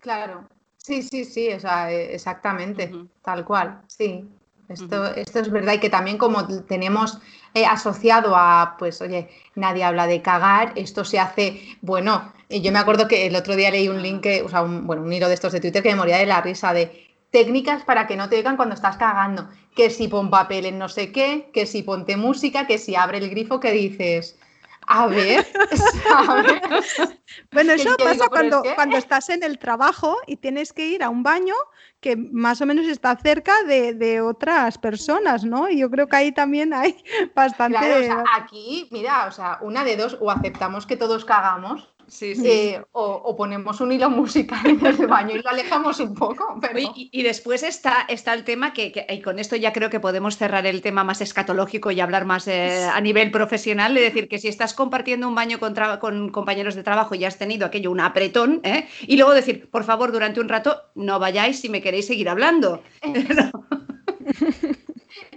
Claro, 0.00 0.46
sí, 0.76 1.02
sí, 1.02 1.24
sí, 1.24 1.50
o 1.50 1.58
sea, 1.58 1.90
e, 1.90 2.14
exactamente, 2.14 2.92
tal 3.22 3.44
cual, 3.44 3.80
sí. 3.86 4.28
Esto, 4.68 5.14
esto 5.14 5.40
es 5.40 5.50
verdad 5.50 5.74
y 5.74 5.78
que 5.78 5.90
también 5.90 6.16
como 6.16 6.46
tenemos 6.64 7.18
eh, 7.52 7.66
asociado 7.66 8.34
a, 8.34 8.76
pues, 8.78 9.00
oye, 9.02 9.28
nadie 9.54 9.84
habla 9.84 10.06
de 10.06 10.22
cagar, 10.22 10.72
esto 10.74 11.04
se 11.04 11.18
hace, 11.18 11.60
bueno, 11.82 12.32
eh, 12.48 12.60
yo 12.60 12.72
me 12.72 12.78
acuerdo 12.78 13.06
que 13.06 13.26
el 13.26 13.36
otro 13.36 13.56
día 13.56 13.70
leí 13.70 13.88
un 13.88 14.02
link, 14.02 14.26
o 14.44 14.48
sea, 14.48 14.62
un, 14.62 14.86
bueno, 14.86 15.02
un 15.02 15.12
hilo 15.12 15.28
de 15.28 15.34
estos 15.34 15.52
de 15.52 15.60
Twitter 15.60 15.82
que 15.82 15.90
me 15.90 15.96
moría 15.96 16.18
de 16.18 16.26
la 16.26 16.40
risa 16.40 16.72
de 16.72 17.04
técnicas 17.30 17.84
para 17.84 18.06
que 18.06 18.16
no 18.16 18.28
te 18.28 18.36
oigan 18.36 18.56
cuando 18.56 18.74
estás 18.74 18.96
cagando, 18.96 19.48
que 19.74 19.90
si 19.90 20.08
pon 20.08 20.30
papel 20.30 20.66
en 20.66 20.78
no 20.78 20.88
sé 20.88 21.12
qué, 21.12 21.50
que 21.52 21.66
si 21.66 21.82
ponte 21.82 22.16
música, 22.16 22.66
que 22.66 22.78
si 22.78 22.94
abre 22.94 23.18
el 23.18 23.28
grifo, 23.28 23.60
que 23.60 23.72
dices, 23.72 24.38
a 24.86 25.06
ver, 25.06 25.46
Bueno, 27.52 27.72
eso 27.72 27.96
pasa 27.96 28.28
cuando, 28.28 28.62
cuando 28.74 28.96
estás 28.96 29.28
en 29.30 29.42
el 29.42 29.58
trabajo 29.58 30.16
y 30.26 30.36
tienes 30.36 30.72
que 30.72 30.86
ir 30.86 31.02
a 31.02 31.08
un 31.08 31.22
baño 31.22 31.54
que 32.00 32.16
más 32.16 32.60
o 32.60 32.66
menos 32.66 32.86
está 32.86 33.16
cerca 33.16 33.62
de, 33.62 34.20
otras 34.20 34.76
personas, 34.78 35.44
¿no? 35.44 35.68
Y 35.68 35.78
yo 35.78 35.90
creo 35.90 36.06
que 36.06 36.16
ahí 36.16 36.32
también 36.32 36.74
hay 36.74 37.02
bastante... 37.34 37.78
Claro, 37.78 38.24
aquí, 38.34 38.88
mira, 38.90 39.26
o 39.26 39.32
sea, 39.32 39.58
una 39.62 39.84
de 39.84 39.96
dos, 39.96 40.18
o 40.20 40.30
aceptamos 40.30 40.86
que 40.86 40.96
todos 40.96 41.24
cagamos, 41.24 41.93
Sí, 42.08 42.34
sí. 42.34 42.48
Eh, 42.48 42.82
o, 42.92 43.36
ponemos 43.36 43.80
un 43.80 43.92
hilo 43.92 44.10
musical 44.10 44.66
en 44.66 44.84
el 44.84 45.06
baño 45.06 45.36
y 45.36 45.42
lo 45.42 45.50
alejamos 45.50 46.00
un 46.00 46.14
poco. 46.14 46.60
Y, 46.94 47.22
después 47.22 47.62
está, 47.62 48.06
está 48.08 48.34
el 48.34 48.44
tema 48.44 48.72
que, 48.72 49.06
y 49.08 49.20
con 49.20 49.38
esto 49.38 49.56
ya 49.56 49.72
creo 49.72 49.90
que 49.90 50.00
podemos 50.00 50.36
cerrar 50.36 50.66
el 50.66 50.82
tema 50.82 51.04
más 51.04 51.20
escatológico 51.20 51.90
y 51.90 52.00
hablar 52.00 52.24
más 52.24 52.46
eh, 52.48 52.84
a 52.84 53.00
nivel 53.00 53.30
profesional, 53.30 53.94
de 53.94 54.02
decir 54.02 54.28
que 54.28 54.38
si 54.38 54.48
estás 54.48 54.74
compartiendo 54.74 55.28
un 55.28 55.34
baño 55.34 55.58
con, 55.58 55.74
con 56.00 56.30
compañeros 56.30 56.74
de 56.74 56.82
trabajo 56.82 57.14
y 57.14 57.24
has 57.24 57.38
tenido 57.38 57.66
aquello, 57.66 57.90
un 57.90 58.00
apretón, 58.00 58.60
¿eh? 58.64 58.86
y 59.02 59.16
luego 59.16 59.32
decir, 59.32 59.68
por 59.70 59.84
favor, 59.84 60.12
durante 60.12 60.40
un 60.40 60.48
rato 60.48 60.82
no 60.94 61.18
vayáis 61.18 61.60
si 61.60 61.68
me 61.68 61.82
queréis 61.82 62.06
seguir 62.06 62.28
hablando. 62.28 62.82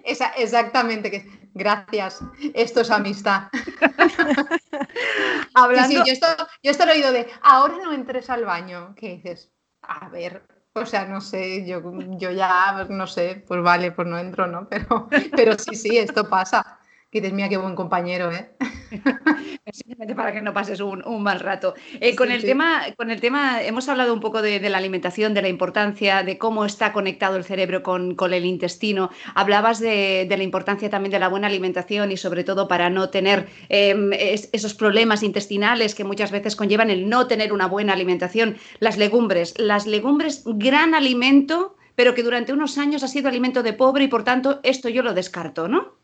exactamente, 0.07 1.11
que 1.11 1.49
gracias, 1.53 2.21
esto 2.53 2.81
es 2.81 2.91
amistad. 2.91 3.43
Hablando... 5.53 6.05
yo, 6.05 6.13
esto, 6.13 6.27
yo 6.63 6.71
esto 6.71 6.85
lo 6.85 6.91
he 6.91 6.95
oído 6.95 7.11
de, 7.11 7.27
ahora 7.41 7.75
no 7.83 7.93
entres 7.93 8.29
al 8.29 8.45
baño, 8.45 8.93
¿qué 8.95 9.15
dices? 9.15 9.51
A 9.81 10.09
ver, 10.09 10.43
o 10.73 10.85
sea, 10.85 11.05
no 11.05 11.21
sé, 11.21 11.65
yo, 11.65 11.81
yo 12.17 12.31
ya, 12.31 12.85
no 12.89 13.07
sé, 13.07 13.43
pues 13.47 13.61
vale, 13.61 13.91
pues 13.91 14.07
no 14.07 14.17
entro, 14.17 14.47
¿no? 14.47 14.67
Pero, 14.69 15.07
pero 15.35 15.57
sí, 15.57 15.75
sí, 15.75 15.97
esto 15.97 16.29
pasa. 16.29 16.79
Que 17.11 17.21
dices, 17.21 17.33
mía, 17.33 17.49
qué 17.49 17.57
buen 17.57 17.75
compañero, 17.75 18.31
¿eh? 18.31 18.55
Simplemente 19.71 20.15
para 20.15 20.31
que 20.31 20.41
no 20.41 20.53
pases 20.53 20.79
un, 20.79 21.03
mal 21.21 21.39
rato. 21.39 21.73
Eh, 21.99 22.15
con, 22.15 22.31
el 22.31 22.41
Tema, 22.41 22.83
con 22.95 23.11
el 23.11 23.19
tema, 23.19 23.61
hemos 23.63 23.89
hablado 23.89 24.13
un 24.13 24.19
poco 24.19 24.41
de, 24.41 24.59
la 24.69 24.77
alimentación, 24.77 25.33
de 25.33 25.41
la 25.41 25.49
importancia, 25.49 26.23
de 26.23 26.37
cómo 26.37 26.65
está 26.65 26.93
conectado 26.93 27.37
el 27.37 27.43
cerebro 27.43 27.83
con, 27.83 28.15
el 28.33 28.45
intestino. 28.45 29.09
Hablabas 29.35 29.79
de, 29.79 30.27
la 30.29 30.43
importancia 30.43 30.89
también 30.89 31.11
de 31.11 31.19
la 31.19 31.27
buena 31.27 31.47
alimentación 31.47 32.11
y 32.11 32.17
sobre 32.17 32.43
todo 32.43 32.67
para 32.67 32.89
no 32.89 33.09
tener 33.09 33.47
em, 33.69 34.11
esos 34.13 34.73
problemas 34.73 35.23
intestinales 35.23 35.95
que 35.95 36.03
muchas 36.03 36.31
veces 36.31 36.55
conllevan 36.55 36.89
el 36.89 37.09
no 37.09 37.27
tener 37.27 37.53
una 37.53 37.67
buena 37.67 37.93
alimentación. 37.93 38.57
Las 38.79 38.97
legumbres, 38.97 39.53
las 39.57 39.87
legumbres, 39.87 40.43
gran 40.45 40.93
alimento, 40.93 41.75
pero 41.95 42.13
que 42.13 42.23
durante 42.23 42.53
unos 42.53 42.77
años 42.77 43.03
ha 43.03 43.07
sido 43.07 43.27
alimento 43.27 43.63
de 43.63 43.73
pobre 43.73 44.05
y 44.05 44.07
por 44.07 44.23
tanto 44.23 44.59
esto 44.63 44.87
yo 44.89 45.01
lo 45.01 45.13
descarto, 45.13 45.67
¿no? 45.67 45.96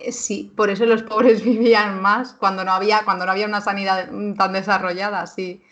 Eh, 0.00 0.12
sí, 0.12 0.50
por 0.56 0.70
eso 0.70 0.86
los 0.86 1.02
pobres 1.02 1.44
vivían 1.44 2.00
más 2.00 2.32
cuando 2.32 2.64
no 2.64 2.72
había, 2.72 3.02
cuando 3.04 3.26
no 3.26 3.32
había 3.32 3.46
una 3.46 3.60
sanidad 3.60 4.08
tan 4.36 4.52
desarrollada, 4.52 5.26
sí. 5.26 5.62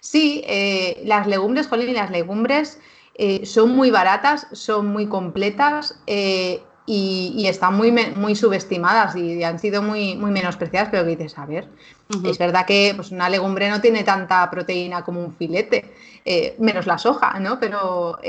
Sí, 0.00 0.42
eh, 0.46 1.02
las 1.04 1.26
legumbres, 1.26 1.66
Jolín, 1.66 1.94
las 1.94 2.10
legumbres 2.10 2.78
eh, 3.14 3.44
son 3.44 3.70
muy 3.70 3.90
baratas, 3.90 4.46
son 4.52 4.86
muy 4.86 5.06
completas 5.08 6.00
y, 6.06 7.44
están 7.48 7.74
muy, 7.76 7.90
muy 7.90 8.36
subestimadas 8.36 9.16
y 9.16 9.42
han 9.42 9.58
sido 9.58 9.82
muy, 9.82 10.14
muy 10.14 10.30
menospreciadas, 10.30 10.90
pero 10.90 11.02
que 11.02 11.16
dices, 11.16 11.36
a 11.38 11.46
ver, 11.46 11.68
es 12.24 12.38
verdad 12.38 12.66
que 12.66 12.92
pues, 12.94 13.10
una 13.10 13.28
legumbre 13.28 13.68
no 13.68 13.80
tiene 13.80 14.04
tanta 14.04 14.48
proteína 14.48 15.02
como 15.02 15.24
un 15.24 15.34
filete, 15.34 15.92
menos 16.58 16.86
la 16.86 16.98
soja, 16.98 17.40
¿no? 17.40 17.58
Pero, 17.58 18.20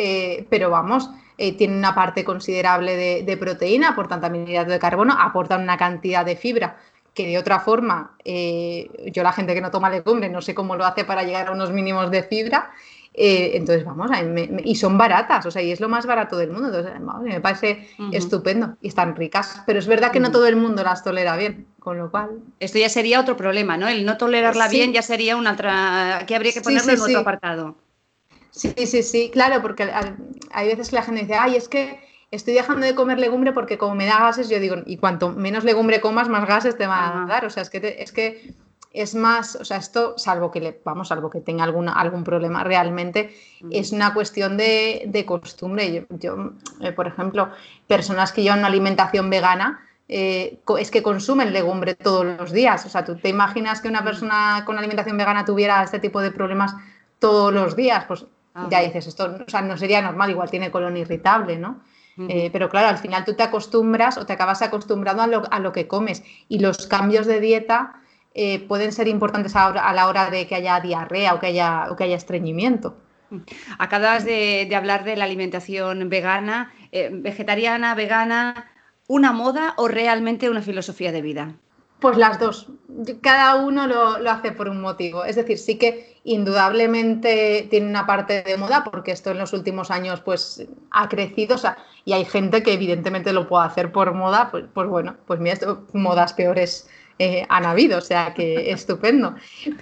pero 0.49 0.71
vamos, 0.71 1.11
eh, 1.37 1.53
tiene 1.55 1.77
una 1.77 1.93
parte 1.93 2.23
considerable 2.23 3.23
de, 3.23 3.37
proteína, 3.37 3.89
aportan 3.89 4.21
también 4.21 4.47
hidrato 4.47 4.71
de 4.71 4.79
carbono, 4.79 5.15
aportan 5.19 5.61
una 5.61 5.77
cantidad 5.77 6.25
de 6.25 6.35
fibra 6.35 6.77
que 7.13 7.27
de 7.27 7.37
otra 7.37 7.59
forma, 7.59 8.15
eh, 8.23 8.89
yo 9.11 9.23
la 9.23 9.33
gente 9.33 9.55
que 9.55 9.61
no 9.61 9.71
toma 9.71 9.89
legumbre 9.89 10.29
no 10.29 10.41
sé 10.41 10.53
cómo 10.53 10.75
lo 10.75 10.85
hace 10.85 11.03
para 11.03 11.23
llegar 11.23 11.47
a 11.47 11.51
unos 11.51 11.71
mínimos 11.71 12.11
de 12.11 12.21
fibra, 12.21 12.71
eh, 13.19 13.57
entonces, 13.57 13.83
vamos, 13.83 14.11
y 14.63 14.75
son 14.75 14.95
baratas, 14.95 15.43
o 15.47 15.49
sea, 15.49 15.63
y 15.63 15.71
es 15.71 15.79
lo 15.79 15.89
más 15.89 16.05
barato 16.05 16.37
del 16.37 16.51
mundo. 16.51 16.67
Entonces, 16.67 16.93
me 17.23 17.41
parece 17.41 17.89
estupendo 18.11 18.77
y 18.79 18.89
están 18.89 19.15
ricas. 19.15 19.63
Pero 19.65 19.79
es 19.79 19.87
verdad 19.87 20.11
que 20.11 20.19
no 20.19 20.29
todo 20.29 20.45
el 20.45 20.55
mundo 20.55 20.83
las 20.83 21.03
tolera 21.03 21.35
bien, 21.35 21.65
con 21.79 21.97
lo 21.97 22.11
cual. 22.11 22.29
Esto 22.59 22.77
ya 22.77 22.89
sería 22.89 23.19
otro 23.19 23.35
problema, 23.35 23.75
¿no? 23.75 23.87
El 23.87 24.05
no 24.05 24.17
tolerarla 24.17 24.67
bien 24.67 24.93
ya 24.93 25.01
sería 25.01 25.35
un 25.35 25.47
otra. 25.47 26.17
Aquí 26.17 26.35
habría 26.35 26.53
que 26.53 26.61
ponerlo 26.61 26.93
en 26.93 27.01
otro 27.01 27.19
apartado. 27.19 27.75
Sí, 28.57 28.73
sí, 28.87 29.03
sí, 29.03 29.29
claro, 29.31 29.61
porque 29.61 29.87
hay 30.51 30.67
veces 30.67 30.89
que 30.89 30.95
la 30.95 31.03
gente 31.03 31.21
dice, 31.21 31.35
ay, 31.35 31.55
es 31.55 31.69
que 31.69 31.99
estoy 32.31 32.55
dejando 32.55 32.87
de 32.87 32.95
comer 32.95 33.19
legumbre 33.19 33.53
porque 33.53 33.77
como 33.77 33.93
me 33.93 34.07
da 34.07 34.19
gases, 34.19 34.49
yo 34.49 34.59
digo, 34.59 34.77
y 34.87 34.97
cuanto 34.97 35.29
menos 35.29 35.63
legumbre 35.63 36.01
comas, 36.01 36.27
más 36.27 36.47
gases 36.47 36.75
te 36.75 36.87
van 36.87 37.19
a 37.19 37.27
dar. 37.27 37.45
O 37.45 37.51
sea, 37.51 37.61
es 37.61 37.69
que, 37.69 37.97
es 37.99 38.11
que 38.11 38.55
es 38.91 39.13
más, 39.13 39.55
o 39.57 39.63
sea, 39.63 39.77
esto, 39.77 40.17
salvo 40.17 40.49
que 40.49 40.59
le, 40.59 40.81
vamos, 40.83 41.09
salvo 41.09 41.29
que 41.29 41.39
tenga 41.39 41.63
alguna, 41.63 41.93
algún 41.93 42.23
problema 42.23 42.63
realmente, 42.63 43.35
es 43.69 43.91
una 43.91 44.15
cuestión 44.15 44.57
de, 44.57 45.23
costumbre. 45.27 46.07
Yo, 46.19 46.53
eh, 46.81 46.91
por 46.93 47.05
ejemplo, 47.05 47.51
personas 47.85 48.31
que 48.31 48.41
llevan 48.41 48.59
una 48.59 48.69
alimentación 48.69 49.29
vegana, 49.29 49.87
eh, 50.09 50.59
es 50.79 50.89
que 50.89 51.03
consumen 51.03 51.53
legumbre 51.53 51.93
todos 51.93 52.25
los 52.25 52.51
días. 52.51 52.87
O 52.87 52.89
sea, 52.89 53.05
tú 53.05 53.17
te 53.17 53.29
imaginas 53.29 53.81
que 53.81 53.87
una 53.87 54.03
persona 54.03 54.63
con 54.65 54.79
alimentación 54.79 55.15
vegana 55.15 55.45
tuviera 55.45 55.83
este 55.83 55.99
tipo 55.99 56.21
de 56.21 56.31
problemas 56.31 56.73
todos 57.19 57.53
los 57.53 57.75
días, 57.75 58.05
pues 58.07 58.25
ya 58.69 58.81
dices, 58.81 59.07
esto 59.07 59.37
o 59.45 59.49
sea, 59.49 59.61
no 59.61 59.77
sería 59.77 60.01
normal, 60.01 60.29
igual 60.31 60.49
tiene 60.49 60.71
colon 60.71 60.97
irritable, 60.97 61.57
¿no? 61.57 61.81
Eh, 62.29 62.49
pero 62.51 62.67
claro, 62.67 62.87
al 62.87 62.97
final 62.97 63.23
tú 63.25 63.35
te 63.35 63.43
acostumbras 63.43 64.17
o 64.17 64.25
te 64.25 64.33
acabas 64.33 64.63
acostumbrando 64.63 65.21
a 65.21 65.27
lo, 65.27 65.43
a 65.51 65.59
lo 65.59 65.71
que 65.71 65.87
comes 65.87 66.23
y 66.49 66.57
los 66.57 66.87
cambios 66.87 67.27
de 67.27 67.39
dieta 67.39 68.01
eh, 68.33 68.59
pueden 68.67 68.91
ser 68.91 69.07
importantes 69.07 69.55
a, 69.55 69.67
a, 69.67 69.93
la 69.93 70.07
hora 70.07 70.31
de 70.31 70.47
que 70.47 70.55
haya 70.55 70.79
diarrea 70.79 71.35
o 71.35 71.39
que 71.39 71.47
haya, 71.47 71.87
o 71.91 71.95
que 71.95 72.05
haya 72.05 72.15
estreñimiento. 72.15 72.97
Acabas 73.77 74.25
de, 74.25 74.69
hablar 74.75 75.03
de 75.03 75.15
la 75.15 75.25
alimentación 75.25 76.09
vegana, 76.09 76.71
eh, 76.91 77.09
vegetariana, 77.11 77.95
vegana, 77.95 78.69
¿una 79.07 79.31
moda 79.31 79.73
o 79.77 79.87
realmente 79.87 80.49
una 80.49 80.61
filosofía 80.61 81.11
de 81.11 81.21
vida? 81.21 81.55
Pues 81.99 82.17
las 82.17 82.39
dos. 82.39 82.67
Cada 83.21 83.55
uno 83.55 83.87
lo, 83.87 84.29
hace 84.29 84.51
por 84.51 84.69
un 84.69 84.81
motivo. 84.81 85.25
Es 85.25 85.35
decir, 85.35 85.57
sí 85.57 85.77
que 85.77 86.16
indudablemente 86.27 87.67
tiene 87.69 87.87
una 87.87 88.05
parte 88.05 88.43
de 88.43 88.57
moda, 88.57 88.83
porque 88.83 89.11
esto 89.11 89.31
en 89.31 89.37
los 89.37 89.53
últimos 89.53 89.89
años 89.91 90.19
pues 90.19 90.67
ha 90.91 91.07
crecido. 91.07 91.55
y 92.03 92.11
hay 92.11 92.25
gente 92.25 92.63
que 92.63 92.73
evidentemente 92.73 93.31
lo 93.31 93.47
puede 93.47 93.65
hacer 93.65 93.93
por 93.93 94.13
moda. 94.13 94.51
Pues, 94.51 94.65
pues 94.73 94.89
bueno, 94.89 95.15
pues 95.25 95.39
mira, 95.39 95.53
esto, 95.53 95.87
modas 95.93 96.33
peores 96.33 96.89
eh, 97.17 97.45
han 97.47 97.65
habido, 97.65 97.99
o 97.99 98.01
sea 98.01 98.33
que 98.33 98.71
estupendo. 98.71 99.35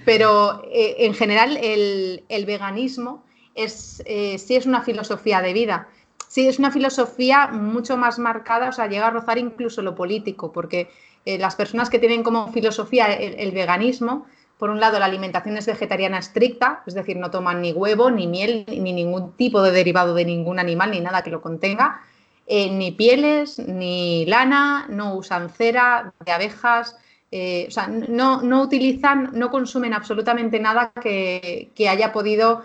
Pero 0.04 0.62
eh, 0.70 0.96
en 1.00 1.14
general 1.14 1.56
el, 1.56 2.46
veganismo 2.46 3.24
es, 3.56 4.00
eh, 4.06 4.38
sí 4.38 4.54
es 4.54 4.66
una 4.66 4.82
filosofía 4.82 5.42
de 5.42 5.52
vida. 5.52 5.88
Sí, 6.28 6.46
es 6.46 6.60
una 6.60 6.70
filosofía 6.70 7.48
mucho 7.48 7.96
más 7.96 8.20
marcada, 8.20 8.68
o 8.68 8.72
sea, 8.72 8.86
llega 8.86 9.08
a 9.08 9.10
rozar 9.10 9.38
incluso 9.38 9.82
lo 9.82 9.94
político, 9.94 10.52
porque 10.52 10.90
las 11.24 11.56
personas 11.56 11.90
que 11.90 11.98
tienen 11.98 12.22
como 12.22 12.52
filosofía 12.52 13.12
el, 13.12 13.50
veganismo, 13.50 14.26
por 14.58 14.70
un 14.70 14.80
lado 14.80 14.98
la 14.98 15.04
alimentación 15.04 15.56
es 15.56 15.66
vegetariana 15.66 16.18
estricta, 16.18 16.82
es 16.86 16.94
decir, 16.94 17.16
no 17.16 17.30
toman 17.30 17.60
ni 17.60 17.72
huevo, 17.72 18.10
ni 18.10 18.26
miel, 18.26 18.64
ni 18.68 18.92
ningún 18.92 19.32
tipo 19.32 19.62
de 19.62 19.70
derivado 19.70 20.14
de 20.14 20.24
ningún 20.24 20.58
animal, 20.58 20.90
ni 20.90 21.00
nada 21.00 21.22
que 21.22 21.30
lo 21.30 21.42
contenga, 21.42 22.00
eh, 22.46 22.70
ni 22.70 22.92
pieles, 22.92 23.58
ni 23.58 24.24
lana, 24.26 24.86
no 24.88 25.14
usan 25.14 25.50
cera 25.50 26.12
de 26.24 26.32
abejas, 26.32 26.96
eh, 27.30 27.66
o 27.68 27.70
sea, 27.70 27.88
no, 27.88 28.42
no, 28.42 28.62
utilizan, 28.62 29.30
no 29.34 29.50
consumen 29.50 29.92
absolutamente 29.92 30.58
nada 30.60 30.92
que, 31.02 31.70
que 31.74 31.88
haya 31.88 32.12
podido 32.12 32.62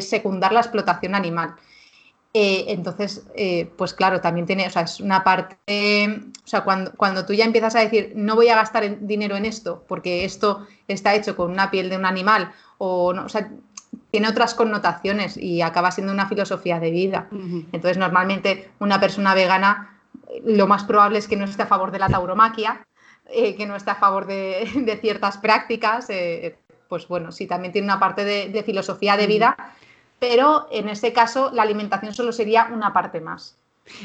secundar 0.00 0.52
la 0.52 0.60
explotación 0.60 1.14
animal. 1.14 1.54
Eh, 2.40 2.66
entonces, 2.68 3.26
eh, 3.34 3.68
pues 3.76 3.94
claro, 3.94 4.20
también 4.20 4.46
tiene, 4.46 4.64
o 4.64 4.70
sea, 4.70 4.82
es 4.82 5.00
una 5.00 5.24
parte, 5.24 6.22
o 6.44 6.46
sea, 6.46 6.62
cuando, 6.62 6.92
cuando, 6.92 7.26
tú 7.26 7.32
ya 7.32 7.44
empiezas 7.44 7.74
a 7.74 7.80
decir, 7.80 8.12
no 8.14 8.36
voy 8.36 8.46
a 8.46 8.54
gastar 8.54 9.00
dinero 9.00 9.34
en 9.34 9.44
esto, 9.44 9.84
porque 9.88 10.24
esto 10.24 10.64
está 10.86 11.16
hecho 11.16 11.34
con 11.34 11.50
una 11.50 11.72
piel 11.72 11.90
de 11.90 11.96
un 11.96 12.06
animal, 12.06 12.52
o, 12.78 13.12
no, 13.12 13.24
o 13.24 13.28
sea, 13.28 13.50
tiene 14.12 14.28
otras 14.28 14.54
connotaciones 14.54 15.36
y 15.36 15.62
acaba 15.62 15.90
siendo 15.90 16.12
una 16.12 16.28
filosofía 16.28 16.78
de 16.78 16.92
vida. 16.92 17.26
Entonces, 17.72 17.98
normalmente 17.98 18.70
una 18.78 19.00
persona 19.00 19.34
vegana, 19.34 19.98
lo 20.44 20.68
más 20.68 20.84
probable 20.84 21.18
es 21.18 21.26
que 21.26 21.34
no 21.34 21.44
esté 21.44 21.64
a 21.64 21.66
favor 21.66 21.90
de 21.90 21.98
la 21.98 22.08
tauromaquia, 22.08 22.86
eh, 23.30 23.56
que 23.56 23.66
no 23.66 23.74
esté 23.74 23.90
a 23.90 23.96
favor 23.96 24.26
de, 24.28 24.98
ciertas 25.00 25.38
prácticas, 25.38 26.06
pues 26.88 27.08
bueno, 27.08 27.32
sí, 27.32 27.48
también 27.48 27.72
tiene 27.72 27.86
una 27.86 27.98
parte 27.98 28.24
de, 28.24 28.62
filosofía 28.62 29.16
de 29.16 29.26
vida 29.26 29.74
pero 30.18 30.66
en 30.70 30.88
ese 30.88 31.12
caso 31.12 31.50
la 31.52 31.62
alimentación 31.62 32.14
solo 32.14 32.32
sería 32.32 32.68
una 32.72 32.92
parte 32.92 33.20
más. 33.20 33.56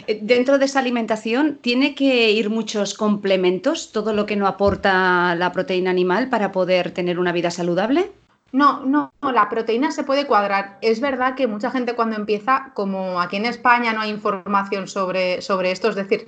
Eh, 0.07 0.19
dentro 0.21 0.57
de 0.57 0.65
esa 0.65 0.79
alimentación, 0.79 1.57
¿tiene 1.61 1.95
que 1.95 2.31
ir 2.31 2.49
muchos 2.49 2.93
complementos, 2.93 3.91
todo 3.91 4.13
lo 4.13 4.25
que 4.25 4.35
no 4.35 4.47
aporta 4.47 5.35
la 5.35 5.51
proteína 5.51 5.91
animal 5.91 6.29
para 6.29 6.51
poder 6.51 6.91
tener 6.91 7.19
una 7.19 7.31
vida 7.31 7.51
saludable? 7.51 8.11
No, 8.51 8.85
no, 8.85 9.11
la 9.21 9.49
proteína 9.49 9.91
se 9.91 10.03
puede 10.03 10.27
cuadrar. 10.27 10.77
Es 10.81 11.01
verdad 11.01 11.33
que 11.35 11.47
mucha 11.47 11.71
gente 11.71 11.95
cuando 11.95 12.15
empieza, 12.15 12.71
como 12.75 13.19
aquí 13.19 13.37
en 13.37 13.45
España 13.45 13.93
no 13.93 14.01
hay 14.01 14.11
información 14.11 14.87
sobre, 14.87 15.41
sobre 15.41 15.71
esto, 15.71 15.89
es 15.89 15.95
decir, 15.95 16.27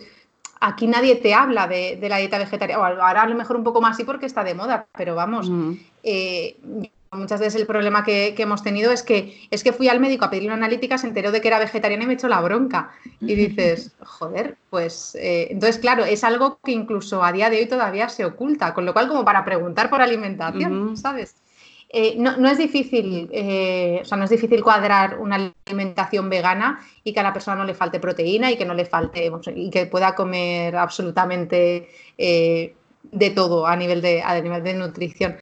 aquí 0.59 0.87
nadie 0.87 1.15
te 1.17 1.35
habla 1.35 1.67
de, 1.67 1.99
la 2.01 2.17
dieta 2.17 2.39
vegetariana, 2.39 2.81
o 2.81 2.85
ahora 2.85 3.21
a 3.21 3.27
lo 3.27 3.35
mejor 3.35 3.57
un 3.57 3.63
poco 3.63 3.79
más 3.79 3.95
sí 3.95 4.03
porque 4.03 4.25
está 4.25 4.43
de 4.43 4.55
moda, 4.55 4.87
pero 4.97 5.13
vamos, 5.13 5.51
eh, 6.01 6.57
Muchas 7.15 7.39
veces 7.39 7.59
el 7.59 7.67
problema 7.67 8.03
que, 8.03 8.33
hemos 8.37 8.63
tenido 8.63 8.91
es 8.91 9.03
que, 9.03 9.47
es 9.51 9.63
que 9.63 9.73
fui 9.73 9.89
al 9.89 9.99
médico 9.99 10.25
a 10.25 10.29
pedirle 10.29 10.49
una 10.49 10.57
analítica, 10.57 10.97
se 10.97 11.07
enteró 11.07 11.31
de 11.31 11.41
que 11.41 11.47
era 11.47 11.59
vegetariana 11.59 12.03
y 12.03 12.07
me 12.07 12.13
echó 12.13 12.27
la 12.27 12.41
bronca. 12.41 12.91
Y 13.21 13.35
dices, 13.35 13.93
joder, 13.99 14.57
pues 14.69 15.15
eh, 15.15 15.47
entonces, 15.49 15.79
claro, 15.79 16.05
es 16.05 16.23
algo 16.23 16.59
que 16.63 16.71
incluso 16.71 17.23
a 17.23 17.31
día 17.31 17.49
de 17.49 17.59
hoy 17.59 17.67
todavía 17.67 18.09
se 18.09 18.25
oculta, 18.25 18.73
con 18.73 18.85
lo 18.85 18.93
cual 18.93 19.07
como 19.07 19.25
para 19.25 19.45
preguntar 19.45 19.89
por 19.89 20.01
alimentación, 20.01 20.97
¿sabes? 20.97 21.35
Eh, 21.89 22.15
no, 22.17 22.49
es 22.49 22.57
difícil, 22.57 23.29
eh, 23.31 23.99
o 24.01 24.05
sea, 24.05 24.17
no 24.17 24.25
es 24.25 24.29
difícil 24.29 24.61
cuadrar 24.61 25.17
una 25.19 25.53
alimentación 25.65 26.29
vegana 26.29 26.79
y 27.03 27.13
que 27.13 27.19
a 27.19 27.23
la 27.23 27.31
persona 27.31 27.55
no 27.55 27.63
le 27.63 27.73
falte 27.73 27.99
proteína 27.99 28.51
y 28.51 28.57
que 28.57 28.65
no 28.65 28.73
le 28.73 28.85
falte, 28.85 29.31
y 29.55 29.69
que 29.69 29.85
pueda 29.85 30.13
comer 30.13 30.75
absolutamente 30.75 31.87
de 33.11 33.29
todo 33.29 33.67
a 33.67 33.75
nivel 33.75 34.01
de, 34.01 34.21
a 34.21 34.39
nivel 34.41 34.63
de 34.63 34.73
nutrición. 34.73 35.37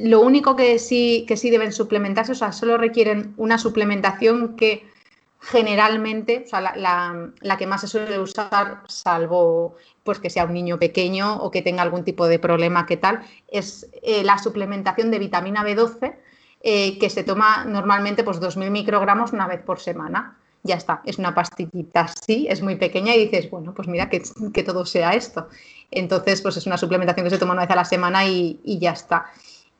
Lo 0.00 0.22
único 0.22 0.56
que 0.56 0.78
sí, 0.78 1.26
que 1.28 1.36
sí 1.36 1.50
deben 1.50 1.72
suplementarse, 1.72 2.32
o 2.32 2.34
sea, 2.34 2.52
solo 2.52 2.78
requieren 2.78 3.34
una 3.36 3.58
suplementación 3.58 4.56
que 4.56 4.88
generalmente, 5.40 6.44
o 6.46 6.48
sea, 6.48 6.60
la, 6.60 7.56
que 7.58 7.66
más 7.66 7.82
se 7.82 7.86
suele 7.86 8.18
usar, 8.18 8.82
salvo 8.88 9.76
pues 10.02 10.18
que 10.18 10.30
sea 10.30 10.46
un 10.46 10.54
niño 10.54 10.78
pequeño 10.78 11.36
o 11.36 11.50
que 11.50 11.60
tenga 11.60 11.82
algún 11.82 12.04
tipo 12.04 12.28
de 12.28 12.38
problema 12.38 12.86
que 12.86 12.96
tal, 12.96 13.20
es 13.48 13.90
eh, 14.02 14.24
la 14.24 14.38
suplementación 14.38 15.10
de 15.10 15.18
vitamina 15.18 15.62
B12 15.62 16.16
eh, 16.62 16.98
que 16.98 17.10
se 17.10 17.22
toma 17.22 17.66
normalmente 17.66 18.24
pues 18.24 18.40
2.000 18.40 18.70
microgramos 18.70 19.34
una 19.34 19.46
vez 19.46 19.60
por 19.60 19.80
semana. 19.80 20.38
Ya 20.62 20.76
está, 20.76 21.02
es 21.04 21.18
una 21.18 21.34
pastillita 21.34 22.02
así, 22.02 22.46
es 22.48 22.62
muy 22.62 22.76
pequeña 22.76 23.14
y 23.14 23.26
dices, 23.26 23.50
bueno, 23.50 23.74
pues 23.74 23.88
mira 23.88 24.08
que, 24.08 24.22
que 24.52 24.62
todo 24.62 24.86
sea 24.86 25.12
esto. 25.12 25.48
Entonces, 25.90 26.40
pues 26.42 26.56
es 26.56 26.66
una 26.66 26.76
suplementación 26.78 27.24
que 27.24 27.30
se 27.30 27.38
toma 27.38 27.52
una 27.52 27.62
vez 27.62 27.70
a 27.70 27.76
la 27.76 27.84
semana 27.84 28.26
y, 28.26 28.60
y 28.64 28.78
ya 28.78 28.92
está. 28.92 29.26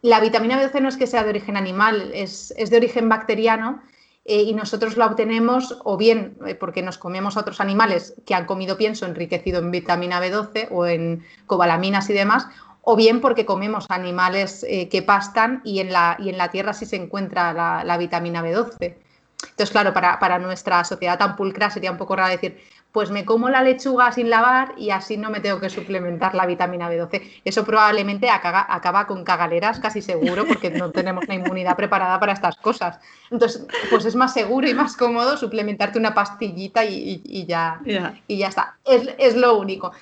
La 0.03 0.21
vitamina 0.21 0.61
B12 0.61 0.81
no 0.81 0.89
es 0.89 0.97
que 0.97 1.07
sea 1.07 1.25
de 1.25 1.31
origen 1.31 1.57
animal, 1.57 2.11
es, 2.15 2.55
es 2.57 2.71
de 2.71 2.79
origen 2.79 3.09
bacteriano 3.09 3.83
eh, 4.25 4.43
y 4.43 4.55
nosotros 4.55 4.97
la 4.97 5.07
obtenemos 5.07 5.79
o 5.85 5.97
bien 5.97 6.37
eh, 6.47 6.55
porque 6.55 6.83
nos 6.83 6.99
comemos 6.99 7.37
a 7.37 7.41
otros 7.41 7.61
animales 7.61 8.15
que 8.27 8.35
han 8.35 8.47
comido 8.47 8.77
pienso 8.77 9.07
enriquecido 9.07 9.61
en 9.61 9.71
vitamina 9.71 10.21
B12 10.21 10.69
o 10.71 10.87
en 10.87 11.25
cobalaminas 11.47 12.09
y 12.11 12.13
demás, 12.13 12.47
o 12.83 12.97
bien 12.97 13.21
porque 13.21 13.45
comemos 13.45 13.87
animales 13.89 14.65
eh, 14.69 14.89
que 14.89 15.03
pastan 15.03 15.63
y 15.65 15.81
en, 15.81 15.93
la, 15.93 16.17
y 16.19 16.29
en 16.29 16.39
la 16.39 16.51
tierra 16.51 16.75
sí 16.75 16.87
se 16.87 16.97
encuentra 16.97 17.53
la, 17.53 17.97
vitamina 17.99 18.43
B12. 18.43 18.95
Entonces, 19.43 19.71
claro, 19.71 19.93
para, 19.93 20.19
para, 20.19 20.39
nuestra 20.39 20.85
sociedad 20.85 21.19
tan 21.19 21.35
pulcra 21.35 21.71
sería 21.71 21.91
un 21.91 21.97
poco 21.97 22.15
raro 22.15 22.31
decir, 22.31 22.61
pues 22.93 23.11
me 23.11 23.25
como 23.25 23.49
la 23.49 23.63
lechuga 23.63 24.11
sin 24.13 24.31
lavar 24.31 24.75
y 24.77 24.91
así 24.91 25.17
no 25.17 25.31
me 25.31 25.41
tengo 25.41 25.61
que 25.61 25.71
suplementar 25.71 26.35
la 26.35 26.47
vitamina 26.47 26.91
B12. 26.91 27.41
Eso 27.45 27.65
probablemente 27.65 28.31
acaba, 28.31 28.67
acaba 28.69 29.07
con 29.07 29.25
cagaleras, 29.25 29.79
casi 29.81 30.03
seguro, 30.03 30.45
porque 30.47 30.71
no 30.71 30.91
tenemos 30.91 31.29
la 31.29 31.35
inmunidad 31.35 31.77
preparada 31.77 32.19
para 32.19 32.33
estas 32.33 32.57
cosas. 32.57 32.99
Entonces, 33.31 33.67
pues 33.91 34.05
es 34.05 34.17
más 34.17 34.33
seguro 34.33 34.69
y 34.69 34.75
más 34.75 34.97
cómodo 34.97 35.37
suplementarte 35.37 35.99
una 35.99 36.15
pastillita 36.15 36.85
y, 36.85 37.47
ya, 37.47 37.81
y 38.27 38.39
ya 38.39 38.49
está. 38.49 38.77
Es, 38.85 39.09
es 39.19 39.37
lo 39.37 39.57
único 39.57 39.93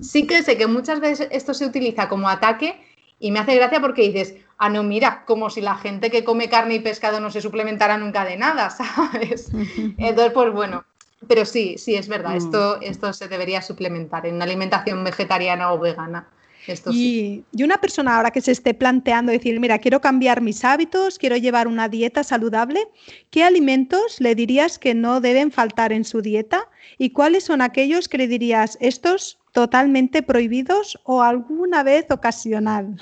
sí 0.00 0.26
que 0.26 0.42
sé 0.42 0.56
que 0.56 0.66
muchas 0.66 1.00
veces 1.00 1.28
esto 1.30 1.54
se 1.54 1.66
utiliza 1.66 2.08
como 2.08 2.28
ataque 2.28 2.80
y 3.18 3.30
me 3.30 3.38
hace 3.38 3.54
gracia 3.54 3.80
porque 3.80 4.02
dices, 4.02 4.34
ah, 4.58 4.68
no, 4.68 4.82
mira, 4.82 5.24
como 5.24 5.50
si 5.50 5.60
la 5.60 5.76
gente 5.76 6.10
que 6.10 6.24
come 6.24 6.48
carne 6.48 6.74
y 6.74 6.80
pescado 6.80 7.20
no 7.20 7.30
se 7.30 7.40
suplementara 7.40 7.96
nunca 7.96 8.24
de 8.24 8.36
nada, 8.36 8.70
¿sabes? 8.70 9.50
Entonces, 9.98 10.32
pues 10.32 10.52
bueno, 10.52 10.84
pero 11.28 11.44
sí, 11.44 11.76
sí, 11.78 11.94
es 11.94 12.08
verdad, 12.08 12.32
mm. 12.32 12.36
esto, 12.36 12.80
esto 12.80 13.12
se 13.12 13.28
debería 13.28 13.62
suplementar 13.62 14.26
en 14.26 14.36
una 14.36 14.44
alimentación 14.44 15.04
vegetariana 15.04 15.72
o 15.72 15.78
vegana. 15.78 16.28
Esto 16.66 16.90
y, 16.92 17.44
y, 17.52 17.62
una 17.62 17.76
persona 17.78 18.16
ahora 18.16 18.30
que 18.30 18.40
se 18.40 18.52
esté 18.52 18.72
planteando 18.72 19.32
decir, 19.32 19.60
mira, 19.60 19.78
quiero 19.78 20.00
cambiar 20.00 20.40
mis 20.40 20.64
hábitos, 20.64 21.18
quiero 21.18 21.36
llevar 21.36 21.68
una 21.68 21.90
dieta 21.90 22.24
saludable, 22.24 22.88
¿qué 23.30 23.44
alimentos 23.44 24.18
le 24.18 24.34
dirías 24.34 24.78
que 24.78 24.94
no 24.94 25.20
deben 25.20 25.52
faltar 25.52 25.92
en 25.92 26.04
su 26.04 26.22
dieta? 26.22 26.68
¿Y 26.96 27.10
cuáles 27.10 27.44
son 27.44 27.60
aquellos 27.60 28.08
que 28.08 28.16
le 28.16 28.28
dirías, 28.28 28.78
estos 28.80 29.38
totalmente 29.52 30.22
prohibidos 30.22 30.98
o 31.04 31.22
alguna 31.22 31.82
vez 31.82 32.06
ocasional? 32.10 32.96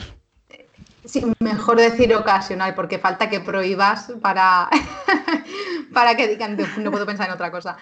Sí, 1.05 1.25
mejor 1.41 1.79
decir 1.79 2.15
ocasional, 2.15 2.75
porque 2.75 2.99
falta 2.99 3.29
que 3.29 3.41
prohíbas 3.41 4.13
para, 4.23 4.69
para 5.93 6.17
que 6.17 6.29
digan, 6.29 6.57
no 6.79 6.91
puedo 6.93 7.07
pensar 7.07 7.27
en 7.27 7.35
otra 7.35 7.51
cosa. 7.51 7.77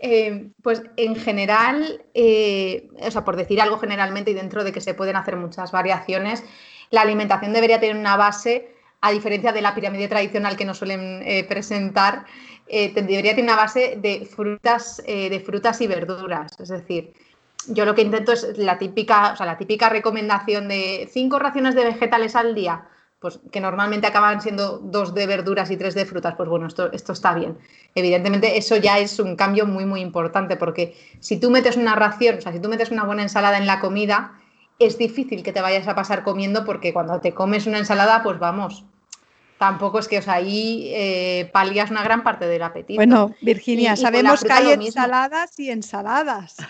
Eh, 0.00 0.48
pues 0.62 0.82
en 0.96 1.14
general, 1.14 2.02
eh, 2.14 2.88
o 3.00 3.10
sea, 3.10 3.22
por 3.24 3.36
decir 3.36 3.60
algo 3.60 3.78
generalmente 3.78 4.30
y 4.30 4.34
dentro 4.34 4.64
de 4.64 4.72
que 4.72 4.80
se 4.80 4.94
pueden 4.94 5.16
hacer 5.16 5.36
muchas 5.36 5.72
variaciones, 5.72 6.42
la 6.90 7.02
alimentación 7.02 7.52
debería 7.52 7.80
tener 7.80 7.96
una 7.96 8.16
base, 8.16 8.74
a 9.02 9.10
diferencia 9.10 9.52
de 9.52 9.60
la 9.60 9.74
pirámide 9.74 10.08
tradicional 10.08 10.56
que 10.56 10.64
nos 10.64 10.78
suelen 10.78 11.22
eh, 11.26 11.44
presentar, 11.44 12.24
debería 12.66 13.32
tener 13.34 13.44
una 13.44 13.56
base 13.56 13.98
de 14.00 14.24
frutas, 14.24 15.02
de 15.06 15.42
frutas 15.44 15.82
y 15.82 15.86
verduras. 15.86 16.58
Es 16.58 16.70
decir, 16.70 17.12
yo 17.68 17.84
lo 17.84 17.94
que 17.94 18.02
intento 18.02 18.32
es 18.32 18.56
la 18.58 18.78
típica, 18.78 19.32
o 19.32 19.36
sea, 19.36 19.46
la 19.46 19.58
típica 19.58 19.88
recomendación 19.88 20.68
de 20.68 21.08
cinco 21.12 21.38
raciones 21.38 21.74
de 21.74 21.84
vegetales 21.84 22.36
al 22.36 22.54
día, 22.54 22.86
pues 23.20 23.40
que 23.50 23.60
normalmente 23.60 24.06
acaban 24.06 24.40
siendo 24.42 24.78
dos 24.78 25.14
de 25.14 25.26
verduras 25.26 25.70
y 25.70 25.76
tres 25.76 25.94
de 25.94 26.04
frutas, 26.04 26.34
pues 26.36 26.48
bueno, 26.48 26.66
esto, 26.66 26.92
esto 26.92 27.12
está 27.12 27.34
bien. 27.34 27.58
Evidentemente 27.94 28.58
eso 28.58 28.76
ya 28.76 28.98
es 28.98 29.18
un 29.18 29.36
cambio 29.36 29.66
muy, 29.66 29.86
muy 29.86 30.00
importante, 30.00 30.56
porque 30.56 30.96
si 31.20 31.40
tú 31.40 31.50
metes 31.50 31.76
una 31.76 31.94
ración, 31.94 32.38
o 32.38 32.40
sea, 32.40 32.52
si 32.52 32.60
tú 32.60 32.68
metes 32.68 32.90
una 32.90 33.04
buena 33.04 33.22
ensalada 33.22 33.56
en 33.58 33.66
la 33.66 33.80
comida, 33.80 34.38
es 34.78 34.98
difícil 34.98 35.42
que 35.42 35.52
te 35.52 35.62
vayas 35.62 35.88
a 35.88 35.94
pasar 35.94 36.24
comiendo 36.24 36.64
porque 36.64 36.92
cuando 36.92 37.20
te 37.20 37.32
comes 37.32 37.66
una 37.66 37.78
ensalada, 37.78 38.22
pues 38.22 38.38
vamos, 38.38 38.84
tampoco 39.64 39.98
es 39.98 40.08
que 40.08 40.18
os 40.18 40.28
ahí 40.28 40.90
eh, 40.92 41.48
palias 41.50 41.90
una 41.90 42.02
gran 42.02 42.22
parte 42.22 42.44
del 42.46 42.62
apetito. 42.62 42.98
Bueno, 42.98 43.34
Virginia, 43.40 43.96
sabemos 43.96 44.44
que 44.44 44.52
hay 44.52 44.72
ensaladas 44.72 45.58
y 45.58 45.70
ensaladas. 45.70 46.56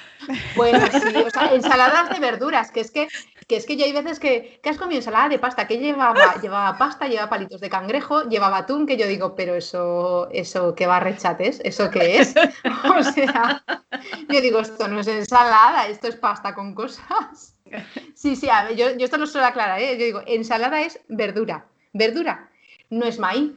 Bueno, 0.57 0.79
sí, 0.91 1.17
o 1.19 1.29
sea, 1.29 1.53
ensaladas 1.53 2.09
de 2.09 2.19
verduras, 2.19 2.71
que 2.71 2.81
es 2.81 2.91
que, 2.91 3.09
que 3.47 3.57
es 3.57 3.67
que 3.67 3.77
yo 3.77 3.85
hay 3.85 3.93
veces 3.93 4.19
que, 4.19 4.59
¿qué 4.63 4.71
has 4.71 4.79
comido 4.79 5.01
ensalada 5.01 5.29
de 5.29 5.39
pasta, 5.39 5.67
que 5.67 5.77
llevaba, 5.77 6.41
llevaba 6.41 6.79
pasta, 6.79 7.09
llevaba 7.09 7.29
palitos 7.29 7.61
de 7.61 7.69
cangrejo, 7.69 8.23
llevaba 8.23 8.59
atún, 8.59 8.87
que 8.87 8.97
yo 8.97 9.07
digo, 9.07 9.35
pero 9.35 9.55
eso, 9.55 10.31
eso 10.33 10.75
que 10.75 10.87
va 10.87 10.99
rechates, 10.99 11.61
¿eso 11.63 11.91
qué 11.91 12.21
es? 12.21 12.33
O 12.99 13.03
sea, 13.03 13.63
yo 14.31 14.41
digo, 14.41 14.61
esto 14.61 14.89
no 14.89 15.01
es 15.01 15.09
ensalada, 15.09 15.89
esto 15.89 16.09
es 16.09 16.17
pasta 16.17 16.55
con 16.55 16.75
cosas. 16.75 17.55
Sí, 18.15 18.35
sí, 18.35 18.49
a 18.49 18.65
ver, 18.65 18.77
yo, 18.77 18.97
yo 18.97 19.05
esto 19.05 19.19
lo 19.19 19.27
suelo 19.27 19.47
aclarar, 19.47 19.79
¿eh? 19.79 19.99
yo 19.99 20.05
digo, 20.07 20.23
ensalada 20.27 20.81
es 20.81 21.01
verdura, 21.09 21.67
verdura 21.93 22.49
no 22.91 23.07
es 23.07 23.19
maíz, 23.19 23.53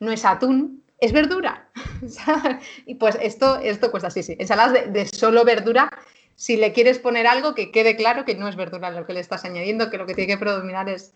no 0.00 0.12
es 0.12 0.24
atún, 0.24 0.82
es 0.98 1.12
verdura. 1.12 1.68
y 2.86 2.94
pues 2.94 3.18
esto, 3.20 3.58
esto 3.58 3.90
cuesta, 3.90 4.10
sí, 4.10 4.22
sí. 4.22 4.36
Ensaladas 4.38 4.92
de, 4.92 5.06
solo 5.06 5.44
verdura, 5.44 5.90
si 6.36 6.56
le 6.56 6.72
quieres 6.72 6.98
poner 6.98 7.26
algo 7.26 7.54
que 7.54 7.70
quede 7.70 7.96
claro 7.96 8.24
que 8.24 8.34
no 8.34 8.48
es 8.48 8.56
verdura 8.56 8.90
lo 8.90 9.06
que 9.06 9.12
le 9.12 9.20
estás 9.20 9.44
añadiendo, 9.44 9.90
que 9.90 9.98
lo 9.98 10.06
que 10.06 10.14
tiene 10.14 10.34
que 10.34 10.38
predominar 10.38 10.88
es, 10.88 11.12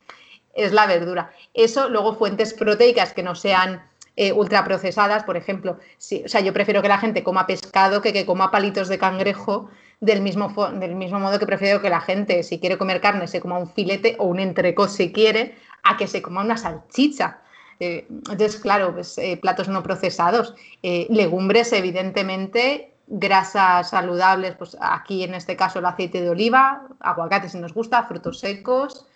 es 0.55 0.73
la 0.73 0.87
verdura. 0.87 1.33
Eso, 1.55 1.89
luego 1.89 2.17
fuentes 2.17 2.55
proteicas 2.55 3.12
que 3.12 3.23
no 3.23 3.35
sean 3.35 3.83
eh, 4.17 4.33
ultraprocesadas, 4.33 5.25
por 5.25 5.37
ejemplo. 5.37 5.79
Sí, 5.99 6.23
o 6.25 6.29
sea, 6.29 6.41
yo 6.41 6.53
prefiero 6.53 6.83
que 6.83 6.89
la 6.89 6.99
gente 6.99 7.23
coma 7.23 7.47
pescado 7.47 8.01
que 8.01 8.12
que 8.12 8.25
coma 8.25 8.51
palitos 8.51 8.89
de 8.89 8.99
cangrejo 8.99 9.69
del 10.01 10.21
mismo, 10.21 10.53
del 10.73 10.95
mismo 10.95 11.21
modo 11.21 11.39
que 11.39 11.47
prefiero 11.47 11.81
que 11.81 11.91
la 11.91 12.01
gente, 12.01 12.43
si 12.43 12.59
quiere 12.59 12.79
comer 12.79 13.01
carne, 13.01 13.27
se 13.29 13.41
coma 13.41 13.59
un 13.59 13.69
filete 13.69 14.17
o 14.19 14.27
un 14.27 14.41
entrecot 14.41 14.89
si 14.89 15.12
quiere, 15.12 15.55
a 15.83 15.97
que 15.97 16.07
se 16.07 16.23
coma 16.23 16.43
una 16.43 16.57
salchicha. 16.57 17.41
Eh, 17.81 18.07
entonces, 18.09 18.57
claro, 18.57 18.95
pues, 18.95 19.18
eh, 19.18 19.39
platos 19.41 19.68
no 19.68 19.83
procesados, 19.83 20.55
eh, 20.83 21.07
legumbres, 21.11 21.72
evidentemente, 21.72 22.95
grasas 23.07 23.91
saludables, 23.91 24.57
pues 24.57 24.77
aquí 24.81 25.22
en 25.22 25.35
este 25.35 25.57
caso 25.57 25.79
el 25.79 25.87
aceite 25.87 26.20
de 26.20 26.31
oliva, 26.31 26.89
aguacate 27.01 27.49
si 27.49 27.59
nos 27.59 27.72
gusta, 27.72 28.03
frutos 28.05 28.41
secos 28.41 29.07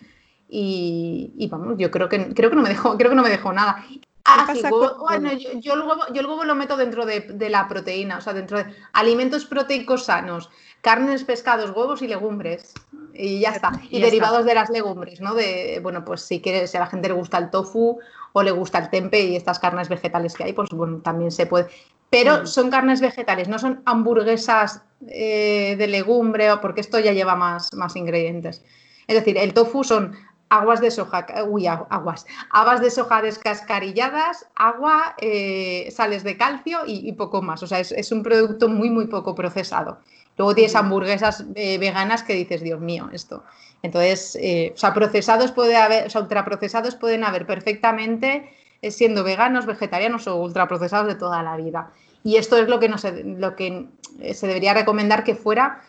y, 0.47 1.47
vamos, 1.51 1.77
yo 1.77 1.91
creo 1.91 2.07
que 2.07 2.33
creo 2.33 2.49
que 2.49 2.55
no 2.55 2.61
me 2.61 2.69
dejo, 2.69 2.97
creo 2.97 3.09
que 3.09 3.15
no 3.15 3.23
me 3.23 3.29
dejo 3.29 3.51
nada. 3.51 3.83
Ah, 4.23 4.53
bueno, 4.99 5.33
yo, 5.33 5.49
yo, 5.59 5.73
el 5.73 5.79
huevo, 5.81 6.01
yo, 6.13 6.21
el 6.21 6.27
huevo, 6.27 6.43
lo 6.43 6.55
meto 6.55 6.77
dentro 6.77 7.05
de, 7.05 7.21
de, 7.21 7.49
la 7.49 7.67
proteína, 7.67 8.17
o 8.17 8.21
sea, 8.21 8.33
dentro 8.33 8.59
de 8.59 8.65
alimentos 8.93 9.45
proteicos 9.45 10.05
sanos, 10.05 10.49
carnes, 10.81 11.23
pescados, 11.23 11.71
huevos 11.71 12.01
y 12.01 12.07
legumbres. 12.07 12.73
Y 13.13 13.39
ya 13.39 13.49
está. 13.49 13.71
Y, 13.89 13.99
derivados 13.99 14.45
de 14.45 14.53
las 14.53 14.69
legumbres, 14.69 15.21
¿no? 15.21 15.33
De, 15.33 15.79
bueno, 15.81 16.05
pues 16.05 16.21
si, 16.21 16.41
quiere, 16.41 16.67
si 16.67 16.77
a 16.77 16.81
la 16.81 16.87
gente 16.87 17.07
le 17.07 17.13
gusta 17.13 17.37
el 17.37 17.49
tofu 17.49 17.99
o 18.33 18.43
le 18.43 18.51
gusta 18.51 18.79
el 18.79 18.89
tempe 18.89 19.21
y 19.21 19.35
estas 19.35 19.59
carnes 19.59 19.89
vegetales 19.89 20.33
que 20.35 20.43
hay, 20.43 20.53
pues 20.53 20.69
bueno, 20.69 20.97
también 20.97 21.31
se 21.31 21.45
puede. 21.45 21.67
Pero 22.09 22.43
mm. 22.43 22.47
son 22.47 22.69
carnes 22.69 23.01
vegetales, 23.01 23.47
no 23.47 23.59
son 23.59 23.81
hamburguesas 23.85 24.83
eh, 25.07 25.75
de 25.77 25.87
legumbre, 25.87 26.47
porque 26.61 26.81
esto 26.81 26.99
ya 26.99 27.13
lleva 27.13 27.35
más, 27.35 27.73
más 27.73 27.95
ingredientes. 27.95 28.63
Es 29.07 29.15
decir, 29.15 29.37
el 29.37 29.53
tofu 29.53 29.83
son 29.83 30.15
aguas 30.49 30.81
de 30.81 30.91
soja, 30.91 31.25
uy, 31.47 31.65
aguas, 31.67 32.25
habas 32.49 32.81
de 32.81 32.91
soja 32.91 33.21
descascarilladas, 33.21 34.45
agua, 34.55 35.15
eh, 35.21 35.87
sales 35.91 36.23
de 36.23 36.35
calcio 36.35 36.81
y, 36.85 37.11
poco 37.13 37.41
más. 37.41 37.63
O 37.63 37.67
sea, 37.67 37.79
es, 37.79 37.93
es, 37.93 38.11
un 38.11 38.21
producto 38.21 38.67
muy, 38.67 38.89
muy 38.89 39.07
poco 39.07 39.33
procesado. 39.33 39.99
Luego 40.41 40.55
tienes 40.55 40.75
hamburguesas 40.75 41.45
eh, 41.53 41.77
veganas 41.77 42.23
que 42.23 42.33
dices, 42.33 42.63
Dios 42.63 42.81
mío, 42.81 43.11
esto. 43.13 43.43
Entonces, 43.83 44.35
eh, 44.41 44.71
o 44.73 44.77
sea, 44.77 44.91
procesados 44.91 45.51
puede 45.51 45.77
haber, 45.77 46.07
o 46.07 46.09
sea, 46.09 46.21
ultraprocesados 46.21 46.95
pueden 46.95 47.23
haber 47.23 47.45
perfectamente 47.45 48.51
eh, 48.81 48.89
siendo 48.89 49.23
veganos, 49.23 49.67
vegetarianos 49.67 50.25
o 50.25 50.37
ultraprocesados 50.37 51.05
de 51.05 51.13
toda 51.13 51.43
la 51.43 51.57
vida. 51.57 51.91
Y 52.23 52.37
esto 52.37 52.57
es 52.57 52.67
lo 52.67 52.79
que, 52.79 52.89
no 52.89 52.97
se, 52.97 53.23
lo 53.23 53.55
que 53.55 53.85
se 54.33 54.47
debería 54.47 54.73
recomendar 54.73 55.23
que 55.23 55.35
fuera. 55.35 55.83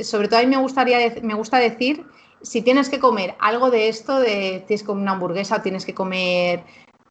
Sobre 0.00 0.28
todo 0.28 0.38
a 0.38 0.42
mí 0.44 0.48
me, 0.48 0.58
gustaría, 0.58 0.98
me 1.22 1.34
gusta 1.34 1.58
decir, 1.58 2.06
si 2.40 2.62
tienes 2.62 2.88
que 2.88 3.00
comer 3.00 3.34
algo 3.40 3.72
de 3.72 3.88
esto, 3.88 4.20
de 4.20 4.62
tienes 4.68 4.82
que 4.82 4.86
comer 4.86 5.02
una 5.02 5.12
hamburguesa 5.14 5.56
o 5.56 5.62
tienes 5.62 5.84
que 5.84 5.94
comer 5.94 6.62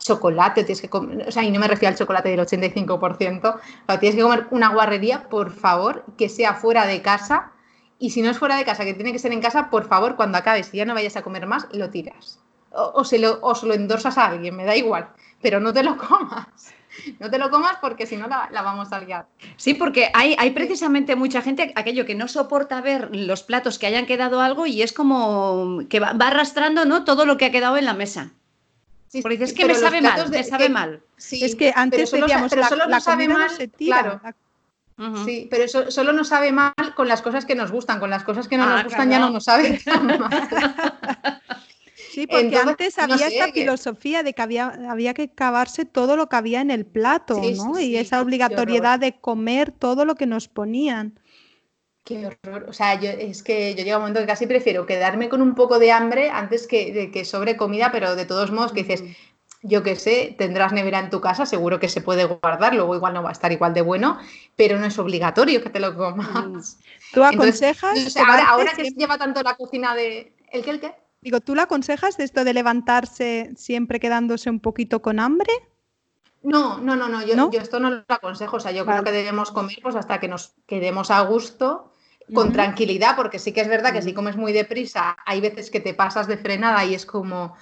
chocolate, 0.07 0.63
tienes 0.63 0.81
que 0.81 0.89
comer, 0.89 1.27
o 1.27 1.31
sea, 1.31 1.43
y 1.43 1.51
no 1.51 1.59
me 1.59 1.67
refiero 1.67 1.91
al 1.91 1.97
chocolate 1.97 2.29
del 2.29 2.39
85%, 2.39 3.59
pero 3.85 3.99
tienes 3.99 4.15
que 4.15 4.21
comer 4.21 4.47
una 4.51 4.69
guarrería, 4.69 5.29
por 5.29 5.51
favor, 5.51 6.05
que 6.17 6.29
sea 6.29 6.53
fuera 6.53 6.85
de 6.87 7.01
casa. 7.01 7.51
Y 7.99 8.11
si 8.11 8.21
no 8.21 8.29
es 8.29 8.37
fuera 8.37 8.57
de 8.57 8.65
casa, 8.65 8.85
que 8.85 8.93
tiene 8.93 9.11
que 9.11 9.19
ser 9.19 9.31
en 9.31 9.41
casa, 9.41 9.69
por 9.69 9.87
favor, 9.87 10.15
cuando 10.15 10.37
acabes 10.37 10.73
y 10.73 10.77
ya 10.77 10.85
no 10.85 10.93
vayas 10.93 11.17
a 11.17 11.23
comer 11.23 11.47
más, 11.47 11.67
lo 11.71 11.89
tiras. 11.89 12.39
O, 12.71 13.03
se 13.03 13.17
lo, 13.17 13.39
o 13.41 13.65
lo 13.65 13.73
endorsas 13.73 14.17
a 14.17 14.27
alguien, 14.27 14.55
me 14.55 14.65
da 14.65 14.75
igual, 14.75 15.09
pero 15.41 15.59
no 15.59 15.73
te 15.73 15.83
lo 15.83 15.97
comas. 16.09 16.73
No 17.19 17.29
te 17.29 17.37
lo 17.37 17.49
comas 17.49 17.77
porque 17.81 18.05
si 18.05 18.17
no 18.17 18.27
la, 18.27 18.49
vamos 18.51 18.91
a 18.91 18.99
liar. 18.99 19.27
Sí, 19.55 19.73
porque 19.73 20.09
hay, 20.13 20.35
hay 20.39 20.51
precisamente 20.51 21.15
mucha 21.15 21.41
gente, 21.41 21.71
aquello 21.75 22.05
que 22.05 22.15
no 22.15 22.27
soporta 22.27 22.81
ver 22.81 23.15
los 23.15 23.43
platos 23.43 23.77
que 23.77 23.87
hayan 23.87 24.05
quedado 24.05 24.41
algo 24.41 24.65
y 24.65 24.81
es 24.81 24.93
como 24.93 25.81
que 25.89 25.99
va, 25.99 26.13
va 26.13 26.27
arrastrando 26.27 26.85
¿no? 26.85 27.03
todo 27.03 27.25
lo 27.25 27.37
que 27.37 27.45
ha 27.45 27.51
quedado 27.51 27.77
en 27.77 27.85
la 27.85 27.93
mesa. 27.93 28.31
Porque 29.21 29.37
dices 29.37 29.53
que 29.53 29.65
me 29.65 29.75
sabe 29.75 30.01
mal, 30.01 30.29
me 30.29 30.43
sabe 30.43 30.69
mal. 30.69 31.01
es 31.17 31.55
que 31.55 31.71
antes 31.75 32.11
decíamos, 32.11 32.55
la, 32.55 32.67
solo 32.67 32.87
la 32.87 32.99
sabe 32.99 33.27
mal, 33.27 33.49
se 33.49 33.67
tira. 33.67 34.19
Claro. 34.19 34.21
Sí, 35.25 35.47
pero 35.51 35.63
eso 35.63 35.91
solo 35.91 36.11
nos 36.11 36.29
sabe 36.29 36.51
mal 36.51 36.73
con 36.95 37.07
las 37.07 37.21
cosas 37.21 37.45
que 37.45 37.53
nos 37.53 37.71
gustan, 37.71 37.99
con 37.99 38.09
las 38.09 38.23
cosas 38.23 38.47
que 38.47 38.57
no 38.57 38.65
nos 38.65 38.79
ah, 38.79 38.83
gustan 38.83 39.11
ya 39.11 39.19
no 39.19 39.29
nos 39.29 39.43
sabe 39.43 39.79
mal. 39.85 41.41
Sí, 42.17 42.25
porque 42.25 42.57
antes 42.57 42.97
había 42.97 43.27
esta 43.27 43.51
filosofía 43.51 44.23
de 44.23 44.33
que 44.33 44.41
había, 44.41 44.73
había 44.89 45.13
que 45.13 45.29
cavarse 45.29 45.85
todo 45.85 46.15
lo 46.15 46.27
que 46.27 46.35
había 46.35 46.61
en 46.61 46.71
el 46.71 46.83
plato, 46.83 47.39
¿no? 47.55 47.79
y 47.79 47.95
esa 47.95 48.21
obligatoriedad 48.23 48.97
de 48.97 49.19
comer 49.19 49.71
todo 49.71 50.03
lo 50.03 50.15
que 50.15 50.25
nos 50.25 50.47
ponían. 50.47 51.19
Qué 52.07 52.25
horror. 52.25 52.67
O 52.69 52.73
sea, 52.73 52.97
yo, 52.97 53.09
es 53.09 53.43
que 53.43 53.75
yo 53.75 53.83
llego 53.83 53.95
a 53.95 53.97
un 53.97 54.03
momento 54.03 54.21
que 54.21 54.27
casi 54.27 54.47
prefiero 54.47 54.85
quedarme 54.85 55.27
con 55.27 55.41
un 55.41 55.55
poco 55.55 55.77
de 55.77 55.91
hambre 55.91 56.29
antes 56.29 56.65
que, 56.65 56.93
de 56.93 57.11
que 57.11 57.25
sobre 57.25 57.57
comida, 57.57 57.91
pero 57.91 58.15
de 58.15 58.25
todos 58.25 58.49
modos 58.49 58.71
que 58.71 58.83
dices, 58.83 59.03
yo 59.61 59.83
qué 59.83 59.97
sé, 59.97 60.33
tendrás 60.37 60.71
nevera 60.71 60.99
en 60.99 61.09
tu 61.09 61.19
casa, 61.19 61.45
seguro 61.45 61.81
que 61.81 61.89
se 61.89 61.99
puede 61.99 62.23
guardar, 62.23 62.73
luego 62.73 62.95
igual 62.95 63.13
no 63.13 63.23
va 63.23 63.29
a 63.29 63.33
estar 63.33 63.51
igual 63.51 63.73
de 63.73 63.81
bueno, 63.81 64.17
pero 64.55 64.79
no 64.79 64.85
es 64.85 64.97
obligatorio 64.97 65.61
que 65.61 65.69
te 65.69 65.81
lo 65.81 65.97
comas. 65.97 66.79
¿Tú 67.13 67.25
aconsejas? 67.25 68.15
ahora, 68.15 68.71
que 68.73 68.85
se 68.85 68.91
lleva 68.91 69.17
tanto 69.17 69.43
la 69.43 69.57
cocina 69.57 69.93
de... 69.93 70.33
¿El 70.49 70.63
qué, 70.63 70.69
el 70.69 70.79
qué? 70.79 70.95
Digo, 71.19 71.41
¿tú 71.41 71.55
la 71.55 71.63
aconsejas 71.63 72.15
de 72.15 72.23
esto 72.23 72.45
de 72.45 72.53
levantarse 72.53 73.51
siempre 73.57 73.99
quedándose 73.99 74.49
un 74.49 74.61
poquito 74.61 75.01
con 75.01 75.19
hambre? 75.19 75.51
No, 76.41 76.77
no, 76.77 76.95
no, 76.95 77.09
no, 77.09 77.25
yo, 77.25 77.49
esto 77.59 77.81
no 77.81 77.89
lo 77.89 78.05
aconsejo, 78.07 78.55
o 78.55 78.59
sea, 78.61 78.71
yo 78.71 78.85
creo 78.85 79.03
que 79.03 79.11
debemos 79.11 79.51
comer 79.51 79.79
pues 79.81 79.95
hasta 79.95 80.21
que 80.21 80.29
nos 80.29 80.53
quedemos 80.65 81.11
a 81.11 81.19
gusto, 81.21 81.91
con 82.33 82.51
tranquilidad, 82.51 83.15
porque 83.15 83.39
sí 83.39 83.51
que 83.51 83.61
es 83.61 83.67
verdad 83.67 83.93
que 83.93 84.01
si 84.01 84.13
comes 84.13 84.35
muy 84.35 84.53
deprisa, 84.53 85.17
hay 85.25 85.41
veces 85.41 85.69
que 85.69 85.79
te 85.79 85.93
pasas 85.93 86.27
de 86.27 86.37
frenada 86.37 86.83
y 86.85 86.93
es 86.93 87.05
como, 87.05 87.55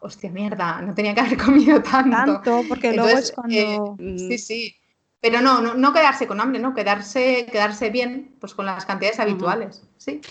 hostia 0.00 0.30
mierda, 0.30 0.80
no 0.82 0.94
tenía 0.94 1.14
que 1.14 1.20
haber 1.20 1.36
comido 1.44 1.82
tanto. 1.82 2.16
Tanto, 2.16 2.62
porque 2.68 2.92
luego 2.92 3.18
es 3.18 3.32
cuando... 3.32 3.96
Eh, 3.98 4.16
sí, 4.18 4.38
sí. 4.38 4.76
Pero 5.22 5.42
no, 5.42 5.60
no, 5.60 5.74
no, 5.74 5.92
quedarse 5.92 6.26
con 6.26 6.40
hambre, 6.40 6.60
¿no? 6.60 6.74
Quedarse, 6.74 7.46
quedarse 7.52 7.90
bien 7.90 8.36
pues 8.40 8.54
con 8.54 8.64
las 8.64 8.86
cantidades 8.86 9.20
habituales. 9.20 9.82
¿sí? 9.98 10.22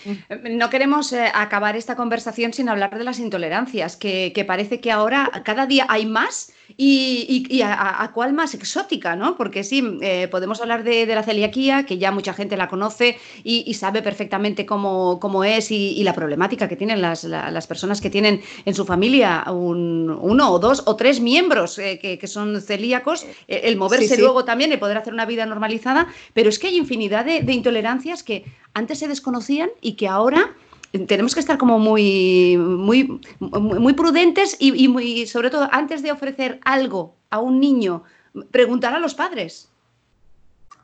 No 0.50 0.68
queremos 0.68 1.12
eh, 1.12 1.30
acabar 1.32 1.76
esta 1.76 1.94
conversación 1.94 2.52
sin 2.52 2.68
hablar 2.68 2.98
de 2.98 3.04
las 3.04 3.20
intolerancias, 3.20 3.96
que, 3.96 4.32
que, 4.34 4.44
parece 4.44 4.80
que 4.80 4.90
ahora 4.90 5.30
cada 5.44 5.66
día 5.66 5.86
hay 5.88 6.06
más 6.06 6.52
y, 6.76 7.62
a, 7.62 8.10
cuál 8.14 8.32
más 8.32 8.54
exótica, 8.54 9.16
¿no? 9.16 9.36
Porque 9.36 9.64
sí, 9.64 9.98
eh, 10.00 10.28
podemos 10.30 10.60
hablar 10.60 10.84
de, 10.84 11.06
la 11.06 11.22
celiaquía, 11.22 11.84
que 11.84 11.98
ya 11.98 12.10
mucha 12.12 12.32
gente 12.32 12.56
la 12.56 12.68
conoce 12.68 13.18
y, 13.44 13.74
sabe 13.74 14.02
perfectamente 14.02 14.66
cómo, 14.66 15.18
cómo 15.20 15.44
es 15.44 15.70
y, 15.70 16.02
la 16.04 16.14
problemática 16.14 16.68
que 16.68 16.76
tienen 16.76 17.00
las, 17.02 17.24
las, 17.24 17.66
personas 17.66 18.00
que 18.00 18.10
tienen 18.10 18.42
en 18.64 18.74
su 18.74 18.84
familia 18.84 19.44
un, 19.50 20.10
uno 20.20 20.50
o 20.50 20.58
dos 20.58 20.82
o 20.86 20.96
tres 20.96 21.20
miembros 21.20 21.78
eh, 21.78 21.98
que, 22.00 22.26
son 22.26 22.60
celíacos, 22.60 23.24
eh, 23.48 23.62
el 23.64 23.76
moverse 23.76 24.18
luego 24.18 24.44
también, 24.44 24.72
el 24.72 24.78
poder 24.78 24.98
hacer 24.98 25.12
una 25.12 25.26
vida 25.26 25.46
normalizada, 25.46 26.08
pero 26.34 26.48
es 26.48 26.58
que 26.58 26.68
hay 26.68 26.76
infinidad 26.76 27.24
de, 27.24 27.42
de 27.42 27.52
intolerancias 27.52 28.22
que 28.22 28.44
antes 28.74 28.98
se 28.98 29.08
desconocían 29.08 29.70
y 29.80 29.92
que 29.94 30.08
ahora 30.08 30.54
tenemos 30.98 31.34
que 31.34 31.40
estar 31.40 31.58
como 31.58 31.78
muy, 31.78 32.56
muy, 32.56 33.20
muy 33.38 33.92
prudentes 33.92 34.56
y, 34.58 34.88
muy, 34.88 35.26
sobre 35.26 35.50
todo, 35.50 35.68
antes 35.70 36.02
de 36.02 36.12
ofrecer 36.12 36.58
algo 36.64 37.14
a 37.30 37.38
un 37.38 37.60
niño, 37.60 38.02
preguntar 38.50 38.94
a 38.94 38.98
los 38.98 39.14
padres. 39.14 39.68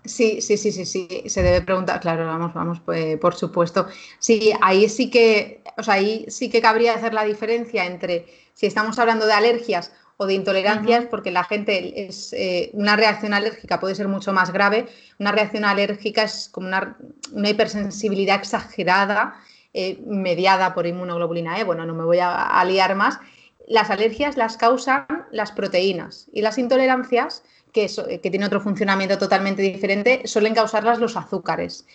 Sí, 0.04 0.40
sí, 0.40 0.56
sí, 0.56 0.70
sí, 0.70 0.86
sí, 0.86 1.08
se 1.26 1.42
debe 1.42 1.62
preguntar, 1.62 2.00
claro, 2.00 2.26
vamos, 2.26 2.54
vamos, 2.54 2.80
pues, 2.84 3.18
por 3.18 3.34
supuesto. 3.34 3.88
Sí, 4.20 4.52
ahí 4.60 4.88
sí 4.88 5.10
que, 5.10 5.62
o 5.76 5.82
sea, 5.82 5.94
ahí 5.94 6.24
sí 6.28 6.48
que 6.48 6.60
cabría 6.60 6.94
hacer 6.94 7.12
la 7.12 7.24
diferencia 7.24 7.84
entre 7.86 8.26
si 8.54 8.66
estamos 8.66 8.98
hablando 9.00 9.26
de 9.26 9.32
alergias 9.32 9.92
o 10.16 10.26
de 10.26 10.34
intolerancias, 10.34 11.06
porque 11.10 11.32
la 11.32 11.42
gente 11.42 12.06
es 12.06 12.32
eh, 12.32 12.70
una 12.72 12.94
reacción 12.94 13.34
alérgica 13.34 13.80
puede 13.80 13.96
ser 13.96 14.06
mucho 14.06 14.32
más 14.32 14.52
grave. 14.52 14.86
Una 15.18 15.32
reacción 15.32 15.64
alérgica 15.64 16.22
es 16.22 16.48
como 16.50 16.68
una, 16.68 16.96
una 17.32 17.50
hipersensibilidad 17.50 18.36
exagerada 18.36 19.36
eh, 19.78 19.98
mediada 20.06 20.72
por 20.74 20.86
inmunoglobulina 20.86 21.60
E, 21.60 21.64
bueno, 21.64 21.84
no 21.84 21.94
me 21.94 22.04
voy 22.04 22.18
a, 22.18 22.64
liar 22.64 22.94
más, 22.94 23.20
las 23.68 23.90
alergias 23.90 24.38
las 24.38 24.56
causan 24.56 25.06
las 25.30 25.52
proteínas 25.52 26.28
y 26.32 26.40
las 26.40 26.56
intolerancias, 26.56 27.42
que, 27.72 27.90
que 28.22 28.30
tienen 28.30 28.46
otro 28.46 28.62
funcionamiento 28.62 29.18
totalmente 29.18 29.60
diferente, 29.60 30.22
suelen 30.24 30.54
causarlas 30.54 30.98
los 30.98 31.14
azúcares. 31.16 31.86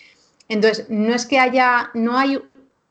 Entonces, 0.47 0.85
no 0.89 1.15
es 1.15 1.25
que 1.25 1.39
haya, 1.39 1.89
no 1.95 2.19
hay 2.19 2.39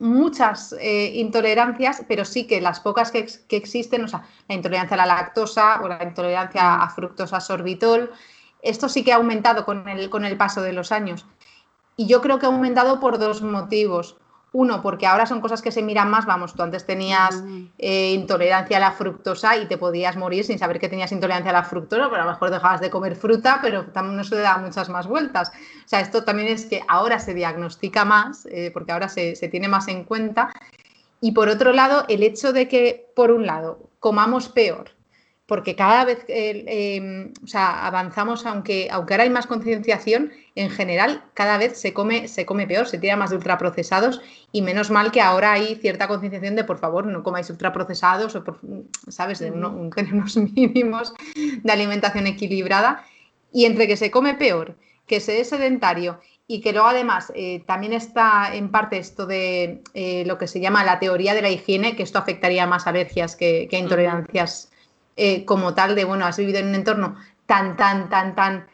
muchas 0.01 0.75
eh, 0.81 1.13
intolerancias, 1.15 2.03
pero 2.09 2.25
sí 2.25 2.47
que 2.47 2.61
las 2.61 2.81
pocas 2.81 3.13
que, 3.13 3.29
existen, 3.51 4.05
o 4.05 4.09
sea, 4.09 4.27
la 4.49 4.55
intolerancia 4.57 4.95
a 4.95 4.99
la 4.99 5.07
lactosa 5.07 5.81
o 5.83 5.89
la 5.89 6.03
intolerancia 6.03 6.83
a 6.83 6.89
fructosa 6.89 7.39
sorbitol, 7.39 8.11
esto 8.63 8.89
sí 8.89 9.05
que 9.05 9.13
ha 9.13 9.17
aumentado 9.17 9.65
con 9.65 9.89
el, 9.89 10.11
con 10.11 10.25
el 10.25 10.37
paso 10.37 10.63
de 10.63 10.73
los 10.73 10.91
años. 10.91 11.27
Y 11.97 12.07
yo 12.07 12.23
creo 12.23 12.39
que 12.39 12.47
ha 12.47 12.49
aumentado 12.49 12.99
por 12.99 13.19
dos 13.19 13.43
motivos. 13.43 14.17
Uno, 14.53 14.83
porque 14.83 15.07
ahora 15.07 15.27
son 15.27 15.41
cosas 15.41 15.63
que 15.63 15.71
se 15.71 15.81
miran 15.81 16.11
más, 16.11 16.27
vamos, 16.27 16.55
tú 16.55 16.63
antes 16.63 16.85
tenías 16.85 17.41
mm. 17.41 17.67
eh, 17.79 18.13
intolerancia 18.15 18.79
a 18.79 18.81
la 18.81 18.91
fructosa 18.91 19.57
y 19.57 19.67
te 19.67 19.79
podías 19.79 20.17
morir 20.17 20.45
sin 20.45 20.59
saber 20.59 20.81
que 20.81 20.89
tenías 20.89 21.13
intolerancia 21.13 21.51
a 21.51 21.55
la 21.55 21.63
fructosa, 21.63 22.09
pero 22.11 22.23
a 22.23 22.25
lo 22.25 22.33
mejor 22.33 22.51
dejabas 22.51 22.81
de 22.81 22.91
comer 22.91 23.15
fruta, 23.15 23.61
pero 23.63 23.87
también 23.87 24.17
no 24.17 24.25
se 24.25 24.35
le 24.35 24.41
da 24.41 24.59
muchas 24.59 24.89
más 24.89 25.07
vueltas. 25.07 25.51
O 25.51 25.89
sea, 25.89 26.01
esto 26.01 26.25
también 26.25 26.49
es 26.49 26.67
que 26.67 26.83
ahora 26.89 27.21
se 27.21 27.33
diagnostica 27.33 28.05
más, 28.05 28.47
eh, 28.47 28.71
porque 28.73 28.91
ahora 28.91 29.09
se, 29.09 29.37
se 29.37 29.49
tiene 29.49 29.69
más 29.69 29.87
en 29.87 30.03
cuenta. 30.03 30.53
Y 31.21 31.31
por 31.31 31.49
otro 31.49 31.73
lado, 31.73 32.05
el 32.09 32.25
hecho 32.25 32.53
de 32.53 32.67
que, 32.67 33.13
por 33.15 33.31
un 33.31 33.47
lado, 33.47 33.79
comamos 34.01 34.49
peor 34.49 34.91
porque 35.51 35.75
cada 35.75 36.05
vez 36.05 36.25
em, 36.29 37.33
avanzamos, 37.53 38.47
aunque, 38.47 38.87
aunque 38.89 39.15
ahora 39.15 39.25
hay 39.25 39.31
más 39.31 39.49
concienciación, 39.49 40.31
en 40.55 40.71
general 40.71 41.25
cada 41.35 41.59
vez 41.59 41.77
se 41.77 41.93
come, 41.93 42.29
se 42.29 42.47
come 42.47 42.69
peor, 42.69 42.87
se 42.87 42.99
tira 42.99 43.17
más 43.17 43.31
de 43.31 43.37
ultraprocesados 43.37 44.23
y 44.53 44.63
menos 44.63 44.93
mal 44.93 45.11
que 45.11 45.21
ahora 45.21 45.51
hay 45.51 45.75
cierta 45.75 46.07
concienciación 46.07 46.55
de 46.55 46.63
por 46.63 46.79
favor 46.79 47.05
no 47.05 47.25
comáis 47.25 47.51
ultraprocesados 47.51 48.37
o 48.37 48.45
sabes, 49.09 49.41
de 49.41 49.51
unos 49.51 50.37
mínimos 50.55 51.15
de 51.35 51.73
alimentación 51.73 52.29
equilibrada. 52.29 53.05
Y 53.53 53.65
entre 53.65 53.89
que 53.89 53.97
se 53.97 54.13
come 54.13 54.35
peor, 54.35 54.77
que 55.09 55.19
se 55.19 55.41
es 55.41 55.49
sedentario 55.49 56.21
y 56.47 56.61
que 56.61 56.73
luego 56.73 56.87
además 56.87 57.33
eh, 57.35 57.65
también 57.67 57.93
está 57.93 58.55
en 58.55 58.71
parte 58.71 58.99
esto 58.99 59.27
de 59.27 59.83
eh, 59.95 60.23
lo 60.27 60.39
que 60.39 60.47
se 60.47 60.61
llama 60.61 60.85
la 60.85 61.01
teoría 61.01 61.35
de 61.35 61.43
la 61.43 61.51
higiene, 61.51 61.97
que 61.97 62.05
esto 62.05 62.21
afectaría 62.21 62.69
más 62.69 62.87
alergias 62.87 63.35
que, 63.35 63.67
que 63.69 63.79
intolerancias 63.79 64.70
eh, 65.23 65.45
como 65.45 65.75
tal 65.75 65.95
de, 65.95 66.05
bueno, 66.05 66.25
has 66.25 66.39
vivido 66.39 66.61
en 66.61 66.69
un 66.69 66.75
entorno 66.77 67.15
tan, 67.45 67.77
tan, 67.77 68.09
tan, 68.09 68.35
tan, 68.35 68.67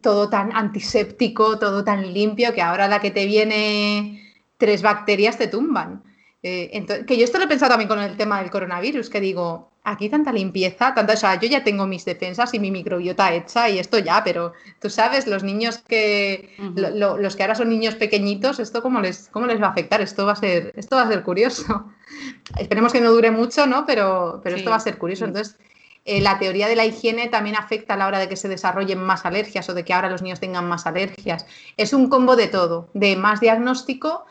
todo 0.00 0.28
tan 0.28 0.54
antiséptico, 0.54 1.58
todo 1.58 1.82
tan 1.82 2.14
limpio, 2.14 2.54
que 2.54 2.62
ahora 2.62 2.86
la 2.86 3.00
que 3.00 3.10
te 3.10 3.26
viene 3.26 4.32
tres 4.58 4.80
bacterias 4.80 5.38
te 5.38 5.48
tumban. 5.48 6.04
Eh, 6.44 6.86
que 7.04 7.16
yo 7.16 7.24
esto 7.24 7.38
lo 7.38 7.46
he 7.46 7.48
pensado 7.48 7.70
también 7.70 7.88
con 7.88 7.98
el 7.98 8.16
tema 8.16 8.40
del 8.40 8.52
coronavirus, 8.52 9.10
que 9.10 9.20
digo, 9.20 9.72
aquí 9.82 10.08
tanta 10.08 10.32
limpieza, 10.32 10.94
tanta, 10.94 11.14
o 11.14 11.16
sea, 11.16 11.40
yo 11.40 11.48
ya 11.48 11.64
tengo 11.64 11.84
mis 11.88 12.04
defensas 12.04 12.54
y 12.54 12.60
mi 12.60 12.70
microbiota 12.70 13.34
hecha 13.34 13.68
y 13.68 13.80
esto 13.80 13.98
ya, 13.98 14.22
pero 14.22 14.52
tú 14.80 14.88
sabes, 14.88 15.26
los 15.26 15.42
niños 15.42 15.78
que, 15.78 16.54
los 16.76 17.34
que 17.34 17.42
ahora 17.42 17.56
son 17.56 17.70
niños 17.70 17.96
pequeñitos, 17.96 18.60
esto 18.60 18.82
cómo 18.82 19.00
les, 19.00 19.30
cómo 19.30 19.46
les 19.46 19.60
va 19.60 19.66
a 19.66 19.70
afectar, 19.70 20.00
esto 20.00 20.26
va 20.26 20.32
a 20.32 20.36
ser, 20.36 20.72
esto 20.76 20.94
va 20.94 21.02
a 21.02 21.08
ser 21.08 21.24
curioso. 21.24 21.92
Esperemos 22.56 22.92
que 22.92 23.00
no 23.00 23.10
dure 23.10 23.32
mucho, 23.32 23.66
¿no? 23.66 23.84
Pero, 23.84 24.40
pero 24.44 24.54
esto 24.54 24.70
va 24.70 24.76
a 24.76 24.80
ser 24.80 24.98
curioso. 24.98 25.24
Entonces, 25.24 25.58
eh, 26.04 26.20
la 26.20 26.38
teoría 26.38 26.66
de 26.66 26.74
la 26.74 26.84
higiene 26.84 27.28
también 27.28 27.56
afecta 27.56 27.94
a 27.94 27.96
la 27.96 28.08
hora 28.08 28.18
de 28.18 28.28
que 28.28 28.36
se 28.36 28.48
desarrollen 28.48 28.98
más 28.98 29.24
alergias 29.24 29.68
o 29.68 29.74
de 29.74 29.84
que 29.84 29.92
ahora 29.92 30.10
los 30.10 30.22
niños 30.22 30.40
tengan 30.40 30.68
más 30.68 30.86
alergias. 30.86 31.46
Es 31.76 31.92
un 31.92 32.08
combo 32.08 32.34
de 32.34 32.48
todo, 32.48 32.88
de 32.92 33.14
más 33.14 33.40
diagnóstico, 33.40 34.24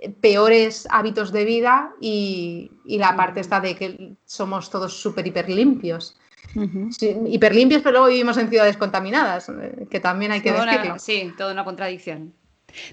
eh, 0.00 0.10
peores 0.10 0.88
hábitos 0.90 1.30
de 1.30 1.44
vida 1.44 1.92
y, 2.00 2.70
la 2.84 3.14
parte 3.14 3.40
está 3.40 3.60
de 3.60 3.76
que 3.76 4.14
somos 4.24 4.70
todos 4.70 4.98
súper 5.00 5.26
hiper 5.26 5.50
limpios. 5.50 6.16
hiper 6.54 7.54
limpios, 7.54 7.82
pero 7.82 7.98
luego 7.98 8.06
vivimos 8.06 8.38
en 8.38 8.48
ciudades 8.48 8.78
contaminadas, 8.78 9.50
eh, 9.50 9.86
que 9.90 10.00
también 10.00 10.32
hay 10.32 10.40
que 10.40 10.52
decirlo. 10.52 10.98
sí, 10.98 11.34
toda 11.36 11.52
una 11.52 11.64
contradicción. 11.64 12.32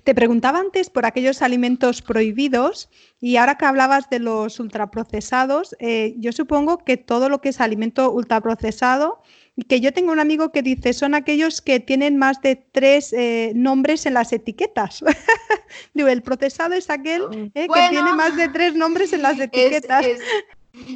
Te 0.04 0.16
preguntaba 0.16 0.60
antes 0.60 0.90
por 0.90 1.06
aquellos 1.06 1.42
alimentos 1.42 2.02
prohibidos 2.02 2.90
y 3.20 3.38
ahora 3.38 3.56
que 3.58 3.66
hablabas 3.66 4.10
de 4.10 4.20
los 4.20 4.60
ultraprocesados, 4.60 5.76
eh, 5.80 6.16
yo 6.18 6.32
supongo 6.32 6.78
que 6.80 6.98
todo 6.98 7.30
lo 7.30 7.42
que 7.42 7.50
es 7.50 7.60
alimento 7.60 8.12
ultraprocesado, 8.12 9.22
que 9.68 9.80
yo 9.80 9.94
tengo 9.94 10.12
un 10.12 10.20
amigo 10.20 10.52
que 10.52 10.62
dice, 10.62 10.94
son 10.94 11.14
aquellos 11.14 11.62
que 11.62 11.80
tienen 11.80 12.18
más 12.18 12.42
de 12.42 12.56
tres 12.56 13.14
eh, 13.14 13.52
nombres 13.56 14.06
en 14.06 14.14
las 14.14 14.32
etiquetas. 14.34 15.04
Digo, 15.94 16.08
el 16.08 16.22
procesado 16.22 16.74
es 16.74 16.90
aquel 16.90 17.24
eh, 17.54 17.68
que 17.68 17.90
tiene 17.90 18.14
más 18.14 18.36
de 18.36 18.50
tres 18.50 18.76
nombres 18.76 19.14
en 19.14 19.22
las 19.22 19.40
etiquetas. 19.40 20.06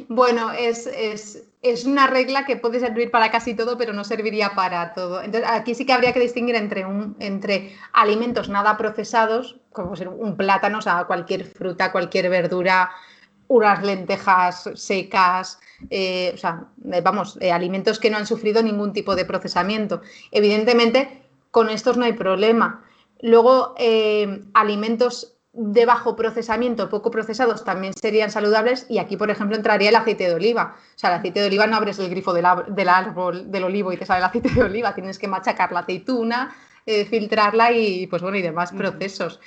bueno, 0.08 0.52
es, 0.52 0.86
es 0.86 1.49
una 1.84 2.06
regla 2.06 2.46
que 2.46 2.56
puede 2.56 2.80
servir 2.80 3.10
para 3.10 3.30
casi 3.30 3.54
todo, 3.54 3.76
pero 3.76 3.92
no 3.92 4.04
serviría 4.04 4.54
para 4.54 4.94
todo. 4.94 5.22
Entonces, 5.22 5.50
aquí 5.50 5.74
sí 5.74 5.84
que 5.84 5.92
habría 5.92 6.12
que 6.12 6.20
distinguir 6.20 6.54
entre, 6.56 6.86
un, 6.86 7.16
entre 7.20 7.76
alimentos 7.92 8.48
nada 8.48 8.76
procesados, 8.76 9.60
como 9.72 9.94
ser 9.94 10.08
un 10.08 10.36
plátano, 10.36 10.78
o 10.78 10.82
sea, 10.82 11.04
cualquier 11.04 11.44
fruta, 11.44 11.92
cualquier 11.92 12.30
verdura, 12.30 12.90
unas 13.50 13.82
lentejas 13.82 14.70
secas, 14.74 15.58
eh, 15.90 16.30
o 16.34 16.36
sea, 16.36 16.66
eh, 16.92 17.00
vamos, 17.00 17.36
eh, 17.40 17.50
alimentos 17.50 17.98
que 17.98 18.08
no 18.08 18.16
han 18.16 18.26
sufrido 18.26 18.62
ningún 18.62 18.92
tipo 18.92 19.16
de 19.16 19.24
procesamiento. 19.24 20.02
Evidentemente, 20.30 21.24
con 21.50 21.68
estos 21.68 21.96
no 21.96 22.04
hay 22.04 22.12
problema. 22.12 22.84
Luego, 23.22 23.74
alimentos 24.54 25.36
de 25.52 25.84
bajo 25.84 26.14
procesamiento, 26.14 26.88
poco 26.88 27.10
procesados, 27.10 27.64
también 27.64 27.92
serían 27.94 28.30
saludables 28.30 28.86
y 28.88 28.98
aquí, 28.98 29.16
por 29.16 29.30
ejemplo, 29.30 29.56
entraría 29.56 29.88
el 29.88 29.96
aceite 29.96 30.28
de 30.28 30.34
oliva. 30.34 30.76
O 30.94 30.98
sea, 30.98 31.10
el 31.10 31.16
aceite 31.16 31.40
de 31.40 31.46
oliva 31.46 31.66
no 31.66 31.76
abres 31.76 31.98
el 31.98 32.08
grifo 32.08 32.32
del, 32.32 32.46
árbol 32.46 33.50
del 33.50 33.64
olivo 33.64 33.92
y 33.92 33.96
te 33.96 34.06
sale 34.06 34.18
el 34.18 34.24
aceite 34.24 34.50
de 34.50 34.62
oliva, 34.62 34.94
tienes 34.94 35.18
que 35.18 35.28
machacar 35.28 35.72
la 35.72 35.80
aceituna, 35.80 36.54
filtrarla 37.08 37.72
y, 37.72 38.06
pues 38.06 38.22
bueno, 38.22 38.36
y 38.36 38.42
demás 38.42 38.72
procesos. 38.72 39.40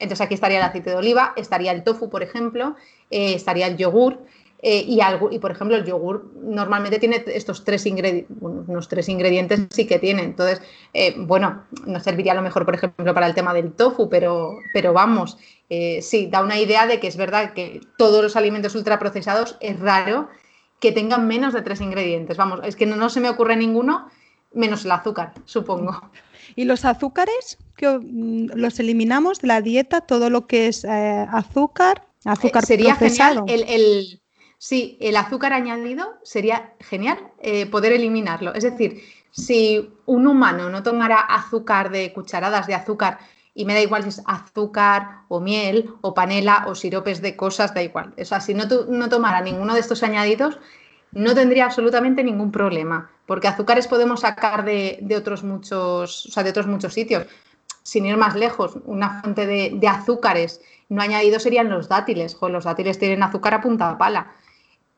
Entonces 0.00 0.24
aquí 0.24 0.34
estaría 0.34 0.58
el 0.58 0.64
aceite 0.64 0.90
de 0.90 0.96
oliva, 0.96 1.34
estaría 1.36 1.72
el 1.72 1.84
tofu, 1.84 2.08
por 2.08 2.22
ejemplo, 2.22 2.74
eh, 3.10 3.34
estaría 3.34 3.66
el 3.66 3.76
yogur. 3.76 4.18
Eh, 4.62 4.84
y, 4.86 5.00
algo, 5.00 5.30
y 5.30 5.38
por 5.38 5.50
ejemplo, 5.50 5.76
el 5.76 5.84
yogur 5.84 6.32
normalmente 6.42 6.98
tiene 6.98 7.24
estos 7.26 7.64
tres 7.64 7.86
ingredientes, 7.86 8.36
unos 8.40 8.88
tres 8.88 9.08
ingredientes 9.08 9.60
sí 9.70 9.86
que 9.86 9.98
tiene. 9.98 10.22
Entonces, 10.22 10.60
eh, 10.92 11.14
bueno, 11.16 11.64
nos 11.86 12.02
serviría 12.02 12.32
a 12.32 12.34
lo 12.34 12.42
mejor, 12.42 12.64
por 12.64 12.74
ejemplo, 12.74 13.14
para 13.14 13.26
el 13.26 13.34
tema 13.34 13.54
del 13.54 13.72
tofu, 13.72 14.08
pero, 14.08 14.56
pero 14.74 14.92
vamos, 14.92 15.38
sí, 16.00 16.26
da 16.30 16.42
una 16.42 16.58
idea 16.58 16.86
de 16.86 16.98
que 16.98 17.06
es 17.06 17.16
verdad 17.16 17.52
que 17.52 17.80
todos 17.96 18.22
los 18.22 18.36
alimentos 18.36 18.74
ultraprocesados 18.74 19.56
es 19.60 19.78
raro 19.78 20.28
que 20.80 20.92
tengan 20.92 21.28
menos 21.28 21.54
de 21.54 21.62
tres 21.62 21.80
ingredientes. 21.80 22.36
Vamos, 22.36 22.60
es 22.64 22.74
que 22.74 22.86
no 22.86 23.08
se 23.08 23.20
me 23.20 23.28
ocurre 23.28 23.56
ninguno 23.56 24.10
menos 24.52 24.84
el 24.84 24.90
azúcar, 24.90 25.32
supongo. 25.44 26.10
¿Y 26.56 26.64
los 26.64 26.84
azúcares? 26.84 27.58
que 27.80 27.88
mm, 27.88 28.50
los 28.54 28.78
eliminamos 28.78 29.40
de 29.40 29.48
la 29.48 29.62
dieta, 29.62 30.02
todo 30.02 30.28
lo 30.28 30.46
que 30.46 30.68
es 30.68 30.84
eh, 30.84 31.26
azúcar, 31.32 32.06
azúcar 32.26 32.62
eh, 32.64 32.66
sería 32.66 32.94
Genial 32.94 33.44
el, 33.48 34.19
sí, 34.60 34.98
el 35.00 35.16
azúcar 35.16 35.54
añadido 35.54 36.18
sería 36.22 36.74
genial 36.80 37.18
eh, 37.40 37.64
poder 37.64 37.92
eliminarlo. 37.92 38.52
Es 38.52 38.62
decir, 38.62 39.02
si 39.30 39.90
un 40.04 40.26
humano 40.26 40.68
no 40.68 40.82
tomara 40.82 41.18
azúcar 41.18 41.90
de 41.90 42.12
cucharadas 42.12 42.66
de 42.66 42.74
azúcar, 42.74 43.18
y 43.54 43.64
me 43.64 43.72
da 43.72 43.80
igual 43.80 44.02
si 44.02 44.10
es 44.10 44.22
azúcar 44.26 45.22
o 45.28 45.40
miel 45.40 45.90
o 46.02 46.12
panela 46.14 46.66
o 46.68 46.74
siropes 46.74 47.20
de 47.22 47.36
cosas, 47.36 47.74
da 47.74 47.82
igual. 47.82 48.12
O 48.20 48.24
sea, 48.24 48.40
si 48.40 48.54
no, 48.54 48.64
no 48.88 49.08
tomara 49.08 49.40
ninguno 49.40 49.74
de 49.74 49.80
estos 49.80 50.02
añadidos, 50.02 50.58
no 51.12 51.34
tendría 51.34 51.64
absolutamente 51.64 52.22
ningún 52.22 52.52
problema, 52.52 53.10
porque 53.26 53.48
azúcares 53.48 53.88
podemos 53.88 54.20
sacar 54.20 54.64
de, 54.64 55.02
otros 55.16 55.42
muchos, 55.42 56.26
o 56.26 56.30
sea, 56.30 56.42
de 56.42 56.50
otros 56.50 56.66
muchos 56.66 56.92
sitios 56.92 57.26
sin 57.82 58.04
ir 58.04 58.18
más 58.18 58.36
lejos, 58.36 58.74
una 58.84 59.22
fuente 59.22 59.46
de, 59.46 59.88
azúcares 59.88 60.60
no 60.90 61.00
añadidos 61.00 61.42
serían 61.42 61.70
los 61.70 61.88
dátiles. 61.88 62.36
los 62.40 62.64
dátiles 62.64 62.98
tienen 62.98 63.22
azúcar 63.22 63.54
a 63.54 63.60
punta 63.62 63.96
pala 63.96 64.32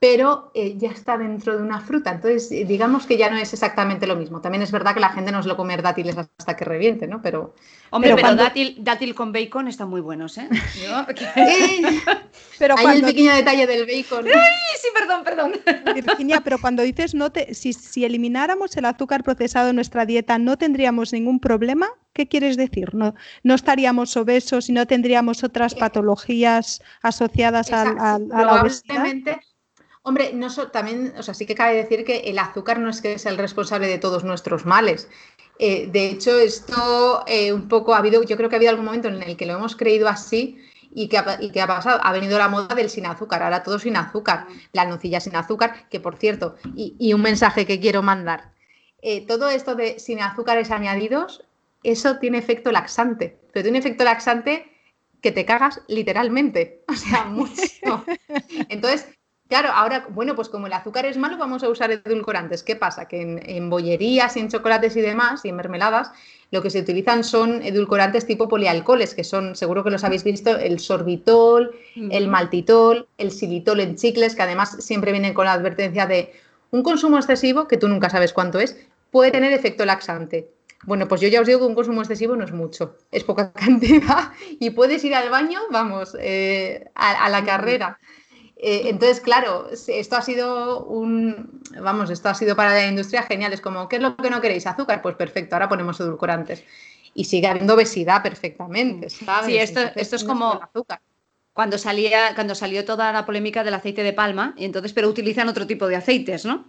pero 0.03 0.51
eh, 0.53 0.75
ya 0.79 0.91
está 0.91 1.17
dentro 1.17 1.57
de 1.57 1.63
una 1.63 1.81
fruta. 1.81 2.11
Entonces, 2.11 2.51
eh, 2.51 2.65
digamos 2.65 3.07
que 3.07 3.17
ya 3.17 3.31
no 3.31 3.37
es 3.37 3.53
exactamente 3.53 4.09
lo 4.09 4.17
mismo. 4.17 4.41
También 4.41 4.61
es 4.61 4.73
verdad 4.73 4.95
que 4.95 4.99
la 4.99 5.11
gente 5.11 5.31
no 5.31 5.39
es 5.39 5.47
lo 5.47 5.57
comer 5.57 5.81
dátiles 5.81 6.19
hasta 6.19 6.57
que 6.57 6.65
reviente, 6.65 7.07
¿no? 7.07 7.23
Pero, 7.23 7.55
Hombre, 7.91 8.17
pero, 8.17 8.35
dátil, 8.35 9.15
con 9.15 9.33
bacon 9.33 9.69
están 9.69 9.89
muy 9.89 10.01
buenos, 10.01 10.39
¿eh? 10.39 10.49
pero 12.59 12.75
Hay 12.79 12.97
el 12.97 13.05
pequeño 13.05 13.33
detalle 13.33 13.65
del 13.65 13.87
bacon. 13.87 14.27
sí, 14.27 14.89
perdón, 14.93 15.23
perdón! 15.23 15.53
Virginia, 15.95 16.41
pero 16.41 16.59
cuando 16.59 16.83
dices, 16.83 17.15
no 17.15 17.31
te... 17.31 17.55
si, 17.55 17.73
si 17.73 18.05
elimináramos 18.05 18.77
el 18.77 18.87
azúcar 18.87 19.23
procesado 19.23 19.71
en 19.71 19.77
nuestra 19.77 20.05
dieta, 20.05 20.37
¿no 20.37 20.59
tendríamos 20.59 21.13
ningún 21.13 21.39
problema? 21.39 21.89
¿Qué 22.13 22.27
quieres 22.27 22.57
decir? 22.57 22.93
¿No, 22.93 23.15
no 23.45 23.55
estaríamos 23.55 24.17
obesos 24.17 24.69
y 24.69 24.73
no 24.73 24.85
tendríamos 24.85 25.45
otras 25.45 25.77
patologías 25.77 26.83
asociadas 27.03 27.73
a, 27.73 28.19
la 28.19 28.63
obesidad? 28.63 29.07
Hombre, 30.05 30.33
no 30.35 30.49
también, 30.73 31.15
o 31.17 31.23
sea, 31.23 31.33
sí 31.33 31.47
que 31.47 31.55
cabe 31.55 31.77
decir 31.77 32.05
que 32.05 32.19
el 32.21 32.39
azúcar 32.39 32.81
no 32.81 32.91
es 32.91 33.01
que 33.01 33.15
es 33.15 33.25
el 33.25 33.39
responsable 33.39 33.87
de 33.87 33.99
todos 33.99 34.25
nuestros 34.25 34.67
males. 34.67 35.09
Eh, 35.61 35.89
de 35.93 36.07
hecho, 36.07 36.39
esto 36.39 37.23
eh, 37.29 37.53
un 37.53 37.69
poco 37.69 37.95
ha 37.95 37.99
habido, 37.99 38.23
yo 38.25 38.37
creo 38.37 38.49
que 38.49 38.57
ha 38.57 38.59
habido 38.59 38.71
algún 38.71 38.87
momento 38.87 39.09
en 39.09 39.23
el 39.23 39.37
que 39.37 39.47
lo 39.47 39.55
hemos 39.55 39.77
creído 39.77 40.09
así 40.09 40.59
y 40.93 41.09
que, 41.09 41.19
ha, 41.19 41.39
y 41.41 41.57
ha 41.57 41.67
pasado, 41.69 42.01
ha 42.03 42.13
venido 42.13 42.37
la 42.37 42.49
moda 42.49 42.75
del 42.75 42.91
sin 42.91 43.07
azúcar, 43.07 43.45
ahora 43.45 43.63
todo 43.63 43.79
sin 43.79 43.97
azúcar, 43.97 44.47
la 44.73 44.85
nocilla 44.85 45.21
sin 45.21 45.37
azúcar, 45.37 45.89
que 45.89 46.01
por 46.01 46.17
cierto, 46.17 46.57
y, 46.75 47.13
un 47.15 47.23
mensaje 47.23 47.65
que 47.65 47.79
quiero 47.79 48.03
mandar, 48.03 48.53
eh, 49.03 49.25
todo 49.27 49.49
esto 49.49 49.77
de 49.77 50.01
sin 50.01 50.21
azúcares 50.21 50.73
añadidos, 50.73 51.45
eso 51.85 52.19
tiene 52.19 52.39
efecto 52.39 52.73
laxante, 52.73 53.39
pero 53.53 53.63
tiene 53.63 53.79
efecto 53.79 54.03
laxante 54.03 54.71
que 55.21 55.33
te 55.33 55.45
cagas 55.45 55.81
literalmente, 55.87 56.83
o 56.89 56.95
sea, 56.95 57.25
mucho. 57.25 58.05
Entonces, 58.69 59.07
Claro, 59.53 59.69
ahora, 59.69 60.07
bueno, 60.09 60.35
pues 60.35 60.49
como 60.49 60.67
el 60.67 60.73
azúcar 60.73 61.05
es 61.05 61.19
malo, 61.19 61.37
vamos 61.37 61.63
a 61.63 61.69
usar 61.69 61.91
edulcorantes. 61.91 62.63
¿Qué 62.63 62.75
pasa? 62.75 63.05
Que 63.07 63.21
en, 63.21 63.69
bollerías 63.69 64.35
y 64.39 64.41
en 64.41 64.49
chocolates 64.49 64.97
y 64.97 65.03
demás, 65.03 65.45
y 65.45 65.51
en 65.51 65.57
mermeladas, 65.57 66.11
lo 66.51 66.63
que 66.63 66.71
se 66.71 66.81
utilizan 66.81 67.23
son 67.23 67.61
edulcorantes 67.63 68.27
tipo 68.27 68.49
polialcoholes, 68.49 69.15
que 69.15 69.25
son, 69.25 69.55
seguro 69.55 69.85
que 69.85 69.91
los 69.91 70.05
habéis 70.05 70.25
visto, 70.25 70.57
el 70.57 70.79
sorbitol, 70.79 71.73
el 71.95 72.29
maltitol, 72.29 73.07
el 73.19 73.31
xilitol 73.31 73.81
en 73.81 73.97
chicles, 73.97 74.35
que 74.35 74.41
además 74.41 74.83
siempre 74.83 75.13
vienen 75.13 75.35
con 75.35 75.45
la 75.45 75.53
advertencia 75.53 76.07
de 76.07 76.33
un 76.71 76.83
consumo 76.83 77.19
excesivo, 77.19 77.69
que 77.69 77.77
tú 77.77 77.89
nunca 77.89 78.09
sabes 78.09 78.33
cuánto 78.33 78.59
es, 78.59 78.79
puede 79.11 79.33
tener 79.33 79.53
efecto 79.53 79.85
laxante. 79.85 80.49
Bueno, 80.85 81.07
pues 81.07 81.21
yo 81.21 81.29
ya 81.29 81.43
os 81.43 81.47
digo 81.47 81.61
que 81.61 81.67
un 81.67 81.75
consumo 81.75 82.01
excesivo 82.01 82.37
no 82.37 82.45
es 82.47 82.53
mucho, 82.53 82.97
es 83.11 83.23
poca 83.23 83.53
cantidad 83.53 84.33
y 84.59 84.71
puedes 84.71 85.05
ir 85.05 85.15
al 85.15 85.29
baño, 85.29 85.61
vamos, 85.71 86.17
eh, 86.19 86.87
a, 86.95 87.29
la 87.29 87.45
carrera. 87.45 87.99
Eh, 88.65 88.89
entonces, 88.89 89.21
claro, 89.21 89.69
esto 89.73 90.17
ha 90.17 90.23
sido 90.23 90.85
un, 90.85 91.61
vamos, 91.83 92.11
esto 92.11 92.29
ha 92.29 92.35
sido 92.35 92.55
para 92.55 92.73
la 92.73 92.87
industria 92.87 93.25
genial. 93.25 93.53
Es 93.53 93.61
como, 93.61 93.89
¿qué 93.89 93.97
es 93.97 94.03
lo 94.03 94.17
que 94.17 94.31
no 94.31 94.41
queréis? 94.41 94.69
Azúcar, 94.69 95.03
pues 95.03 95.17
perfecto, 95.17 95.57
ahora 95.57 95.69
ponemos 95.69 95.99
edulcorantes. 95.99 96.63
Y 97.13 97.25
sigue 97.25 97.49
habiendo 97.49 97.75
obesidad 97.75 98.23
perfectamente, 98.23 99.11
¿sabes? 99.11 99.47
Sí, 99.47 99.59
esto, 99.59 99.81
esto 99.97 100.15
es 100.15 100.23
como 100.23 100.61
azúcar. 100.63 101.01
Cuando, 101.53 101.77
salía, 101.77 102.35
cuando 102.37 102.55
salió 102.55 102.85
toda 102.85 103.13
la 103.13 103.27
polémica 103.27 103.65
del 103.65 103.75
aceite 103.75 104.05
de 104.05 104.13
palma, 104.13 104.55
y 104.57 104.65
entonces, 104.65 104.93
pero 104.93 105.09
utilizan 105.09 105.49
otro 105.49 105.67
tipo 105.67 105.89
de 105.89 105.97
aceites, 105.97 106.45
¿no? 106.45 106.65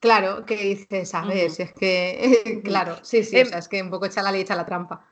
Claro, 0.00 0.46
que 0.46 0.56
dices, 0.56 1.14
a 1.14 1.26
ver, 1.26 1.50
si 1.50 1.62
es 1.62 1.72
que, 1.74 2.60
claro, 2.64 2.96
sí, 3.02 3.22
sí, 3.22 3.36
o 3.36 3.40
em, 3.40 3.48
sea, 3.48 3.58
es 3.58 3.68
que 3.68 3.82
un 3.82 3.90
poco 3.90 4.06
echa 4.06 4.22
la 4.22 4.32
leche 4.32 4.54
a 4.54 4.56
la 4.56 4.64
trampa. 4.64 5.06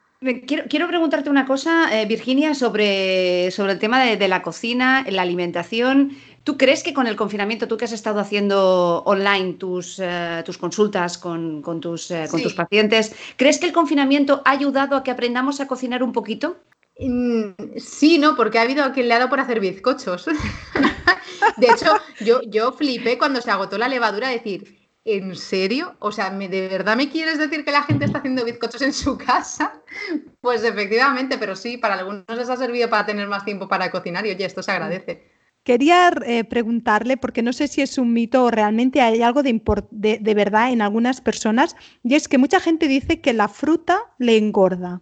Quiero, 0.47 0.89
preguntarte 0.89 1.29
una 1.29 1.45
cosa, 1.45 2.01
eh, 2.01 2.07
Virginia, 2.07 2.55
sobre, 2.55 3.51
sobre 3.51 3.72
el 3.72 3.79
tema 3.79 4.03
de, 4.03 4.29
la 4.29 4.41
cocina, 4.41 5.05
la 5.07 5.20
alimentación. 5.20 6.16
¿Tú 6.45 6.57
crees 6.57 6.83
que 6.83 6.95
con 6.95 7.07
el 7.07 7.14
confinamiento, 7.14 7.68
tú 7.68 7.77
que 7.77 7.85
has 7.85 7.93
estado 7.93 8.20
haciendo 8.20 9.03
online 9.05 9.55
tus, 9.55 9.99
eh, 9.99 10.43
tus 10.47 10.57
consultas 10.57 11.18
con, 11.18 11.62
tus, 11.81 12.11
eh, 12.11 12.27
con 12.31 12.43
tus 12.43 12.55
pacientes, 12.55 13.14
¿crees 13.37 13.59
que 13.59 13.66
el 13.66 13.72
confinamiento 13.72 14.41
ha 14.47 14.53
ayudado 14.53 14.97
a 14.97 15.03
que 15.03 15.11
aprendamos 15.11 15.61
a 15.61 15.66
cocinar 15.66 16.03
un 16.03 16.12
poquito? 16.12 16.57
Mm, 16.99 17.77
sí, 17.77 18.18
no, 18.18 18.35
porque 18.35 18.59
ha 18.59 18.62
habido 18.62 18.83
a 18.83 18.93
quien 18.93 19.09
le 19.09 19.14
ha 19.14 19.18
dado 19.18 19.31
por 19.31 19.41
hacer 19.41 19.61
bizcochos. 19.61 20.25
de 21.59 21.66
hecho, 21.66 21.97
yo, 22.20 22.41
yo 22.47 22.72
flipé 22.72 23.18
cuando 23.18 23.43
se 23.43 23.51
agotó 23.51 23.77
la 23.77 23.89
levadura, 23.89 24.31
decir, 24.31 24.84
¿En 25.07 25.37
serio? 25.37 25.97
O 25.99 26.11
sea, 26.11 26.31
¿de 26.31 26.69
verdad 26.69 26.97
me 26.97 27.11
quieres 27.11 27.39
decir 27.39 27.63
que 27.63 27.71
la 27.71 27.83
gente 27.83 28.07
está 28.07 28.19
haciendo 28.19 28.45
bizcochos 28.45 28.81
en 28.83 28.93
su 28.93 29.19
casa? 29.19 29.81
Pues 30.41 30.63
efectivamente, 30.63 31.39
pero 31.39 31.57
sí, 31.57 31.79
para 31.79 31.95
algunos 31.95 32.25
les 32.29 32.51
ha 32.51 32.57
servido 32.59 32.91
para 32.91 33.07
tener 33.07 33.27
más 33.29 33.47
tiempo 33.47 33.67
para 33.67 33.91
cocinar 33.91 34.27
y 34.27 34.31
oye, 34.31 34.45
esto 34.45 34.63
se 34.63 34.73
agradece. 34.73 35.25
Quería 35.63 36.13
eh, 36.27 36.45
preguntarle, 36.45 37.17
porque 37.17 37.41
no 37.41 37.55
sé 37.55 37.67
si 37.67 37.81
es 37.81 37.97
un 37.97 38.13
mito 38.13 38.45
o 38.45 38.51
realmente 38.51 39.01
hay 39.01 39.23
algo 39.23 39.43
de, 39.43 39.59
de, 39.91 40.35
verdad 40.35 40.71
en 40.71 40.83
algunas 40.83 41.23
personas, 41.23 41.77
y 42.03 42.15
es 42.15 42.29
que 42.29 42.37
mucha 42.37 42.61
gente 42.61 42.89
dice 42.89 43.23
que 43.23 43.33
la 43.33 43.49
fruta 43.49 44.03
le 44.19 44.37
engorda. 44.37 45.01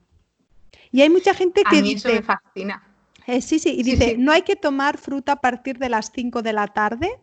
Y 0.92 1.02
hay 1.02 1.10
mucha 1.10 1.34
gente 1.34 1.64
que 1.68 1.78
a 1.78 1.82
mí 1.82 1.94
dice... 1.94 2.08
Eso 2.12 2.20
me 2.20 2.22
fascina. 2.22 2.86
Eh, 3.26 3.40
sí, 3.40 3.58
sí, 3.58 3.74
y 3.76 3.82
dice, 3.82 4.16
no 4.16 4.30
hay 4.30 4.42
que 4.42 4.54
tomar 4.54 4.96
fruta 4.96 5.32
a 5.32 5.40
partir 5.40 5.78
de 5.78 5.88
las 5.88 6.12
5 6.14 6.42
de 6.42 6.52
la 6.52 6.68
tarde 6.68 7.18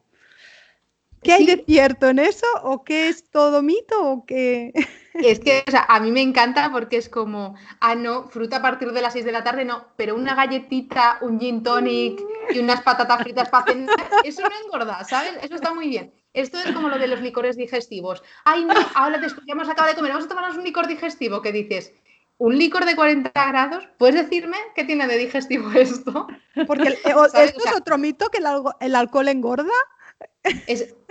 ¿Qué 1.22 1.34
hay 1.34 1.45
de 1.45 1.63
cierto 1.65 2.07
en 2.07 2.20
eso? 2.20 2.47
¿O 2.63 2.84
qué 2.84 3.09
es 3.09 3.30
todo 3.30 3.61
mito? 3.61 4.01
¿O 4.01 4.26
qué? 4.26 4.72
Es 5.13 5.39
que 5.39 5.63
o 5.67 5.72
sea, 5.72 5.86
a 5.89 5.99
mí 5.99 6.11
me 6.11 6.22
encanta 6.22 6.72
porque 6.72 6.97
es 6.97 7.09
como, 7.09 7.55
ah, 7.82 7.95
no, 7.95 8.30
fruta 8.30 8.57
a 8.57 8.61
partir 8.61 8.91
de 8.91 9.01
las 9.01 9.13
6 9.13 9.26
de 9.26 9.32
la 9.32 9.43
tarde, 9.43 9.65
no, 9.65 9.88
pero 9.97 10.15
una 10.15 10.36
galletita, 10.36 11.17
un 11.22 11.39
gin 11.39 11.61
tonic 11.61 12.22
y 12.51 12.59
unas 12.59 12.82
patatas 12.82 13.22
fritas 13.24 13.49
para 13.49 13.65
cenar, 13.65 13.95
eso 14.24 14.41
no 14.41 14.49
engorda, 14.65 15.03
¿sabes? 15.03 15.34
Eso 15.41 15.55
está 15.55 15.74
muy 15.74 15.89
bien. 15.89 16.13
Esto 16.34 16.59
es 16.59 16.72
como 16.72 16.89
lo 16.89 16.99
de 16.99 17.07
los 17.07 17.22
licores 17.22 17.57
digestivos. 17.57 18.24
Ay, 18.45 18.63
no, 18.63 18.74
ahora 18.95 19.17
después 19.17 19.45
ya 19.45 19.53
hemos 19.53 19.67
acabado 19.67 19.89
de 19.89 19.95
comer, 19.95 20.11
vamos 20.11 20.26
a 20.26 20.30
tomarnos 20.30 20.57
un 20.57 20.63
licor 20.63 20.88
digestivo, 20.88 21.41
que 21.41 21.51
dices, 21.51 21.91
un 22.38 22.57
licor 22.57 22.86
de 22.86 22.95
40 22.95 23.32
grados, 23.34 23.89
¿puedes 23.97 24.15
decirme 24.15 24.57
qué 24.74 24.86
tiene 24.86 25.07
de 25.07 25.17
digestivo 25.17 25.72
esto? 25.72 26.28
Porque 26.65 26.89
esto 27.03 27.36
es 27.36 27.76
otro 27.76 27.97
mito 27.97 28.30
que 28.30 28.41
el 28.80 28.95
alcohol 28.95 29.28
engorda 29.28 29.74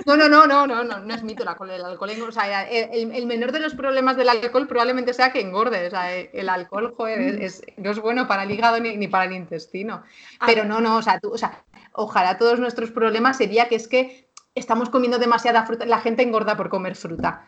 no, 0.06 0.16
no, 0.16 0.28
no, 0.28 0.46
no, 0.46 0.66
no, 0.66 0.84
no, 0.84 0.98
no 1.00 1.14
es 1.14 1.22
mito 1.22 1.42
el 1.42 1.48
alcohol. 1.48 1.70
El, 1.70 1.84
alcohol 1.84 2.11
o 2.28 2.32
sea, 2.32 2.62
el, 2.64 3.26
menor 3.26 3.52
de 3.52 3.61
los 3.61 3.74
problemas 3.74 4.16
del 4.16 4.28
alcohol 4.28 4.66
probablemente 4.66 5.12
sea 5.14 5.32
que 5.32 5.40
engorde. 5.40 5.86
O 5.86 5.90
sea, 5.90 6.14
el 6.16 6.48
alcohol, 6.48 6.94
joder, 6.96 7.42
es, 7.42 7.62
no 7.76 7.90
es 7.90 7.98
bueno 7.98 8.26
para 8.26 8.44
el 8.44 8.50
hígado 8.50 8.80
ni, 8.80 9.09
para 9.09 9.24
el 9.24 9.32
intestino. 9.32 10.02
Pero 10.46 10.64
no, 10.64 10.80
no, 10.80 10.96
o 10.96 11.02
sea, 11.02 11.20
tú, 11.20 11.32
o 11.32 11.38
sea, 11.38 11.62
ojalá 11.92 12.38
todos 12.38 12.59
nuestros 12.59 12.90
problemas 12.90 13.36
sería 13.36 13.68
que 13.68 13.76
es 13.76 13.88
que 13.88 14.28
estamos 14.54 14.90
comiendo 14.90 15.18
demasiada 15.18 15.64
fruta, 15.64 15.86
la 15.86 16.00
gente 16.00 16.22
engorda 16.22 16.56
por 16.56 16.68
comer 16.68 16.96
fruta. 16.96 17.46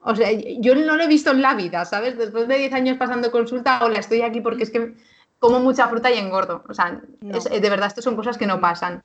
o 0.00 0.14
sea, 0.16 0.30
yo 0.32 0.74
no 0.74 0.96
lo 0.96 1.02
he 1.04 1.08
visto 1.08 1.30
en 1.30 1.42
la 1.42 1.54
vida, 1.54 1.84
¿sabes? 1.84 2.16
Después 2.18 2.48
de 2.48 2.58
10 2.58 2.72
años 2.72 2.96
pasando 2.98 3.30
consulta, 3.30 3.80
hola, 3.82 4.00
estoy 4.00 4.22
aquí 4.22 4.40
porque 4.40 4.64
es 4.64 4.70
que 4.70 4.94
como 5.38 5.60
mucha 5.60 5.88
fruta 5.88 6.10
y 6.10 6.18
engordo. 6.18 6.64
O 6.68 6.74
sea, 6.74 7.02
de 7.20 7.70
verdad, 7.70 7.88
esto 7.88 8.02
son 8.02 8.16
cosas 8.16 8.38
que 8.38 8.46
no 8.46 8.60
pasan. 8.60 9.02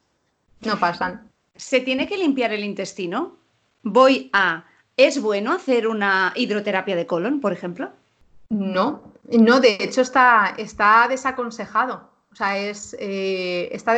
No 0.61 0.79
pasan. 0.79 1.29
¿Se 1.55 1.81
tiene 1.81 2.07
que 2.07 2.17
limpiar 2.17 2.51
el 2.51 2.63
intestino? 2.63 3.37
Voy 3.83 4.29
a... 4.33 4.65
¿Es 4.97 5.21
bueno 5.21 5.53
hacer 5.53 5.87
una 5.87 6.33
hidroterapia 6.35 6.95
de 6.95 7.05
colon, 7.05 7.39
por 7.39 7.53
ejemplo? 7.53 7.91
No, 8.49 9.13
no, 9.31 9.59
de 9.59 9.77
hecho 9.79 10.01
está, 10.01 10.53
está 10.57 11.07
desaconsejado. 11.07 12.09
O 12.31 12.35
sea, 12.35 12.57
es, 12.57 12.95
eh, 12.99 13.69
está 13.71 13.93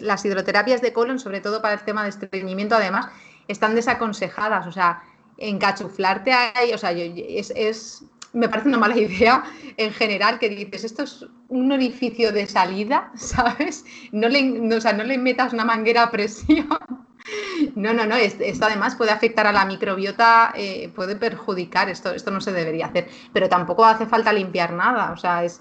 las 0.00 0.24
hidroterapias 0.24 0.82
de 0.82 0.92
colon, 0.92 1.18
sobre 1.18 1.40
todo 1.40 1.62
para 1.62 1.74
el 1.74 1.84
tema 1.84 2.02
de 2.02 2.10
estreñimiento, 2.10 2.74
además, 2.74 3.06
están 3.48 3.74
desaconsejadas. 3.74 4.66
O 4.66 4.72
sea, 4.72 5.02
encachuflarte 5.38 6.32
ahí, 6.32 6.72
o 6.72 6.78
sea, 6.78 6.92
es, 6.92 8.04
me 8.36 8.48
parece 8.48 8.68
una 8.68 8.78
mala 8.78 8.96
idea 9.06 9.44
en 9.76 9.92
general 9.92 10.38
que 10.38 10.48
dices, 10.48 10.84
esto 10.84 11.02
es 11.02 11.26
un 11.48 11.72
orificio 11.72 12.32
de 12.32 12.46
salida, 12.46 13.10
¿sabes? 13.16 13.84
No 14.12 14.28
le, 14.28 14.74
o 14.74 14.80
sea, 14.80 14.92
no 14.92 15.04
le 15.04 15.18
metas 15.18 15.52
una 15.52 15.64
manguera 15.64 16.04
a 16.04 16.10
presión. 16.10 16.68
No, 17.74 17.92
no, 17.92 18.06
no, 18.06 18.14
esto 18.14 18.64
además 18.64 18.94
puede 18.94 19.10
afectar 19.10 19.48
a 19.48 19.52
la 19.52 19.64
microbiota, 19.64 20.52
eh, 20.54 20.92
puede 20.94 21.16
perjudicar, 21.16 21.88
esto, 21.88 22.12
esto 22.12 22.30
no 22.30 22.40
se 22.40 22.52
debería 22.52 22.86
hacer, 22.86 23.08
pero 23.32 23.48
tampoco 23.48 23.84
hace 23.84 24.06
falta 24.06 24.32
limpiar 24.32 24.72
nada, 24.72 25.10
o 25.10 25.16
sea, 25.16 25.42
es, 25.42 25.60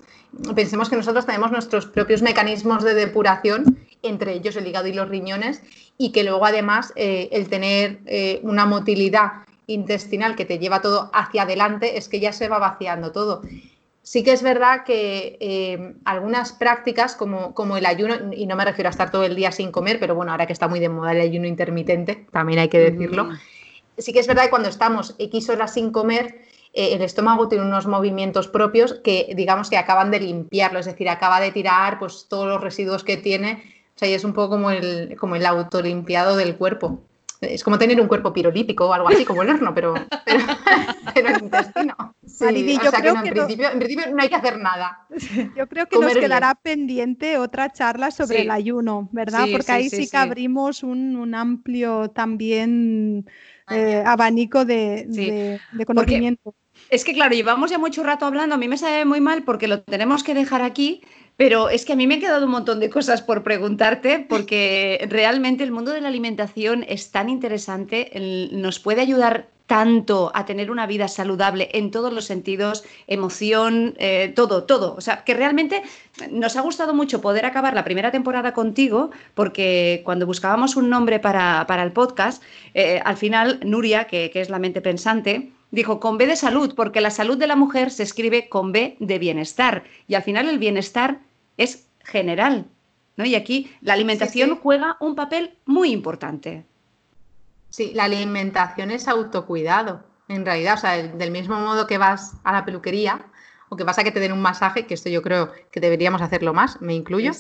pensemos 0.53 0.89
que 0.89 0.95
nosotros 0.95 1.25
tenemos 1.25 1.51
nuestros 1.51 1.87
propios 1.87 2.21
mecanismos 2.21 2.83
de 2.83 2.93
depuración, 2.93 3.79
entre 4.03 4.33
ellos 4.33 4.55
el 4.57 4.67
hígado 4.67 4.87
y 4.87 4.93
los 4.93 5.09
riñones, 5.09 5.63
y 5.97 6.11
que 6.11 6.23
luego 6.23 6.45
además 6.45 6.93
eh, 6.95 7.29
el 7.31 7.49
tener 7.49 7.99
eh, 8.05 8.41
una 8.43 8.67
motilidad 8.67 9.31
intestinal 9.67 10.35
que 10.35 10.45
te 10.45 10.59
lleva 10.59 10.81
todo 10.81 11.09
hacia 11.13 11.43
adelante 11.43 11.97
es 11.97 12.09
que 12.09 12.19
ya 12.19 12.31
se 12.31 12.47
va 12.47 12.59
vaciando 12.59 13.11
todo. 13.11 13.41
Sí 14.01 14.23
que 14.23 14.33
es 14.33 14.43
verdad 14.43 14.83
que 14.85 15.37
eh, 15.39 15.95
algunas 16.05 16.51
prácticas 16.51 17.15
como, 17.15 17.55
como, 17.55 17.75
el 17.75 17.87
ayuno, 17.87 18.31
y 18.33 18.45
no 18.45 18.55
me 18.55 18.63
refiero 18.63 18.87
a 18.87 18.91
estar 18.91 19.09
todo 19.09 19.23
el 19.23 19.35
día 19.35 19.51
sin 19.51 19.71
comer, 19.71 19.99
pero 19.99 20.13
bueno, 20.13 20.31
ahora 20.31 20.45
que 20.45 20.53
está 20.53 20.67
muy 20.67 20.79
de 20.79 20.89
moda 20.89 21.11
el 21.11 21.21
ayuno 21.21 21.47
intermitente, 21.47 22.27
también 22.31 22.59
hay 22.59 22.69
que 22.69 22.77
decirlo, 22.77 23.25
mm. 23.25 23.37
sí 23.97 24.13
que 24.13 24.19
es 24.19 24.27
verdad 24.27 24.43
que 24.43 24.51
cuando 24.51 24.69
estamos 24.69 25.15
X 25.17 25.49
horas 25.49 25.73
sin 25.73 25.91
comer, 25.91 26.39
eh, 26.73 26.93
el 26.93 27.01
estómago 27.01 27.47
tiene 27.47 27.65
unos 27.65 27.87
movimientos 27.87 28.47
propios 28.47 28.93
que 29.03 29.33
digamos 29.35 29.71
que 29.71 29.77
acaban 29.77 30.11
de 30.11 30.19
limpiarlo, 30.19 30.77
es 30.77 30.85
decir, 30.85 31.09
acaba 31.09 31.39
de 31.39 31.51
tirar 31.51 31.97
pues, 31.97 32.27
todos 32.29 32.47
los 32.47 32.61
residuos 32.61 33.03
que 33.03 33.17
tiene, 33.17 33.63
o 33.95 33.97
sea, 33.97 34.09
y 34.09 34.13
es 34.13 34.25
un 34.25 34.33
poco 34.33 34.49
como 34.49 34.71
el, 34.71 35.15
como 35.17 35.35
el 35.35 35.45
autolimpiado 35.45 36.35
del 36.35 36.57
cuerpo. 36.57 36.99
Es 37.41 37.63
como 37.63 37.77
tener 37.77 37.99
un 37.99 38.07
cuerpo 38.07 38.33
pirolípico 38.33 38.87
o 38.87 38.93
algo 38.93 39.09
así, 39.09 39.25
como 39.25 39.43
el 39.43 39.49
horno, 39.49 39.73
pero, 39.73 39.93
pero, 40.25 40.39
el 41.15 41.43
intestino. 41.43 42.15
Sí, 42.25 42.77
o 42.77 42.91
sea 42.91 43.01
que, 43.01 43.09
en, 43.09 43.79
principio, 43.79 44.13
no 44.13 44.21
hay 44.21 44.29
que 44.29 44.35
hacer 44.35 44.57
nada. 44.57 45.05
Yo 45.55 45.67
creo 45.67 45.85
que 45.87 45.99
nos 45.99 46.13
quedará 46.13 46.55
pendiente 46.55 47.37
otra 47.37 47.71
charla 47.71 48.11
sobre 48.11 48.41
el 48.41 48.51
ayuno, 48.51 49.09
¿verdad? 49.11 49.45
Porque 49.51 49.71
ahí 49.71 49.89
sí, 49.89 50.09
que 50.09 50.17
abrimos 50.17 50.83
un, 50.83 51.33
amplio 51.35 52.09
también 52.11 53.25
eh, 53.69 54.03
abanico 54.05 54.65
de, 54.65 55.59
conocimiento. 55.85 56.53
es 56.89 57.03
que 57.03 57.13
claro, 57.13 57.33
llevamos 57.33 57.71
ya 57.71 57.77
mucho 57.77 58.03
rato 58.03 58.25
hablando, 58.25 58.55
a 58.55 58.57
mí 58.57 58.67
me 58.67 58.77
sabe 58.77 59.05
muy 59.05 59.21
mal 59.21 59.43
porque 59.43 59.67
lo 59.67 59.81
tenemos 59.81 60.23
que 60.23 60.33
dejar 60.33 60.61
aquí, 60.61 61.01
pero 61.37 61.69
es 61.69 61.85
que 61.85 61.93
a 61.93 61.95
mí 61.95 62.07
me 62.07 62.15
han 62.15 62.21
quedado 62.21 62.45
un 62.45 62.51
montón 62.51 62.79
de 62.79 62.89
cosas 62.89 63.21
por 63.21 63.43
preguntarte 63.43 64.25
porque 64.27 65.05
realmente 65.09 65.63
el 65.63 65.71
mundo 65.71 65.91
de 65.91 66.01
la 66.01 66.07
alimentación 66.07 66.85
es 66.87 67.11
tan 67.11 67.29
interesante, 67.29 68.11
nos 68.51 68.79
puede 68.79 69.01
ayudar 69.01 69.47
tanto 69.67 70.31
a 70.35 70.45
tener 70.45 70.69
una 70.69 70.85
vida 70.85 71.07
saludable 71.07 71.69
en 71.73 71.89
todos 71.89 72.13
los 72.13 72.25
sentidos, 72.25 72.83
emoción, 73.07 73.95
eh, 73.97 74.31
todo, 74.35 74.65
todo. 74.65 74.95
O 74.95 75.01
sea, 75.01 75.23
que 75.23 75.33
realmente 75.33 75.81
nos 76.29 76.55
ha 76.55 76.61
gustado 76.61 76.93
mucho 76.93 77.19
poder 77.19 77.45
acabar 77.45 77.73
la 77.73 77.83
primera 77.83 78.11
temporada 78.11 78.53
contigo, 78.53 79.09
porque 79.33 80.01
cuando 80.05 80.27
buscábamos 80.27 80.75
un 80.75 80.89
nombre 80.89 81.19
para, 81.19 81.65
el 81.83 81.91
podcast, 81.91 82.43
eh, 82.73 83.01
al 83.03 83.17
final 83.17 83.59
Nuria, 83.63 84.05
que, 84.05 84.29
que 84.29 84.41
es 84.41 84.49
la 84.49 84.59
mente 84.59 84.81
pensante, 84.81 85.51
dijo 85.75 85.99
con 85.99 86.17
B 86.17 86.25
de 86.25 86.35
salud, 86.37 86.73
porque 86.73 87.01
la 87.01 87.11
salud 87.11 87.37
de 87.37 87.47
la 87.47 87.55
mujer 87.55 87.91
se 87.91 88.03
escribe 88.03 88.49
con 88.49 88.71
B 88.71 88.95
de 88.99 89.19
bienestar. 89.19 89.83
Y 90.07 90.15
al 90.15 90.23
final 90.23 90.47
el 90.47 90.57
bienestar 90.57 91.19
es 91.57 91.87
general. 91.99 92.65
¿no? 93.17 93.25
Y 93.25 93.35
aquí 93.35 93.71
la 93.81 93.93
alimentación 93.93 94.55
juega 94.55 94.97
un 94.99 95.15
papel 95.15 95.57
muy 95.65 95.91
importante. 95.91 96.65
Sí, 97.69 97.91
la 97.93 98.05
alimentación 98.05 98.89
es 98.89 99.07
autocuidado, 99.07 100.03
en 100.29 100.45
realidad. 100.45 100.75
O 100.75 100.77
sea, 100.77 100.93
del 101.03 101.31
mismo 101.31 101.59
modo 101.59 101.87
que 101.87 101.97
vas 101.97 102.35
a 102.45 102.53
la 102.53 102.63
peluquería, 102.63 103.25
o 103.69 103.75
que 103.75 103.83
vas 103.83 103.97
a 103.97 104.03
que 104.03 104.11
te 104.11 104.19
den 104.19 104.31
un 104.31 104.41
masaje, 104.41 104.85
que 104.85 104.93
esto 104.93 105.09
yo 105.09 105.21
creo 105.21 105.51
que 105.71 105.79
deberíamos 105.79 106.21
hacerlo 106.21 106.53
más, 106.53 106.81
me 106.81 106.93
incluyo. 106.93 107.31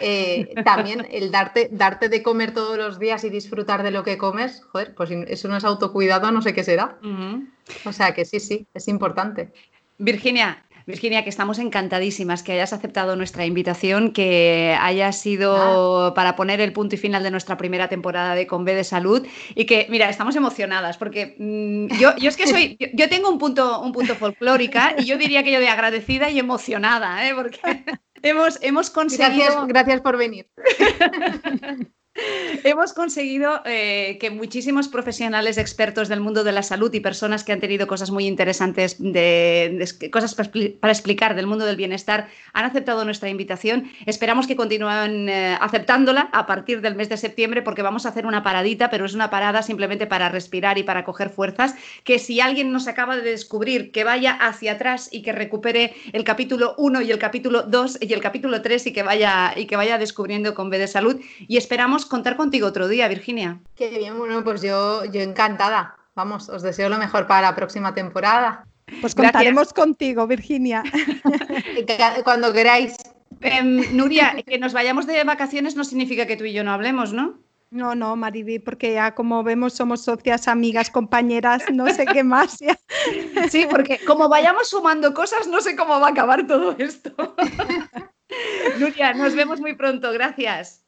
Eh, 0.00 0.54
también 0.64 1.06
el 1.10 1.30
darte, 1.30 1.68
darte 1.70 2.08
de 2.08 2.22
comer 2.22 2.52
todos 2.54 2.78
los 2.78 2.98
días 2.98 3.24
y 3.24 3.30
disfrutar 3.30 3.82
de 3.82 3.90
lo 3.90 4.02
que 4.02 4.18
comes, 4.18 4.62
joder, 4.70 4.94
pues 4.94 5.10
eso 5.10 5.48
no 5.48 5.56
es 5.56 5.64
autocuidado, 5.64 6.30
no 6.32 6.42
sé 6.42 6.54
qué 6.54 6.64
será. 6.64 6.98
O 7.84 7.92
sea 7.92 8.14
que 8.14 8.24
sí, 8.24 8.40
sí, 8.40 8.66
es 8.72 8.88
importante. 8.88 9.52
Virginia, 9.98 10.64
Virginia, 10.86 11.24
que 11.24 11.30
estamos 11.30 11.58
encantadísimas 11.58 12.42
que 12.42 12.52
hayas 12.52 12.72
aceptado 12.72 13.16
nuestra 13.16 13.46
invitación, 13.46 14.12
que 14.12 14.76
haya 14.80 15.12
sido 15.12 16.06
ah. 16.06 16.14
para 16.14 16.36
poner 16.36 16.60
el 16.60 16.72
punto 16.72 16.94
y 16.94 16.98
final 16.98 17.22
de 17.22 17.30
nuestra 17.30 17.56
primera 17.56 17.88
temporada 17.88 18.34
de 18.34 18.46
Con 18.46 18.64
B 18.64 18.74
de 18.74 18.84
Salud 18.84 19.26
y 19.54 19.64
que, 19.66 19.86
mira, 19.90 20.08
estamos 20.08 20.36
emocionadas 20.36 20.96
porque 20.96 21.36
mm, 21.38 21.98
yo, 21.98 22.16
yo, 22.16 22.28
es 22.28 22.36
que 22.36 22.46
soy, 22.46 22.76
yo, 22.94 23.08
tengo 23.08 23.28
un 23.28 23.38
punto, 23.38 23.80
un 23.80 23.92
punto 23.92 24.14
folclórica 24.14 24.94
y 24.98 25.04
yo 25.04 25.18
diría 25.18 25.42
que 25.42 25.52
yo 25.52 25.60
de 25.60 25.68
agradecida 25.68 26.30
y 26.30 26.38
emocionada, 26.38 27.28
¿eh? 27.28 27.34
porque 27.34 27.60
hemos, 28.22 28.58
hemos 28.62 28.90
conseguido... 28.90 29.66
gracias 29.66 30.00
por 30.00 30.16
venir. 30.16 30.48
Hemos 32.64 32.92
conseguido 32.92 33.60
eh, 33.64 34.18
que 34.20 34.30
muchísimos 34.30 34.88
profesionales 34.88 35.58
expertos 35.58 36.08
del 36.08 36.20
mundo 36.20 36.44
de 36.44 36.52
la 36.52 36.62
salud 36.62 36.92
y 36.92 37.00
personas 37.00 37.44
que 37.44 37.52
han 37.52 37.60
tenido 37.60 37.86
cosas 37.86 38.10
muy 38.10 38.26
interesantes, 38.26 38.96
de, 38.98 39.88
cosas 40.10 40.34
para, 40.34 40.92
explicar 40.92 41.34
del 41.34 41.46
mundo 41.46 41.64
del 41.64 41.76
bienestar, 41.76 42.28
han 42.52 42.64
aceptado 42.64 43.04
nuestra 43.04 43.28
invitación. 43.28 43.90
Esperamos 44.06 44.46
que 44.46 44.56
continúen 44.56 45.28
eh, 45.28 45.56
aceptándola 45.60 46.30
a 46.32 46.46
partir 46.46 46.80
del 46.80 46.94
mes 46.94 47.08
de 47.08 47.16
septiembre 47.16 47.62
porque 47.62 47.82
vamos 47.82 48.06
a 48.06 48.10
hacer 48.10 48.26
una 48.26 48.42
paradita, 48.42 48.90
pero 48.90 49.04
es 49.04 49.14
una 49.14 49.30
parada 49.30 49.62
simplemente 49.62 50.06
para 50.06 50.28
respirar 50.28 50.78
y 50.78 50.82
para 50.82 51.04
coger 51.04 51.30
fuerzas. 51.30 51.74
Que 52.04 52.18
si 52.18 52.40
alguien 52.40 52.72
nos 52.72 52.88
acaba 52.88 53.16
de 53.16 53.22
descubrir, 53.22 53.92
que 53.92 54.04
vaya 54.04 54.32
hacia 54.32 54.72
atrás 54.72 55.08
y 55.12 55.22
que 55.22 55.32
recupere 55.32 55.94
el 56.12 56.24
capítulo 56.24 56.74
1 56.78 57.02
y 57.02 57.10
el 57.10 57.18
capítulo 57.18 57.62
2 57.62 57.98
y 58.00 58.12
el 58.12 58.20
capítulo 58.20 58.62
3 58.62 58.86
y 58.88 58.92
que 58.92 59.02
vaya, 59.02 59.54
y 59.56 59.66
que 59.66 59.76
vaya 59.76 59.98
descubriendo 59.98 60.54
con 60.54 60.70
B 60.70 60.78
de 60.78 60.88
salud. 60.88 61.20
Y 61.46 61.56
esperamos 61.56 62.06
contar 62.10 62.36
contigo 62.36 62.66
otro 62.66 62.88
día, 62.88 63.08
Virginia. 63.08 63.60
Qué 63.76 63.88
bien, 63.88 64.18
bueno, 64.18 64.44
pues 64.44 64.60
yo, 64.60 65.06
yo 65.06 65.20
encantada. 65.22 65.96
Vamos, 66.14 66.50
os 66.50 66.60
deseo 66.60 66.90
lo 66.90 66.98
mejor 66.98 67.26
para 67.26 67.42
la 67.42 67.56
próxima 67.56 67.94
temporada. 67.94 68.66
Pues 69.00 69.14
contaremos 69.14 69.72
contigo, 69.72 70.26
Virginia. 70.26 70.82
Cuando 72.24 72.52
queráis. 72.52 72.96
Em, 73.40 73.96
Nuria, 73.96 74.36
que 74.46 74.58
nos 74.58 74.74
vayamos 74.74 75.06
de 75.06 75.24
vacaciones 75.24 75.76
no 75.76 75.84
significa 75.84 76.26
que 76.26 76.36
tú 76.36 76.44
y 76.44 76.52
yo 76.52 76.64
no 76.64 76.72
hablemos, 76.72 77.12
¿no? 77.14 77.38
No, 77.70 77.94
no, 77.94 78.16
Mariby, 78.16 78.58
porque 78.58 78.94
ya 78.94 79.14
como 79.14 79.44
vemos 79.44 79.74
somos 79.74 80.02
socias, 80.02 80.48
amigas, 80.48 80.90
compañeras, 80.90 81.62
no 81.72 81.88
sé 81.88 82.04
qué 82.04 82.24
más. 82.24 82.58
Sí, 83.48 83.66
porque 83.70 84.00
como 84.04 84.28
vayamos 84.28 84.68
sumando 84.68 85.14
cosas, 85.14 85.46
no 85.46 85.60
sé 85.60 85.76
cómo 85.76 86.00
va 86.00 86.08
a 86.08 86.10
acabar 86.10 86.46
todo 86.46 86.74
esto. 86.78 87.12
Nuria, 88.78 89.14
nos 89.14 89.34
vemos 89.34 89.60
muy 89.60 89.74
pronto, 89.74 90.10
gracias. 90.12 90.79